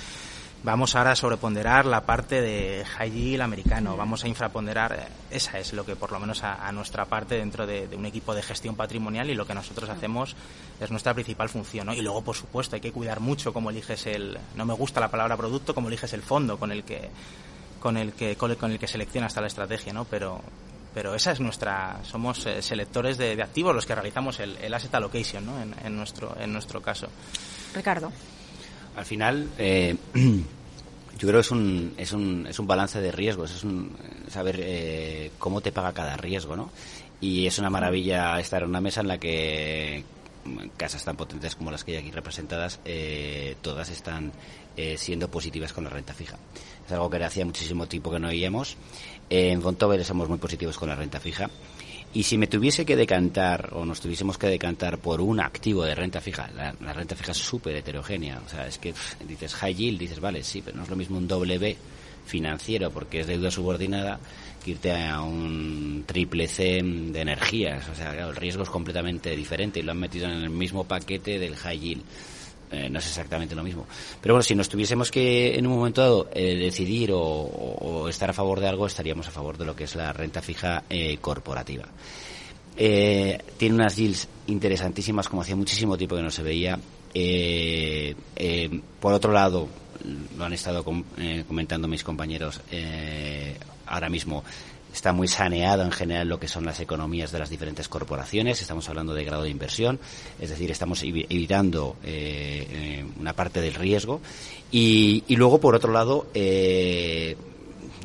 Vamos 0.65 0.95
ahora 0.95 1.11
a 1.11 1.15
sobreponderar 1.15 1.85
la 1.85 2.07
parte 2.07 2.41
de 2.41 2.83
high 2.83 3.11
yield 3.11 3.41
americano, 3.43 3.95
vamos 3.95 4.23
a 4.23 4.27
infraponderar, 4.27 4.93
eh, 4.93 5.07
esa 5.29 5.59
es 5.59 5.73
lo 5.73 5.85
que 5.85 5.95
por 5.95 6.11
lo 6.11 6.19
menos 6.19 6.43
a, 6.43 6.71
nuestra 6.71 7.05
parte 7.05 7.35
dentro 7.35 7.67
de, 7.67 7.87
un 7.95 8.07
equipo 8.07 8.33
de 8.33 8.41
gestión 8.41 8.75
patrimonial 8.75 9.29
y 9.29 9.35
lo 9.35 9.45
que 9.45 9.53
nosotros 9.53 9.87
hacemos 9.91 10.35
es 10.79 10.89
nuestra 10.89 11.13
principal 11.13 11.49
función. 11.49 11.93
Y 11.93 12.01
luego, 12.01 12.23
por 12.23 12.35
supuesto, 12.35 12.75
hay 12.75 12.81
que 12.81 12.91
cuidar 12.91 13.19
mucho 13.19 13.53
cómo 13.53 13.69
eliges 13.69 14.07
el, 14.07 14.39
no 14.55 14.65
me 14.65 14.73
gusta 14.73 14.99
la 14.99 15.11
palabra 15.11 15.37
producto, 15.37 15.75
cómo 15.75 15.87
eliges 15.87 16.13
el 16.13 16.23
fondo 16.23 16.57
con 16.57 16.71
el 16.71 16.83
que, 16.83 17.11
con 17.79 17.95
el 17.95 18.13
que, 18.13 18.35
con 18.35 18.71
el 18.71 18.79
que 18.79 18.87
seleccionas 18.87 19.33
hasta 19.33 19.41
la 19.41 19.47
estrategia, 19.47 19.93
¿no? 19.93 20.05
Pero, 20.05 20.41
pero 20.95 21.13
esa 21.13 21.31
es 21.31 21.39
nuestra, 21.39 21.99
somos 22.01 22.43
eh, 22.47 22.63
selectores 22.63 23.19
de, 23.19 23.39
activos 23.39 23.75
los 23.75 23.85
que 23.85 23.93
realizamos 23.93 24.39
el, 24.39 24.73
asset 24.73 24.95
allocation, 24.95 25.45
¿no? 25.45 25.61
En, 25.61 25.95
nuestro, 25.95 26.35
en 26.39 26.51
nuestro 26.51 26.81
caso. 26.81 27.07
Ricardo. 27.75 28.11
Al 28.95 29.05
final, 29.05 29.49
eh, 29.57 29.95
yo 31.17 31.27
creo 31.27 31.33
que 31.33 31.45
es 31.45 31.51
un, 31.51 31.93
es 31.97 32.11
un, 32.11 32.47
es 32.47 32.59
un 32.59 32.67
balance 32.67 32.99
de 33.01 33.11
riesgos, 33.11 33.51
es 33.51 33.63
un 33.63 33.91
saber 34.29 34.59
eh, 34.59 35.31
cómo 35.39 35.61
te 35.61 35.71
paga 35.71 35.93
cada 35.93 36.17
riesgo, 36.17 36.55
¿no? 36.55 36.69
Y 37.21 37.47
es 37.47 37.57
una 37.59 37.69
maravilla 37.69 38.39
estar 38.39 38.63
en 38.63 38.69
una 38.69 38.81
mesa 38.81 39.01
en 39.01 39.07
la 39.07 39.17
que 39.17 40.03
casas 40.77 41.03
tan 41.03 41.15
potentes 41.15 41.55
como 41.55 41.71
las 41.71 41.83
que 41.83 41.93
hay 41.93 41.97
aquí 41.97 42.11
representadas, 42.11 42.79
eh, 42.85 43.55
todas 43.61 43.89
están 43.89 44.31
siendo 44.97 45.29
positivas 45.29 45.71
con 45.71 45.85
la 45.85 45.89
renta 45.89 46.13
fija. 46.13 46.37
Es 46.85 46.91
algo 46.91 47.09
que 47.09 47.23
hacía 47.23 47.45
muchísimo 47.45 47.87
tiempo 47.87 48.11
que 48.11 48.19
no 48.19 48.27
oíamos. 48.27 48.75
en 49.29 49.61
Fontobel 49.61 50.03
somos 50.03 50.27
muy 50.27 50.37
positivos 50.37 50.77
con 50.77 50.89
la 50.89 50.95
renta 50.95 51.21
fija. 51.21 51.49
Y 52.15 52.23
si 52.23 52.37
me 52.37 52.47
tuviese 52.47 52.85
que 52.85 52.95
decantar, 52.95 53.71
o 53.73 53.83
nos 53.83 53.99
tuviésemos 53.99 54.37
que 54.37 54.47
decantar 54.47 54.99
por 54.99 55.19
un 55.19 55.41
activo 55.41 55.83
de 55.83 55.93
renta 55.93 56.21
fija, 56.21 56.49
la, 56.55 56.71
renta 56.93 57.13
fija 57.13 57.33
es 57.33 57.37
súper 57.37 57.75
heterogénea. 57.75 58.41
O 58.45 58.47
sea, 58.47 58.65
es 58.65 58.77
que 58.77 58.93
dices 59.27 59.53
high 59.55 59.75
yield, 59.75 59.99
dices, 59.99 60.21
vale, 60.21 60.41
sí, 60.41 60.61
pero 60.63 60.77
no 60.77 60.83
es 60.83 60.89
lo 60.89 60.95
mismo 60.95 61.17
un 61.17 61.27
doble 61.27 61.57
B 61.57 61.75
financiero 62.25 62.89
porque 62.89 63.19
es 63.19 63.27
deuda 63.27 63.51
subordinada 63.51 64.17
que 64.63 64.71
irte 64.71 64.93
a 64.93 65.21
un 65.21 66.05
triple 66.07 66.47
C 66.47 66.81
de 66.81 67.19
energías. 67.19 67.89
O 67.89 67.95
sea, 67.95 68.13
el 68.13 68.33
riesgo 68.33 68.63
es 68.63 68.69
completamente 68.69 69.35
diferente 69.35 69.81
y 69.81 69.83
lo 69.83 69.91
han 69.91 69.99
metido 69.99 70.27
en 70.27 70.41
el 70.41 70.49
mismo 70.49 70.85
paquete 70.85 71.37
del 71.37 71.57
high 71.57 71.79
yield. 71.79 72.03
Eh, 72.75 72.89
no 72.89 72.99
es 72.99 73.07
exactamente 73.07 73.55
lo 73.55 73.63
mismo. 73.63 73.85
Pero 74.21 74.33
bueno, 74.33 74.43
si 74.43 74.53
nos 74.53 74.67
tuviésemos 74.67 75.09
que 75.09 75.55
en 75.57 75.65
un 75.65 75.77
momento 75.77 76.01
dado 76.01 76.29
eh, 76.33 76.55
decidir 76.55 77.11
o, 77.13 78.07
estar 78.09 78.29
a 78.29 78.33
favor 78.33 78.59
de 78.59 78.67
algo, 78.67 78.85
estaríamos 78.85 79.27
a 79.27 79.31
favor 79.31 79.57
de 79.57 79.65
lo 79.65 79.75
que 79.75 79.85
es 79.85 79.95
la 79.95 80.11
renta 80.11 80.41
fija 80.41 80.83
eh, 80.89 81.17
corporativa. 81.21 81.85
tiene 82.75 83.75
unas 83.75 83.95
yields 83.95 84.27
interesantísimas, 84.47 85.29
como 85.29 85.41
hacía 85.41 85.55
muchísimo 85.55 85.97
tiempo 85.97 86.17
que 86.17 86.21
no 86.21 86.31
se 86.31 86.43
veía. 86.43 86.77
por 88.99 89.13
otro 89.13 89.31
lado, 89.31 89.69
lo 90.37 90.43
han 90.43 90.53
estado 90.53 90.83
comentando 90.83 91.87
mis 91.87 92.03
compañeros 92.03 92.59
ahora 93.87 94.09
mismo, 94.09 94.43
está 94.95 95.11
muy 95.11 95.27
saneado 95.27 95.83
en 95.83 95.91
general 95.91 96.29
lo 96.29 96.39
que 96.39 96.47
son 96.47 96.65
las 96.65 96.79
economías 96.79 97.31
de 97.31 97.39
las 97.39 97.49
diferentes 97.49 97.89
corporaciones. 97.89 98.61
Estamos 98.61 98.87
hablando 98.87 99.13
de 99.13 99.25
grado 99.25 99.43
de 99.43 99.49
inversión, 99.49 99.99
es 100.39 100.49
decir, 100.49 100.71
estamos 100.71 101.03
evitando 101.03 101.97
eh, 102.01 102.65
eh, 102.71 103.05
una 103.19 103.33
parte 103.33 103.59
del 103.59 103.73
riesgo. 103.73 104.21
Y, 104.71 105.23
luego, 105.35 105.59
por 105.59 105.75
otro 105.75 105.91
lado, 105.91 106.27
eh, 106.33 107.35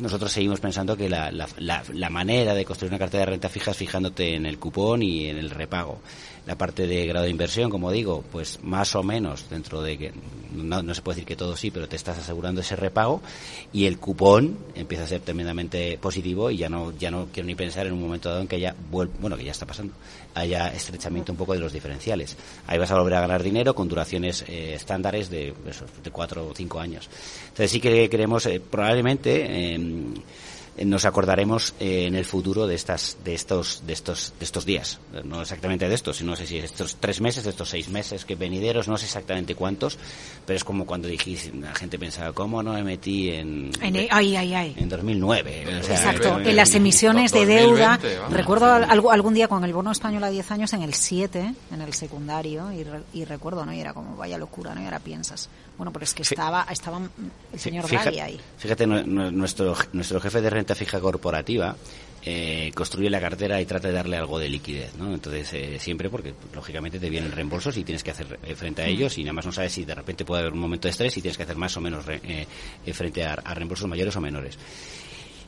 nosotros 0.01 0.33
seguimos 0.33 0.59
pensando 0.59 0.97
que 0.97 1.09
la, 1.09 1.31
la, 1.31 2.11
manera 2.11 2.55
de 2.55 2.65
construir 2.65 2.91
una 2.91 2.99
cartera 2.99 3.21
de 3.21 3.31
renta 3.31 3.49
fija 3.49 3.71
es 3.71 3.77
fijándote 3.77 4.35
en 4.35 4.45
el 4.45 4.59
cupón 4.59 5.03
y 5.03 5.29
en 5.29 5.39
el 5.39 5.51
repago 5.51 6.01
la 6.47 6.57
parte 6.57 6.87
de 6.87 7.07
grado 7.07 7.25
de 7.25 7.31
inversión, 7.31 7.71
como 7.71 7.91
digo, 7.91 8.25
pues 8.33 8.59
más 8.63 8.95
o 8.95 9.03
menos 9.03 9.49
dentro 9.51 9.83
de 9.83 9.99
que 9.99 10.13
no, 10.53 10.95
se 10.95 11.03
puede 11.03 11.17
decir 11.17 11.29
que 11.29 11.37
todo 11.37 11.57
sí, 11.57 11.71
pero 11.71 11.89
te 11.89 11.97
estás 11.97 12.19
asegurando 12.19 12.61
ese 12.61 12.77
repago 12.77 13.21
y 13.73 13.87
el 13.87 13.99
cupón 13.99 14.59
empieza 14.75 15.05
a 15.05 15.07
ser 15.07 15.21
tremendamente 15.21 15.99
positivo 15.99 16.51
y 16.51 16.57
ya 16.57 16.69
no 16.69 16.93
ya 16.99 17.11
no 17.11 17.29
quiero 17.33 17.47
ni 17.47 17.55
pensar 17.55 17.87
en 17.87 17.93
un 17.93 18.01
momento 18.01 18.29
dado 18.29 18.41
en 18.41 18.49
que 18.49 18.57
haya 18.57 18.75
bueno 18.91 19.37
que 19.37 19.45
ya 19.45 19.53
está 19.53 19.67
pasando 19.67 19.93
haya 20.35 20.69
estrechamiento 20.69 21.33
un 21.33 21.39
poco 21.39 21.55
de 21.55 21.61
los 21.61 21.73
diferenciales. 21.73 22.37
Ahí 22.67 22.79
vas 22.79 22.91
a 22.91 22.99
volver 22.99 23.15
a 23.15 23.21
ganar 23.21 23.43
dinero 23.43 23.75
con 23.75 23.89
duraciones 23.89 24.45
eh, 24.49 24.75
estándares 24.75 25.31
de, 25.31 25.53
de 26.03 26.11
cuatro 26.11 26.47
o 26.49 26.55
cinco 26.55 26.81
años. 26.81 27.09
Entonces 27.43 27.71
sí 27.71 27.81
que 27.81 28.09
queremos 28.09 28.47
eh, 28.47 28.61
probablemente 28.61 29.75
em, 29.75 30.15
nos 30.85 31.05
acordaremos 31.05 31.75
eh, 31.81 32.07
en 32.07 32.15
el 32.15 32.25
futuro 32.25 32.67
de 32.67 32.75
estas 32.75 33.19
de 33.25 33.35
estos 33.35 33.83
de 33.87 33.93
estos 33.93 34.33
de 34.39 34.45
estos 34.45 34.65
días. 34.65 35.01
No 35.25 35.43
exactamente 35.43 35.89
de 35.89 35.95
estos 35.95 36.23
no 36.23 36.37
sé 36.37 36.47
si 36.47 36.59
estos 36.59 36.97
tres 36.97 37.21
meses 37.21 37.45
de 37.45 37.51
estos 37.51 37.69
seis 37.69 37.89
meses 37.89 38.25
que 38.25 38.35
venideros 38.35 38.89
no 38.89 38.97
sé 38.97 39.07
exactamente 39.07 39.55
cuántos 39.55 39.99
pero 40.47 40.57
es 40.57 40.65
como 40.65 40.87
cuando 40.87 41.09
dijiste 41.09 41.53
la 41.57 41.75
gente 41.75 41.99
pensaba 41.99 42.33
cómo 42.33 42.63
no 42.63 42.73
me 42.73 42.83
metí 42.83 43.31
en 43.31 43.71
en, 43.81 43.97
en 43.97 44.89
2009 44.89 45.63
exacto 45.79 46.41
en, 46.41 46.57
las 46.57 46.75
emisiones 46.75 47.33
de 47.33 47.47
deuda. 47.47 47.99
recuerdo 48.31 48.67
algún 48.67 49.35
día 49.35 49.49
con 49.49 49.65
el 49.65 49.73
bono 49.73 49.93
español 49.93 50.25
a 50.25 50.31
10 50.31 50.51
años 50.51 50.73
en 50.73 50.83
el 50.83 50.95
7 50.95 51.55
en 51.73 51.81
el 51.81 51.93
secundario 51.95 52.71
y, 52.73 53.25
recuerdo 53.25 53.65
no 53.65 53.73
y 53.73 53.81
era 53.81 53.93
como 53.93 54.17
vaya 54.17 54.39
locura 54.39 54.75
no 54.75 54.81
y 54.81 54.85
ahora 54.85 54.99
piensas 54.99 55.49
bueno 55.81 55.95
pero 55.95 56.05
es 56.05 56.13
que 56.13 56.23
estaba 56.23 56.67
estaba 56.71 57.01
el 57.55 57.59
señor 57.59 57.89
fíjate, 57.89 58.21
ahí 58.21 58.39
fíjate 58.59 58.87
nuestro 58.87 59.75
nuestro 59.95 60.21
jefe 60.21 60.43
de 60.43 60.51
renta 60.51 60.75
fija 60.75 61.01
corporativa 61.01 61.75
eh, 62.23 62.71
construye 62.75 63.09
la 63.09 63.19
cartera 63.19 63.59
y 63.63 63.65
trata 63.65 63.89
de 63.89 63.95
darle 63.95 64.19
algo 64.19 64.39
de 64.39 64.51
liquidez, 64.51 64.95
¿no? 64.97 65.15
Entonces, 65.15 65.55
eh, 65.55 65.79
siempre 65.79 66.11
porque, 66.11 66.35
lógicamente, 66.55 66.99
te 66.99 67.09
vienen 67.09 67.33
reembolsos 67.33 67.79
y 67.79 67.83
tienes 67.83 68.05
que 68.05 68.11
hacer 68.11 68.39
eh, 68.43 68.55
frente 68.55 68.83
a 68.83 68.85
mm. 68.85 68.89
ellos 68.89 69.17
y 69.17 69.23
nada 69.23 69.33
más 69.33 69.47
no 69.47 69.53
sabes 69.53 69.73
si 69.73 69.87
de 69.87 69.95
repente 69.95 70.27
puede 70.27 70.43
haber 70.43 70.53
un 70.53 70.59
momento 70.59 70.87
de 70.87 70.91
estrés 70.91 71.17
y 71.17 71.23
tienes 71.23 71.39
que 71.39 71.45
hacer 71.45 71.57
más 71.57 71.75
o 71.79 71.81
menos 71.81 72.05
frente 72.93 73.25
a, 73.25 73.37
reembolsos 73.37 73.89
mayores 73.89 74.15
o 74.17 74.21
menores. 74.21 74.59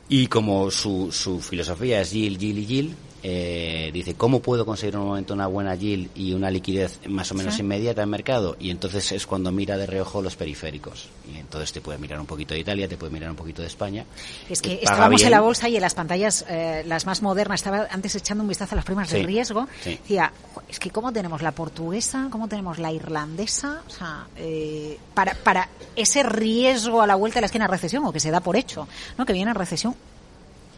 Y 0.09 0.25
como 0.25 0.71
su, 0.71 1.11
su 1.11 1.39
filosofía 1.41 2.01
es 2.01 2.11
yield, 2.11 2.39
yield 2.39 2.57
y 2.57 2.65
yield, 2.65 2.95
eh, 3.25 3.89
dice, 3.93 4.15
¿cómo 4.15 4.41
puedo 4.41 4.65
conseguir 4.65 4.95
en 4.95 5.01
un 5.01 5.07
momento 5.07 5.33
una 5.33 5.47
buena 5.47 5.75
yield 5.75 6.09
y 6.13 6.33
una 6.33 6.51
liquidez 6.51 6.99
más 7.07 7.31
o 7.31 7.35
menos 7.35 7.57
inmediata 7.57 8.03
en 8.03 8.09
mercado? 8.09 8.57
Y 8.59 8.69
entonces 8.69 9.13
es 9.13 9.25
cuando 9.25 9.49
mira 9.53 9.77
de 9.77 9.85
reojo 9.85 10.21
los 10.21 10.35
periféricos. 10.35 11.07
Y 11.33 11.37
entonces 11.37 11.71
te 11.71 11.79
puede 11.79 11.97
mirar 11.97 12.19
un 12.19 12.25
poquito 12.25 12.53
de 12.53 12.59
Italia, 12.59 12.85
te 12.87 12.97
puede 12.97 13.13
mirar 13.13 13.29
un 13.29 13.37
poquito 13.37 13.61
de 13.61 13.69
España. 13.69 14.05
Es 14.49 14.61
que 14.61 14.73
estábamos 14.81 15.23
en 15.23 15.31
la 15.31 15.39
bolsa 15.39 15.69
y 15.69 15.77
en 15.77 15.81
las 15.81 15.95
pantallas, 15.95 16.45
eh, 16.49 16.83
las 16.85 17.05
más 17.05 17.21
modernas, 17.21 17.61
estaba 17.61 17.87
antes 17.89 18.13
echando 18.15 18.43
un 18.43 18.49
vistazo 18.49 18.75
a 18.75 18.77
las 18.77 18.85
primas 18.85 19.09
de 19.09 19.23
riesgo. 19.23 19.69
Decía, 19.85 20.33
es 20.67 20.79
que 20.79 20.89
cómo 20.89 21.13
tenemos 21.13 21.41
la 21.41 21.53
portuguesa, 21.53 22.27
cómo 22.29 22.49
tenemos 22.49 22.77
la 22.77 22.91
irlandesa, 22.91 23.83
o 23.87 23.89
sea, 23.89 24.27
eh, 24.35 24.97
para, 25.13 25.33
para 25.35 25.69
ese 25.95 26.23
riesgo 26.23 27.01
a 27.01 27.07
la 27.07 27.15
vuelta 27.15 27.37
de 27.37 27.41
la 27.41 27.45
esquina 27.45 27.67
recesión, 27.67 28.03
o 28.05 28.11
que 28.11 28.19
se 28.19 28.31
da 28.31 28.41
por 28.41 28.57
hecho, 28.57 28.85
¿no? 29.17 29.25
que 29.25 29.31
viene 29.31 29.53
recesión, 29.53 29.95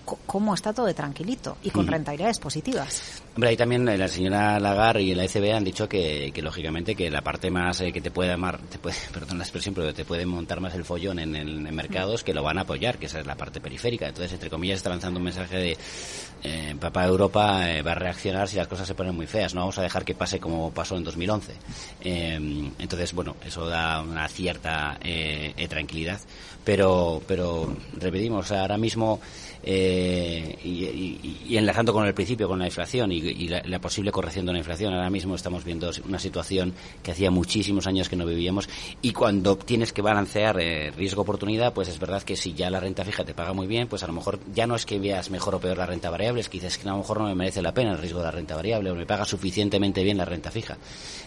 cómo 0.06 0.54
está 0.54 0.74
todo 0.74 0.86
de 0.86 0.94
tranquilito 0.94 1.58
y 1.64 1.70
con 1.70 1.88
rentabilidades 1.88 2.40
positivas. 2.40 3.22
Hombre, 3.36 3.50
ahí 3.50 3.58
también 3.58 3.88
eh, 3.90 3.98
la 3.98 4.08
señora 4.08 4.60
Lagarde 4.60 5.02
y 5.02 5.14
la 5.14 5.26
ECB 5.26 5.54
han 5.54 5.64
dicho 5.64 5.90
que, 5.90 6.32
lógicamente 6.42 6.96
que 6.96 7.10
la 7.10 7.22
parte 7.22 7.52
más 7.52 7.82
eh, 7.82 7.92
que 7.92 8.00
te 8.00 8.12
puede 8.12 8.32
amar, 8.32 8.60
te 8.60 8.78
puede, 8.78 8.96
perdón 9.14 9.38
la 9.38 9.44
expresión, 9.44 9.76
pero 9.76 9.94
te 9.94 10.06
puede 10.06 10.26
montar 10.26 10.62
más 10.62 10.74
el 10.76 10.86
follón 10.86 11.20
en, 11.20 11.36
el, 11.36 11.60
mercados 11.74 12.24
que 12.24 12.34
lo 12.34 12.44
van 12.44 12.58
a 12.58 12.62
apoyar, 12.62 12.98
que 12.98 13.08
esa 13.08 13.20
es 13.20 13.26
la 13.26 13.36
parte 13.36 13.60
periférica. 13.60 14.08
Entonces, 14.08 14.34
entre 14.34 14.50
comillas, 14.50 14.78
está 14.78 14.90
lanzando 14.90 15.20
un 15.20 15.26
mensaje 15.26 15.58
de 15.58 15.78
eh, 16.44 16.76
papá 16.80 17.06
Europa 17.06 17.62
va 17.86 17.92
a 17.92 17.96
reaccionar 17.96 18.48
si 18.48 18.56
las 18.58 18.68
cosas 18.68 18.88
se 18.88 18.96
ponen 18.96 19.16
muy 19.16 19.28
feas. 19.28 19.54
No 19.54 19.62
vamos 19.62 19.78
a 19.80 19.82
dejar 19.82 20.06
que 20.06 20.14
pase 20.16 20.40
como 20.40 20.72
pasó 20.72 20.96
en 20.96 21.04
2011. 21.04 21.54
entonces, 22.02 23.14
bueno, 23.14 23.36
eso 23.46 23.68
da 23.68 24.02
una 24.02 24.28
cierta 24.28 25.00
tranquilidad. 25.68 26.20
Pero, 26.64 27.22
pero 27.28 27.76
repetimos, 27.98 28.52
ahora 28.52 28.78
mismo 28.78 29.20
eh, 29.68 30.60
y, 30.64 31.58
enlazando 31.58 31.92
con 31.92 32.06
el 32.06 32.14
principio, 32.14 32.48
con 32.48 32.60
la 32.60 32.66
inflación 32.66 33.12
y, 33.12 33.48
la, 33.48 33.80
posible 33.80 34.12
corrección 34.12 34.46
de 34.46 34.52
la 34.52 34.60
inflación, 34.60 34.94
ahora 34.94 35.10
mismo 35.10 35.34
estamos 35.34 35.64
viendo 35.64 35.90
una 36.08 36.20
situación 36.20 36.74
que 37.02 37.12
hacía 37.12 37.32
muchísimos 37.32 37.88
años 37.88 38.08
que 38.08 38.16
no 38.16 38.28
vivíamos 38.28 38.70
y 39.02 39.12
cuando 39.12 39.58
tienes 39.58 39.92
que 39.92 40.04
balancear 40.04 40.60
eh, 40.60 40.92
riesgo-oportunidad, 40.92 41.74
pues 41.74 41.88
es 41.88 41.98
verdad 41.98 42.22
que 42.22 42.36
si 42.36 42.54
ya 42.54 42.70
la 42.70 42.80
renta 42.80 43.04
fija 43.04 43.24
te 43.24 43.34
paga 43.34 43.54
muy 43.54 43.66
bien, 43.66 43.88
pues 43.88 44.04
a 44.04 44.08
lo 44.08 44.14
mejor 44.14 44.40
ya 44.54 44.68
no 44.68 44.76
es 44.76 44.86
que 44.86 45.00
veas 45.00 45.32
mejor 45.32 45.56
o 45.56 45.60
peor 45.60 45.78
la 45.78 45.88
renta 45.88 46.12
variable, 46.12 46.42
es 46.42 46.50
que 46.50 46.60
dices 46.60 46.78
que 46.78 46.88
a 46.88 46.92
lo 46.92 47.00
mejor 47.00 47.20
no 47.20 47.26
me 47.26 47.34
merece 47.34 47.64
la 47.64 47.74
pena 47.74 47.94
el 47.94 47.98
riesgo 47.98 48.20
de 48.20 48.26
la 48.26 48.32
renta 48.32 48.56
variable 48.56 48.92
o 48.92 48.96
me 48.96 49.08
paga 49.08 49.26
suficientemente 49.26 50.04
bien 50.04 50.18
la 50.18 50.26
renta 50.26 50.52
fija. 50.52 50.78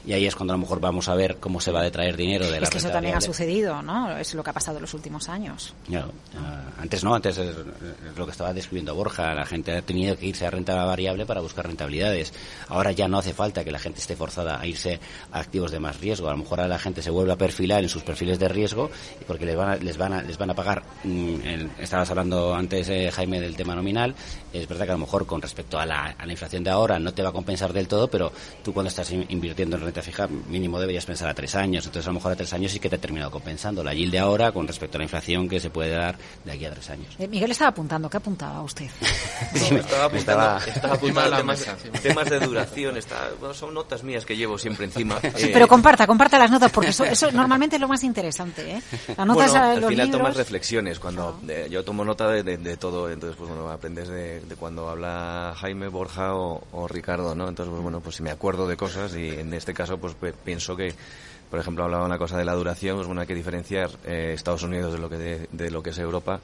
Y 0.07 0.12
ahí 0.12 0.26
es 0.26 0.36
cuando 0.36 0.53
a 0.53 0.57
lo 0.57 0.61
mejor 0.61 0.80
vamos 0.80 1.09
a 1.09 1.14
ver 1.16 1.39
cómo 1.39 1.61
se 1.61 1.72
va 1.72 1.80
a 1.80 1.84
detraer 1.84 2.16
dinero 2.16 2.47
de 2.47 2.61
la 2.61 2.64
Es 2.64 2.70
que 2.70 2.78
eso 2.78 2.91
también 2.91 3.16
ha 3.16 3.20
sucedido, 3.20 3.82
¿no? 3.82 4.16
Es 4.16 4.32
lo 4.34 4.45
que 4.45 4.51
ha 4.51 4.53
pasado 4.53 4.78
en 4.78 4.82
los 4.82 4.95
últimos 4.95 5.28
años. 5.28 5.74
antes 6.78 7.03
no, 7.03 7.14
antes 7.14 7.36
es 7.39 7.57
lo 8.16 8.28
que 8.29 8.33
estaba 8.33 8.53
describiendo 8.53 8.95
Borja, 8.95 9.35
la 9.35 9.47
gente 9.47 9.72
ha 9.72 9.83
tenido 9.83 10.16
que 10.16 10.26
irse 10.26 10.47
a 10.47 10.51
renta 10.51 10.85
variable 10.85 11.26
para 11.26 11.41
buscar 11.41 11.66
rentabilidades. 11.66 12.33
Ahora 12.68 12.93
ya 12.93 13.09
no 13.09 13.18
hace 13.18 13.33
falta 13.33 13.64
que 13.64 13.70
la 13.70 13.79
gente 13.79 14.01
esté 14.01 14.16
forzada 14.16 14.61
a 14.61 14.66
irse 14.66 15.01
a 15.33 15.41
activos 15.41 15.70
de 15.70 15.81
más 15.81 15.99
riesgo. 16.01 16.29
A 16.29 16.33
lo 16.33 16.39
mejor 16.39 16.61
ahora 16.61 16.74
la 16.74 16.79
gente 16.79 17.03
se 17.03 17.11
vuelve 17.11 17.33
a 17.33 17.37
perfilar 17.37 17.83
en 17.83 17.89
sus 17.89 18.03
perfiles 18.03 18.39
de 18.39 18.49
riesgo 18.49 18.91
porque 19.26 19.47
les 19.47 19.57
van 19.57 19.70
a, 19.70 19.76
les 19.76 19.97
van 19.97 20.12
a, 20.12 20.22
les 20.22 20.39
van 20.39 20.51
a 20.51 20.55
pagar. 20.55 20.83
Mm, 21.05 21.81
estabas 21.81 22.11
hablando 22.11 22.55
antes, 22.55 22.89
eh, 22.89 23.11
Jaime, 23.11 23.41
del 23.41 23.57
tema 23.57 23.74
nominal. 23.74 24.14
Es 24.53 24.68
verdad 24.68 24.85
que 24.85 24.93
a 24.93 24.95
lo 24.95 25.01
mejor 25.01 25.26
con 25.26 25.43
respecto 25.43 25.79
a 25.79 25.87
la, 25.87 26.14
a 26.18 26.26
la 26.26 26.33
inflación 26.33 26.64
de 26.64 26.70
ahora 26.70 26.99
no 26.99 27.12
te 27.12 27.22
va 27.22 27.31
a 27.31 27.33
compensar 27.33 27.72
del 27.72 27.89
todo, 27.89 28.09
pero 28.09 28.33
tú 28.62 28.72
cuando 28.72 28.89
estás 28.89 29.11
invirtiendo 29.12 29.76
en 29.76 29.83
renta 29.83 30.03
fija 30.03 30.26
mínimo 30.26 30.79
deberías 30.81 31.07
pensar 31.07 31.29
a 31.29 31.35
tres 31.35 31.55
años. 31.55 31.87
Entonces 31.87 32.07
a 32.07 32.11
lo 32.11 32.14
mejor 32.14 32.33
a 32.33 32.37
tres 32.37 32.53
años 32.53 32.72
sí 32.72 32.79
que 32.79 32.89
te 32.89 32.97
ha 32.97 33.01
terminado 33.01 33.31
compensando 33.31 33.83
la 33.83 33.95
yield 33.95 34.12
de 34.12 34.18
ahora 34.18 34.53
con 34.53 34.66
respecto 34.66 34.97
a 34.97 34.99
la 34.99 35.05
inflación 35.05 35.49
que 35.49 35.61
se 35.61 35.70
puede 35.70 35.91
dar 35.91 36.16
de 36.45 36.53
aquí 36.53 36.64
a 36.64 36.70
tres 36.70 36.91
años. 36.91 37.14
Eh, 37.18 37.29
Miguel 37.29 37.51
estaba 37.51 37.70
apuntando. 37.70 38.09
¿Qué 38.11 38.16
apuntaba? 38.18 38.62
usted? 38.62 38.86
estaba 39.54 40.04
apuntando, 40.04 41.54
temas, 42.02 42.30
de 42.30 42.40
duración. 42.40 42.96
Está, 42.96 43.30
son 43.54 43.74
notas 43.74 44.02
mías 44.02 44.24
que 44.24 44.36
llevo 44.36 44.58
siempre 44.58 44.84
encima. 44.86 45.18
Eh, 45.22 45.50
pero 45.52 45.68
comparta, 45.68 46.06
comparta 46.06 46.38
las 46.38 46.50
notas, 46.50 46.70
porque 46.72 46.90
eso, 46.90 47.04
eso 47.04 47.30
normalmente 47.32 47.76
es 47.76 47.80
lo 47.80 47.88
más 47.88 48.02
interesante. 48.02 48.76
¿eh? 48.76 48.82
Las 49.16 49.26
notas 49.26 49.54
al 49.54 49.84
final 49.84 50.10
tomas 50.10 50.36
reflexiones. 50.36 50.98
cuando 50.98 51.40
eh, 51.48 51.68
Yo 51.70 51.84
tomo 51.84 52.04
nota 52.04 52.28
de, 52.28 52.76
todo, 52.76 53.10
entonces 53.10 53.36
pues 53.36 53.48
bueno, 53.48 53.70
aprendes 53.70 54.08
de, 54.08 54.42
cuando 54.58 54.88
habla 54.88 55.54
Jaime, 55.56 55.88
Borja 55.88 56.34
o, 56.34 56.88
Ricardo, 56.88 57.34
¿no? 57.34 57.48
Entonces, 57.48 57.70
pues 57.70 57.82
bueno, 57.82 58.00
pues 58.00 58.16
si 58.16 58.22
me 58.22 58.30
acuerdo 58.30 58.66
de 58.66 58.76
cosas 58.76 59.14
y 59.14 59.28
en 59.28 59.52
este 59.54 59.74
caso 59.74 59.98
pues 59.98 60.14
pienso 60.44 60.76
que 60.76 60.94
por 61.50 61.58
ejemplo, 61.58 61.84
hablaba 61.84 62.04
una 62.04 62.18
cosa 62.18 62.36
de 62.36 62.44
la 62.44 62.54
duración, 62.54 62.96
pues 62.96 63.06
bueno, 63.06 63.22
hay 63.22 63.26
que 63.26 63.34
diferenciar 63.34 63.90
eh, 64.04 64.32
Estados 64.34 64.62
Unidos 64.62 64.92
de 64.92 64.98
lo 64.98 65.08
que 65.08 65.16
de, 65.50 65.70
lo 65.70 65.82
que 65.82 65.90
es 65.90 65.98
Europa 65.98 66.40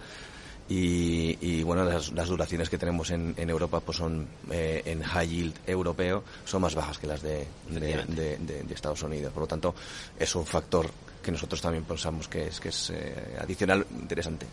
y, 0.68 1.62
bueno, 1.62 1.84
las, 1.84 2.28
duraciones 2.28 2.70
que 2.70 2.78
tenemos 2.78 3.10
en, 3.10 3.34
Europa 3.36 3.80
pues 3.80 3.98
son 3.98 4.26
eh, 4.50 4.82
en 4.86 5.02
high 5.02 5.28
yield 5.28 5.54
europeo 5.66 6.24
son 6.44 6.62
más 6.62 6.74
bajas 6.74 6.98
que 6.98 7.06
las 7.06 7.20
de, 7.22 7.46
de, 7.68 8.64
Estados 8.70 9.02
Unidos. 9.02 9.32
Por 9.32 9.42
lo 9.42 9.46
tanto, 9.46 9.74
es 10.18 10.34
un 10.34 10.46
factor 10.46 10.90
que 11.22 11.30
nosotros 11.32 11.60
también 11.60 11.84
pensamos 11.84 12.28
que 12.28 12.46
es, 12.46 12.60
que 12.60 12.68
es 12.70 12.90
eh, 12.90 13.36
adicional 13.40 13.86
interesante. 14.00 14.46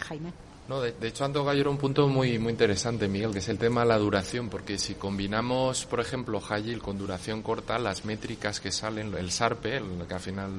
Jaime. 0.00 0.32
No, 0.68 0.82
de, 0.82 0.94
hecho, 1.08 1.24
Anto 1.24 1.44
Gallo 1.44 1.70
un 1.70 1.78
punto 1.78 2.08
muy, 2.08 2.38
muy 2.38 2.52
interesante, 2.52 3.08
Miguel, 3.08 3.32
que 3.32 3.38
es 3.38 3.48
el 3.48 3.56
tema 3.56 3.80
de 3.80 3.86
la 3.86 3.98
duración, 3.98 4.50
porque 4.50 4.78
si 4.78 4.96
combinamos, 4.96 5.86
por 5.86 5.98
ejemplo, 5.98 6.40
high 6.40 6.62
yield 6.62 6.82
con 6.82 6.98
duración 6.98 7.40
corta, 7.40 7.78
las 7.78 8.04
métricas 8.04 8.60
que 8.60 8.70
salen, 8.70 9.14
el 9.14 9.30
SARPE, 9.30 9.78
el 9.78 10.06
que 10.06 10.14
al 10.14 10.20
final 10.20 10.50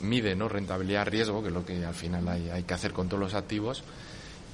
mide 0.00 0.34
¿no? 0.34 0.48
rentabilidad-riesgo, 0.48 1.42
que 1.42 1.48
es 1.48 1.54
lo 1.54 1.64
que 1.64 1.84
al 1.84 1.94
final 1.94 2.28
hay, 2.28 2.50
hay, 2.50 2.62
que 2.62 2.74
hacer 2.74 2.92
con 2.92 3.08
todos 3.08 3.20
los 3.20 3.34
activos, 3.34 3.82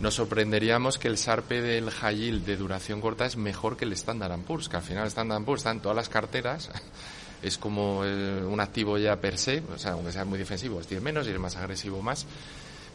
nos 0.00 0.14
sorprenderíamos 0.14 0.98
que 0.98 1.08
el 1.08 1.16
SARPE 1.16 1.62
del 1.62 1.90
high 1.90 2.16
yield 2.16 2.44
de 2.44 2.56
duración 2.56 3.00
corta 3.00 3.26
es 3.26 3.36
mejor 3.36 3.76
que 3.76 3.84
el 3.84 3.92
Standard 3.92 4.38
Poor's, 4.40 4.68
que 4.68 4.76
al 4.76 4.82
final 4.82 5.04
el 5.04 5.08
Standard 5.08 5.44
Poor's 5.44 5.60
está 5.60 5.70
en 5.70 5.80
todas 5.80 5.96
las 5.96 6.08
carteras, 6.08 6.70
es 7.42 7.58
como 7.58 8.04
eh, 8.04 8.42
un 8.44 8.60
activo 8.60 8.98
ya 8.98 9.16
per 9.20 9.38
se, 9.38 9.62
o 9.72 9.78
sea, 9.78 9.92
aunque 9.92 10.12
sea 10.12 10.24
muy 10.24 10.38
defensivo, 10.38 10.80
es 10.80 10.88
10 10.88 11.00
menos 11.02 11.26
y 11.26 11.30
es 11.30 11.38
más 11.38 11.56
agresivo 11.56 12.02
más. 12.02 12.26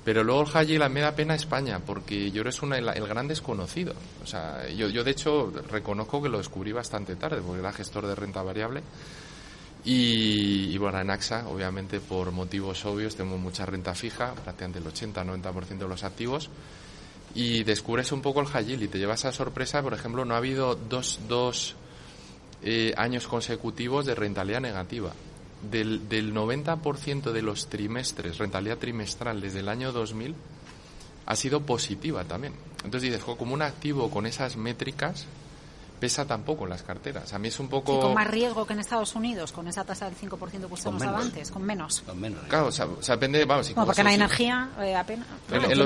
Pero 0.03 0.23
luego 0.23 0.41
el 0.41 0.47
high 0.47 0.65
yield 0.65 0.89
me 0.89 1.01
da 1.01 1.13
pena 1.13 1.35
España, 1.35 1.79
porque 1.85 2.31
yo 2.31 2.41
eres 2.41 2.61
una, 2.61 2.77
el, 2.77 2.87
el, 2.87 3.05
gran 3.05 3.27
desconocido. 3.27 3.93
O 4.23 4.25
sea, 4.25 4.67
yo, 4.69 4.87
yo 4.87 5.03
de 5.03 5.11
hecho 5.11 5.51
reconozco 5.69 6.21
que 6.21 6.29
lo 6.29 6.37
descubrí 6.37 6.71
bastante 6.71 7.15
tarde, 7.15 7.41
porque 7.45 7.59
era 7.59 7.73
gestor 7.73 8.07
de 8.07 8.15
renta 8.15 8.41
variable 8.41 8.81
y, 9.91 10.77
bueno, 10.77 10.99
en 10.99 11.09
AXA, 11.09 11.47
obviamente, 11.47 11.99
por 11.99 12.31
motivos 12.31 12.85
obvios, 12.85 13.15
tenemos 13.15 13.39
mucha 13.39 13.65
renta 13.65 13.95
fija, 13.95 14.35
prácticamente 14.35 14.77
el 14.77 14.85
80-90% 14.85 15.79
de 15.79 15.87
los 15.87 16.03
activos, 16.03 16.51
y 17.33 17.63
descubres 17.63 18.11
un 18.11 18.21
poco 18.21 18.39
el 18.39 18.45
high 18.45 18.83
y 18.83 18.87
te 18.87 18.99
llevas 18.99 19.25
a 19.25 19.31
sorpresa, 19.31 19.81
por 19.81 19.95
ejemplo, 19.95 20.25
no 20.25 20.35
ha 20.35 20.37
habido 20.37 20.75
dos, 20.75 21.21
dos 21.27 21.75
eh, 22.61 22.93
años 22.97 23.27
consecutivos 23.27 24.05
de 24.05 24.13
rentabilidad 24.13 24.61
negativa. 24.61 25.11
Del, 25.71 26.07
del 26.07 26.35
90% 26.35 27.31
de 27.31 27.41
los 27.41 27.67
trimestres, 27.67 28.37
rentabilidad 28.37 28.77
trimestral 28.77 29.41
desde 29.41 29.61
el 29.61 29.69
año 29.69 29.91
2000, 29.91 30.35
ha 31.25 31.35
sido 31.35 31.61
positiva 31.61 32.25
también. 32.25 32.53
Entonces 32.83 33.11
dices, 33.11 33.23
como 33.23 33.55
un 33.55 33.63
activo 33.63 34.11
con 34.11 34.27
esas 34.27 34.55
métricas, 34.55 35.25
pesa 35.99 36.25
tampoco 36.25 36.63
en 36.63 36.71
las 36.71 36.83
carteras. 36.83 37.33
A 37.33 37.39
mí 37.39 37.49
es 37.49 37.59
un 37.59 37.67
poco... 37.67 37.99
con 37.99 38.13
más 38.13 38.27
riesgo 38.27 38.65
que 38.65 38.73
en 38.73 38.79
Estados 38.79 39.15
Unidos, 39.15 39.51
con 39.51 39.67
esa 39.67 39.83
tasa 39.83 40.05
del 40.05 40.17
5% 40.17 40.67
que 40.67 40.73
usted 40.73 40.91
nos 40.91 41.01
daba 41.01 41.19
antes, 41.19 41.51
con 41.51 41.63
menos. 41.63 42.01
Con 42.05 42.19
menos. 42.19 42.41
Claro, 42.47 42.67
o 42.67 42.71
sea, 42.71 42.87
depende... 43.09 43.45
Vamos, 43.45 43.71
porque 43.73 44.03
no 44.03 44.09
hay 44.09 44.15
energía 44.15 44.69
eh, 44.79 44.95
apenas... 44.95 45.27
en, 45.51 45.77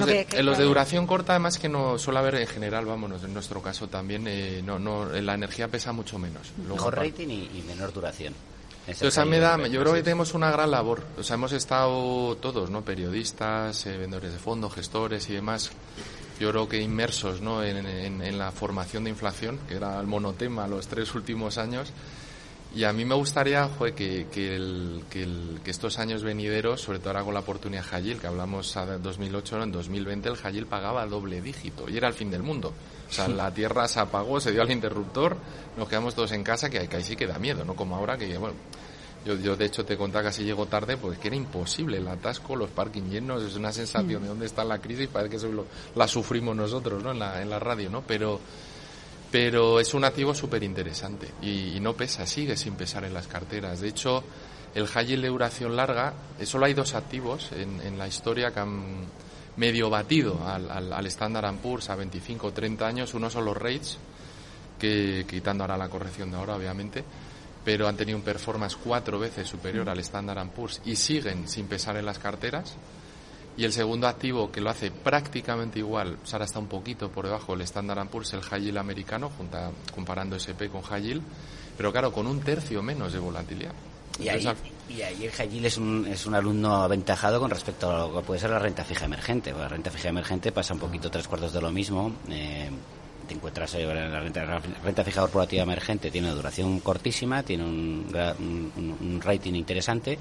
los 0.46 0.58
de, 0.58 0.64
duración 0.64 1.08
corta, 1.08 1.34
además 1.34 1.58
que 1.58 1.70
no 1.70 1.98
suele 1.98 2.20
haber 2.20 2.36
en 2.36 2.48
general, 2.48 2.86
vámonos, 2.86 3.24
en 3.24 3.34
nuestro 3.34 3.62
caso 3.62 3.88
también, 3.88 4.26
eh, 4.28 4.62
no, 4.64 4.80
no, 4.80 5.06
la 5.06 5.34
energía 5.34 5.68
pesa 5.68 5.92
mucho 5.92 6.20
menos. 6.20 6.52
Mejor 6.58 6.96
rating 6.96 7.28
y, 7.28 7.64
menor 7.68 7.92
duración. 7.94 8.34
Entonces, 8.86 9.26
me 9.26 9.40
da, 9.40 9.58
yo 9.68 9.80
creo 9.82 9.94
que 9.94 10.04
tenemos 10.04 10.34
una 10.34 10.52
gran 10.52 10.70
labor. 10.70 11.04
O 11.18 11.24
sea, 11.24 11.36
hemos 11.36 11.54
estado 11.54 12.36
todos, 12.36 12.70
¿no? 12.70 12.82
Periodistas, 12.82 13.86
eh, 13.86 13.98
vendedores 13.98 14.34
de 14.34 14.40
fondos, 14.40 14.74
gestores 14.74 15.30
y 15.30 15.34
demás, 15.34 15.72
yo 16.40 16.52
creo 16.52 16.68
que 16.68 16.82
inmersos 16.82 17.42
¿no? 17.42 17.64
en, 17.64 18.38
la 18.38 18.52
formación 18.52 19.04
de 19.04 19.10
inflación, 19.10 19.60
que 19.68 19.76
era 19.76 20.00
el 20.00 20.08
monotema 20.08 20.68
los 20.68 20.88
tres 20.88 21.14
últimos 21.16 21.58
años. 21.58 21.92
Y 22.76 22.86
a 22.86 22.94
mí 22.94 23.06
me 23.06 23.14
gustaría 23.14 23.70
que, 23.96 24.26
que, 24.32 25.70
estos 25.70 26.00
años 26.00 26.24
venideros, 26.24 26.82
sobre 26.82 26.98
todo 26.98 27.10
ahora 27.10 27.24
con 27.24 27.34
la 27.36 27.42
oportunidad 27.42 27.86
Hajil, 27.92 28.18
que 28.18 28.26
hablamos 28.26 28.76
en 28.76 29.04
2008, 29.04 29.64
en 29.64 29.72
2020 29.72 30.30
el 30.30 30.36
Hajil 30.44 30.66
pagaba 30.66 31.06
doble 31.06 31.40
dígito 31.40 31.88
y 31.88 31.98
era 31.98 32.08
el 32.08 32.16
fin 32.16 32.32
del 32.32 32.42
mundo. 32.42 32.74
O 33.08 33.14
sea, 33.14 33.28
la 33.28 33.54
tierra 33.54 33.88
se 33.88 34.00
apagó, 34.00 34.40
se 34.40 34.52
dio 34.52 34.64
al 34.64 34.72
interruptor, 34.72 35.38
nos 35.78 35.88
quedamos 35.88 36.16
todos 36.16 36.32
en 36.32 36.44
casa, 36.44 36.68
que, 36.68 36.88
que 36.88 36.96
ahí 36.96 37.04
sí 37.04 37.16
que 37.16 37.28
da 37.28 37.38
miedo, 37.38 37.64
¿no? 37.64 37.76
Como 37.76 37.96
ahora 37.96 38.18
que, 38.18 38.36
bueno, 38.40 38.56
yo, 39.26 39.36
yo 39.36 39.56
de 39.56 39.66
hecho 39.66 39.86
te 39.86 39.98
contaba 39.98 40.24
que 40.24 40.30
así 40.30 40.44
llego 40.44 40.66
tarde 40.66 40.98
porque 40.98 41.20
que 41.20 41.28
era 41.28 41.38
imposible 41.38 41.98
el 41.98 42.08
atasco, 42.08 42.56
los 42.56 42.70
parking 42.70 43.04
llenos, 43.04 43.44
es 43.44 43.56
una 43.56 43.72
sensación 43.72 44.22
mm. 44.22 44.24
de 44.24 44.30
dónde 44.30 44.46
está 44.46 44.64
la 44.64 44.80
crisis, 44.80 45.08
parece 45.08 45.30
que 45.32 45.36
eso 45.38 45.66
la 45.96 46.08
sufrimos 46.08 46.56
nosotros 46.56 47.04
¿no? 47.04 47.12
en, 47.12 47.20
la, 47.20 47.42
en 47.42 47.50
la 47.50 47.60
radio, 47.60 47.90
¿no? 47.90 48.02
Pero, 48.02 48.40
pero 49.32 49.80
es 49.80 49.94
un 49.94 50.04
activo 50.04 50.34
súper 50.34 50.64
interesante 50.64 51.28
y, 51.42 51.80
no 51.80 51.94
pesa, 51.94 52.26
sigue 52.26 52.58
sin 52.58 52.76
pesar 52.76 53.04
en 53.06 53.14
las 53.14 53.28
carteras. 53.28 53.82
De 53.82 53.90
hecho, 53.90 54.24
el 54.76 54.88
high 54.88 55.06
yield 55.06 55.24
de 55.24 55.30
duración 55.30 55.76
larga, 55.76 56.14
eh, 56.40 56.46
solo 56.46 56.66
hay 56.66 56.74
dos 56.74 56.94
activos 56.94 57.52
en, 57.54 57.82
en 57.82 57.98
la 57.98 58.08
historia 58.08 58.52
que 58.52 58.60
han 58.60 59.06
medio 59.56 59.90
batido 59.90 60.40
al, 60.48 60.70
al, 60.70 60.94
al 60.94 61.06
Standard 61.08 61.56
Poor's 61.58 61.90
a 61.90 61.96
25 61.96 62.48
o 62.48 62.52
30 62.52 62.86
años. 62.88 63.14
Uno 63.14 63.30
son 63.30 63.46
los 63.46 63.56
rates, 63.56 63.98
que 64.80 65.26
quitando 65.30 65.64
ahora 65.64 65.78
la 65.78 65.90
corrección 65.90 66.32
de 66.32 66.38
ahora, 66.38 66.56
obviamente, 66.56 67.04
pero 67.64 67.88
han 67.88 67.98
tenido 67.98 68.18
un 68.18 68.24
performance 68.24 68.76
cuatro 68.76 69.20
veces 69.20 69.48
superior 69.48 69.90
al 69.90 70.00
Standard 70.00 70.50
Poor's 70.50 70.82
y 70.86 70.96
siguen 70.96 71.48
sin 71.48 71.68
pesar 71.68 71.98
en 71.98 72.06
las 72.06 72.20
carteras. 72.20 72.76
Y 73.56 73.66
el 73.66 73.72
segundo 73.72 74.08
activo 74.08 74.52
que 74.52 74.62
lo 74.62 74.72
hace 74.72 74.90
prácticamente 74.90 75.78
igual, 75.78 76.18
o 76.24 76.32
ahora 76.32 76.46
está 76.46 76.58
un 76.58 76.68
poquito 76.68 77.10
por 77.10 77.26
debajo 77.26 77.54
del 77.54 77.62
Standard 77.62 78.08
Poor's, 78.08 78.34
el 78.34 78.42
High 78.42 78.64
Yield 78.64 78.78
americano, 78.78 79.30
junta, 79.30 79.72
comparando 79.94 80.36
SP 80.42 80.74
con 80.74 80.82
High 80.82 81.04
Yield, 81.04 81.22
pero 81.78 81.92
claro, 81.92 82.12
con 82.12 82.26
un 82.26 82.40
tercio 82.40 82.82
menos 82.82 83.14
de 83.14 83.20
volatilidad. 83.20 83.74
Y 84.20 84.30
ahí, 84.30 84.48
y 84.90 85.02
ahí 85.02 85.26
el 85.26 85.32
High 85.32 85.66
es 85.66 85.78
un, 85.78 86.06
es 86.08 86.26
un 86.26 86.36
alumno 86.36 86.84
aventajado 86.84 87.40
con 87.40 87.50
respecto 87.50 87.92
a 87.92 88.08
lo 88.08 88.16
que 88.16 88.22
puede 88.26 88.40
ser 88.40 88.52
la 88.52 88.60
renta 88.60 88.84
fija 88.84 89.06
emergente. 89.06 89.52
La 89.54 89.68
renta 89.68 89.90
fija 89.90 90.10
emergente 90.10 90.52
pasa 90.52 90.74
un 90.74 90.80
poquito 90.80 91.10
tres 91.10 91.28
cuartos 91.28 91.54
de 91.54 91.62
lo 91.62 91.72
mismo. 91.72 92.12
Eh, 92.30 92.70
te 93.28 93.34
encuentras 93.34 93.74
en 93.76 94.12
la 94.12 94.20
renta, 94.20 94.60
renta 94.84 95.04
fija 95.04 95.22
corporativa 95.22 95.64
emergente, 95.64 96.12
tiene 96.12 96.28
una 96.28 96.36
duración 96.36 96.80
cortísima, 96.80 97.44
tiene 97.44 97.64
un, 97.64 99.20
rating 99.24 99.54
interesante 99.54 100.18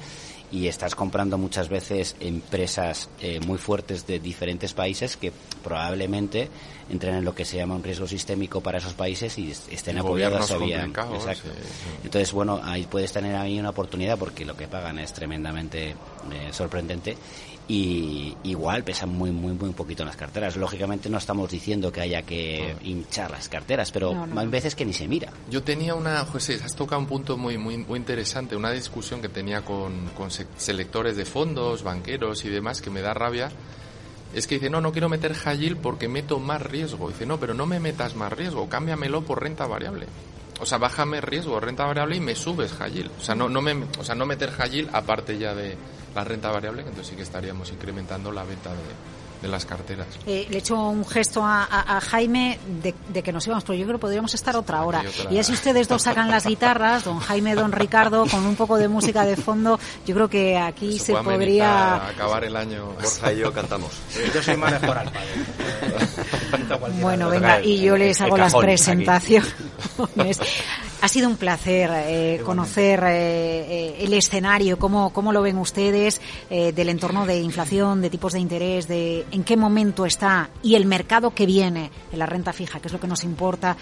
y 0.51 0.67
estás 0.67 0.95
comprando 0.95 1.39
muchas 1.39 1.69
veces 1.69 2.15
empresas 2.21 3.09
eh, 3.21 3.41
muy 3.41 3.59
fuertes 3.59 4.07
de 4.07 4.21
diferentes 4.21 4.75
países 4.75 5.17
que 5.17 5.33
probablemente 5.63 6.49
entren 6.91 7.15
en 7.17 7.25
lo 7.25 7.35
que 7.35 7.45
se 7.45 7.57
llama 7.57 7.75
un 7.75 7.83
riesgo 7.83 8.07
sistémico 8.07 8.61
para 8.61 8.79
esos 8.79 8.93
países 8.93 9.39
y 9.39 9.51
estén 9.51 9.99
apoyados 9.99 10.47
todavía. 10.47 10.85
Entonces, 12.05 12.33
bueno, 12.33 12.61
ahí 12.63 12.87
puedes 12.87 13.13
tener 13.13 13.35
ahí 13.35 13.59
una 13.59 13.71
oportunidad 13.71 14.19
porque 14.19 14.45
lo 14.45 14.57
que 14.57 14.69
pagan 14.69 14.99
es 14.99 15.13
tremendamente 15.13 15.91
eh, 15.91 15.95
sorprendente 16.53 17.17
y 17.69 18.37
igual 18.43 18.83
pesan 18.85 19.11
muy 19.11 19.31
muy 19.31 19.53
muy 19.53 19.71
poquito 19.71 20.03
en 20.03 20.09
las 20.09 20.17
carteras. 20.17 20.57
Lógicamente 20.57 21.09
no 21.09 21.19
estamos 21.19 21.51
diciendo 21.51 21.93
que 21.93 22.01
haya 22.01 22.23
que 22.23 22.77
hinchar 22.83 23.31
las 23.31 23.49
carteras, 23.49 23.91
pero 23.91 24.27
hay 24.37 24.47
veces 24.49 24.75
que 24.75 24.85
ni 24.85 24.93
se 24.93 25.09
mira. 25.09 25.33
Yo 25.51 25.63
tenía 25.63 25.95
una, 25.95 26.25
José, 26.25 26.59
has 26.63 26.75
tocado 26.75 27.01
un 27.01 27.07
punto 27.07 27.37
muy 27.37 27.59
muy 27.59 27.79
muy 27.79 27.99
interesante, 27.99 28.57
una 28.57 28.71
discusión 28.71 29.21
que 29.21 29.29
tenía 29.29 29.63
con, 29.63 30.09
con 30.17 30.31
selectores 30.31 31.17
de 31.17 31.25
fondos, 31.25 31.83
banqueros 31.83 32.45
y 32.45 32.49
demás 32.49 32.83
que 32.83 32.91
me 32.91 33.01
da 33.01 33.15
rabia. 33.15 33.51
Es 34.35 34.47
que 34.47 34.55
dice, 34.55 34.71
no, 34.71 34.81
no 34.81 34.93
quiero 34.93 35.11
meter 35.11 35.35
high 35.35 35.75
porque 35.75 36.09
meto 36.09 36.39
más 36.39 36.63
riesgo. 36.63 37.09
Dice, 37.09 37.27
no, 37.27 37.39
pero 37.39 37.53
no 37.53 37.67
me 37.67 37.81
metas 37.81 38.17
más 38.17 38.33
riesgo, 38.33 38.69
cámbiamelo 38.69 39.23
por 39.23 39.43
renta 39.43 39.67
variable. 39.67 40.07
O 40.63 40.67
sea, 40.67 40.79
bájame 40.79 41.21
riesgo, 41.21 41.59
renta 41.59 41.85
variable 41.85 42.17
y 42.17 42.21
me 42.21 42.37
subes 42.37 42.73
high 42.73 43.11
O 43.19 43.21
sea, 43.21 43.35
no, 43.35 43.49
no 43.49 43.61
me, 43.61 43.85
o 43.99 44.05
sea, 44.05 44.15
no 44.15 44.25
meter 44.25 44.53
high 44.53 44.89
aparte 44.93 45.37
ya 45.37 45.55
de, 45.55 45.77
la 46.15 46.25
renta 46.25 46.51
variable, 46.51 46.83
que 46.83 46.91
entonces 46.91 47.11
sí 47.11 47.17
que 47.17 47.23
estaríamos 47.23 47.71
incrementando 47.73 48.31
la 48.33 48.45
venta 48.45 48.71
de, 48.71 48.83
las 49.49 49.67
carteras. 49.67 50.07
Eh, 50.27 50.47
le 50.51 50.59
echo 50.59 50.77
un 50.77 51.07
gesto 51.07 51.43
a, 51.45 52.01
Jaime 52.01 52.59
de, 52.83 53.23
que 53.23 53.33
nos 53.33 53.47
íbamos, 53.47 53.65
pero 53.65 53.79
yo 53.79 53.85
creo 53.85 53.99
que 53.99 54.01
podríamos 54.01 54.35
estar 54.35 54.57
otra 54.57 54.83
hora. 54.85 55.03
Y 55.31 55.39
así 55.39 55.53
ustedes 55.53 55.89
dos 55.89 56.03
sacan 56.03 56.31
las 56.31 56.47
guitarras, 56.47 57.05
don 57.05 57.19
Jaime, 57.19 57.55
don 57.55 57.73
Ricardo, 57.73 58.27
con 58.27 58.47
un 58.47 58.57
poco 58.57 58.77
de 58.77 58.89
música 58.89 59.25
de 59.25 59.37
fondo, 59.37 59.79
yo 60.07 60.15
creo 60.15 60.29
que 60.29 60.59
aquí 60.59 60.99
se 60.99 61.15
podría... 61.15 62.09
acabar 62.09 62.45
el 62.45 62.57
año. 62.57 62.93
Borja 63.01 63.33
y 63.33 63.39
yo 63.39 63.53
cantamos. 63.53 63.91
yo 64.35 64.43
soy 64.43 64.57
más 64.57 64.73
al 64.73 65.13
Bueno, 67.01 67.29
venga, 67.29 67.61
y 67.63 67.81
yo 67.81 67.97
les 67.97 68.21
hago 68.21 68.37
las 68.37 68.55
presentaciones. 68.55 69.53
Ha 71.03 71.09
sido 71.09 71.29
un 71.29 71.37
placer 71.37 71.91
eh, 71.93 72.41
conocer 72.47 73.03
eh, 73.03 73.11
eh, 73.11 73.97
el 74.05 74.15
escenario, 74.15 74.79
cómo, 74.79 75.13
cómo 75.13 75.33
lo 75.33 75.43
ven 75.43 75.59
ustedes 75.59 76.21
del 76.49 76.89
entorno 76.89 77.27
de 77.27 77.41
inflación, 77.41 78.01
de 78.01 78.11
tipos 78.11 78.35
de 78.35 78.39
interés, 78.39 78.87
de 78.87 79.27
en 79.33 79.43
qué 79.43 79.57
momento 79.57 80.07
está 80.07 80.51
y 80.63 80.77
el 80.77 80.87
mercado 80.87 81.35
que 81.35 81.45
viene 81.45 81.91
en 82.13 82.19
la 82.19 82.27
renta 82.27 82.53
fija, 82.53 82.79
que 82.79 82.87
es 82.87 82.93
lo 82.93 83.01
que 83.01 83.09
nos 83.09 83.25
importa 83.25 83.77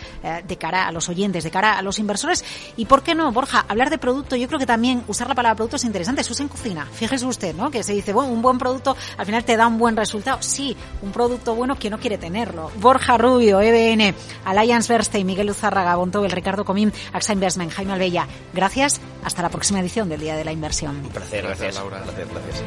de 0.47 0.57
cara 0.57 0.87
a 0.87 0.93
los 0.93 1.09
oyentes, 1.09 1.45
de 1.45 1.51
cara 1.51 1.77
a 1.77 1.83
los 1.83 1.99
inversores. 1.99 2.43
Y 2.77 2.87
por 2.87 3.03
qué 3.03 3.14
no, 3.14 3.31
Borja, 3.33 3.66
hablar 3.68 3.91
de 3.91 3.99
producto, 3.99 4.37
yo 4.37 4.47
creo 4.47 4.59
que 4.59 4.66
también 4.66 5.03
usar 5.09 5.29
la 5.29 5.35
palabra 5.35 5.57
producto 5.57 5.77
es 5.77 5.85
interesante. 5.85 6.23
Eso 6.23 6.33
es 6.33 6.41
en 6.41 6.49
cocina. 6.49 6.87
Fíjese 6.91 7.27
usted, 7.27 7.55
¿no? 7.55 7.71
Que 7.71 7.83
se 7.83 7.93
dice, 7.93 8.12
bueno, 8.12 8.33
un 8.33 8.41
buen 8.41 8.57
producto 8.57 8.97
al 9.18 9.27
final 9.27 9.45
te 9.45 9.57
da 9.57 9.66
un 9.66 9.79
buen 9.79 9.97
resultado. 9.97 10.39
Sí, 10.41 10.77
un 11.03 11.12
producto 11.12 11.55
bueno, 11.55 11.77
que 11.79 11.91
no 11.91 11.99
quiere 11.99 12.16
tenerlo? 12.16 12.71
Borja 12.77 13.18
Rubio, 13.18 13.61
EBN, 13.61 14.14
Alliance 14.45 15.18
y 15.18 15.25
Miguel 15.25 15.49
Luzárraga, 15.49 15.97
Bontobel, 15.97 16.31
Ricardo 16.31 16.64
Comín, 16.64 16.93
AXA 17.13 17.33
Investment, 17.33 17.73
Jaime 17.73 17.93
Albella. 17.93 18.27
Gracias. 18.53 19.01
Hasta 19.25 19.43
la 19.43 19.49
próxima 19.49 19.81
edición 19.81 20.09
del 20.09 20.21
Día 20.21 20.37
de 20.37 20.45
la 20.45 20.53
Inversión. 20.53 20.97
Un 20.97 21.09
placer, 21.09 21.45
gracias. 21.45 21.75
Laura. 21.77 22.03
gracias. 22.07 22.65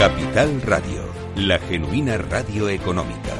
Capital 0.00 0.62
Radio, 0.62 1.12
la 1.36 1.58
genuina 1.58 2.16
radio 2.16 2.70
económica. 2.70 3.39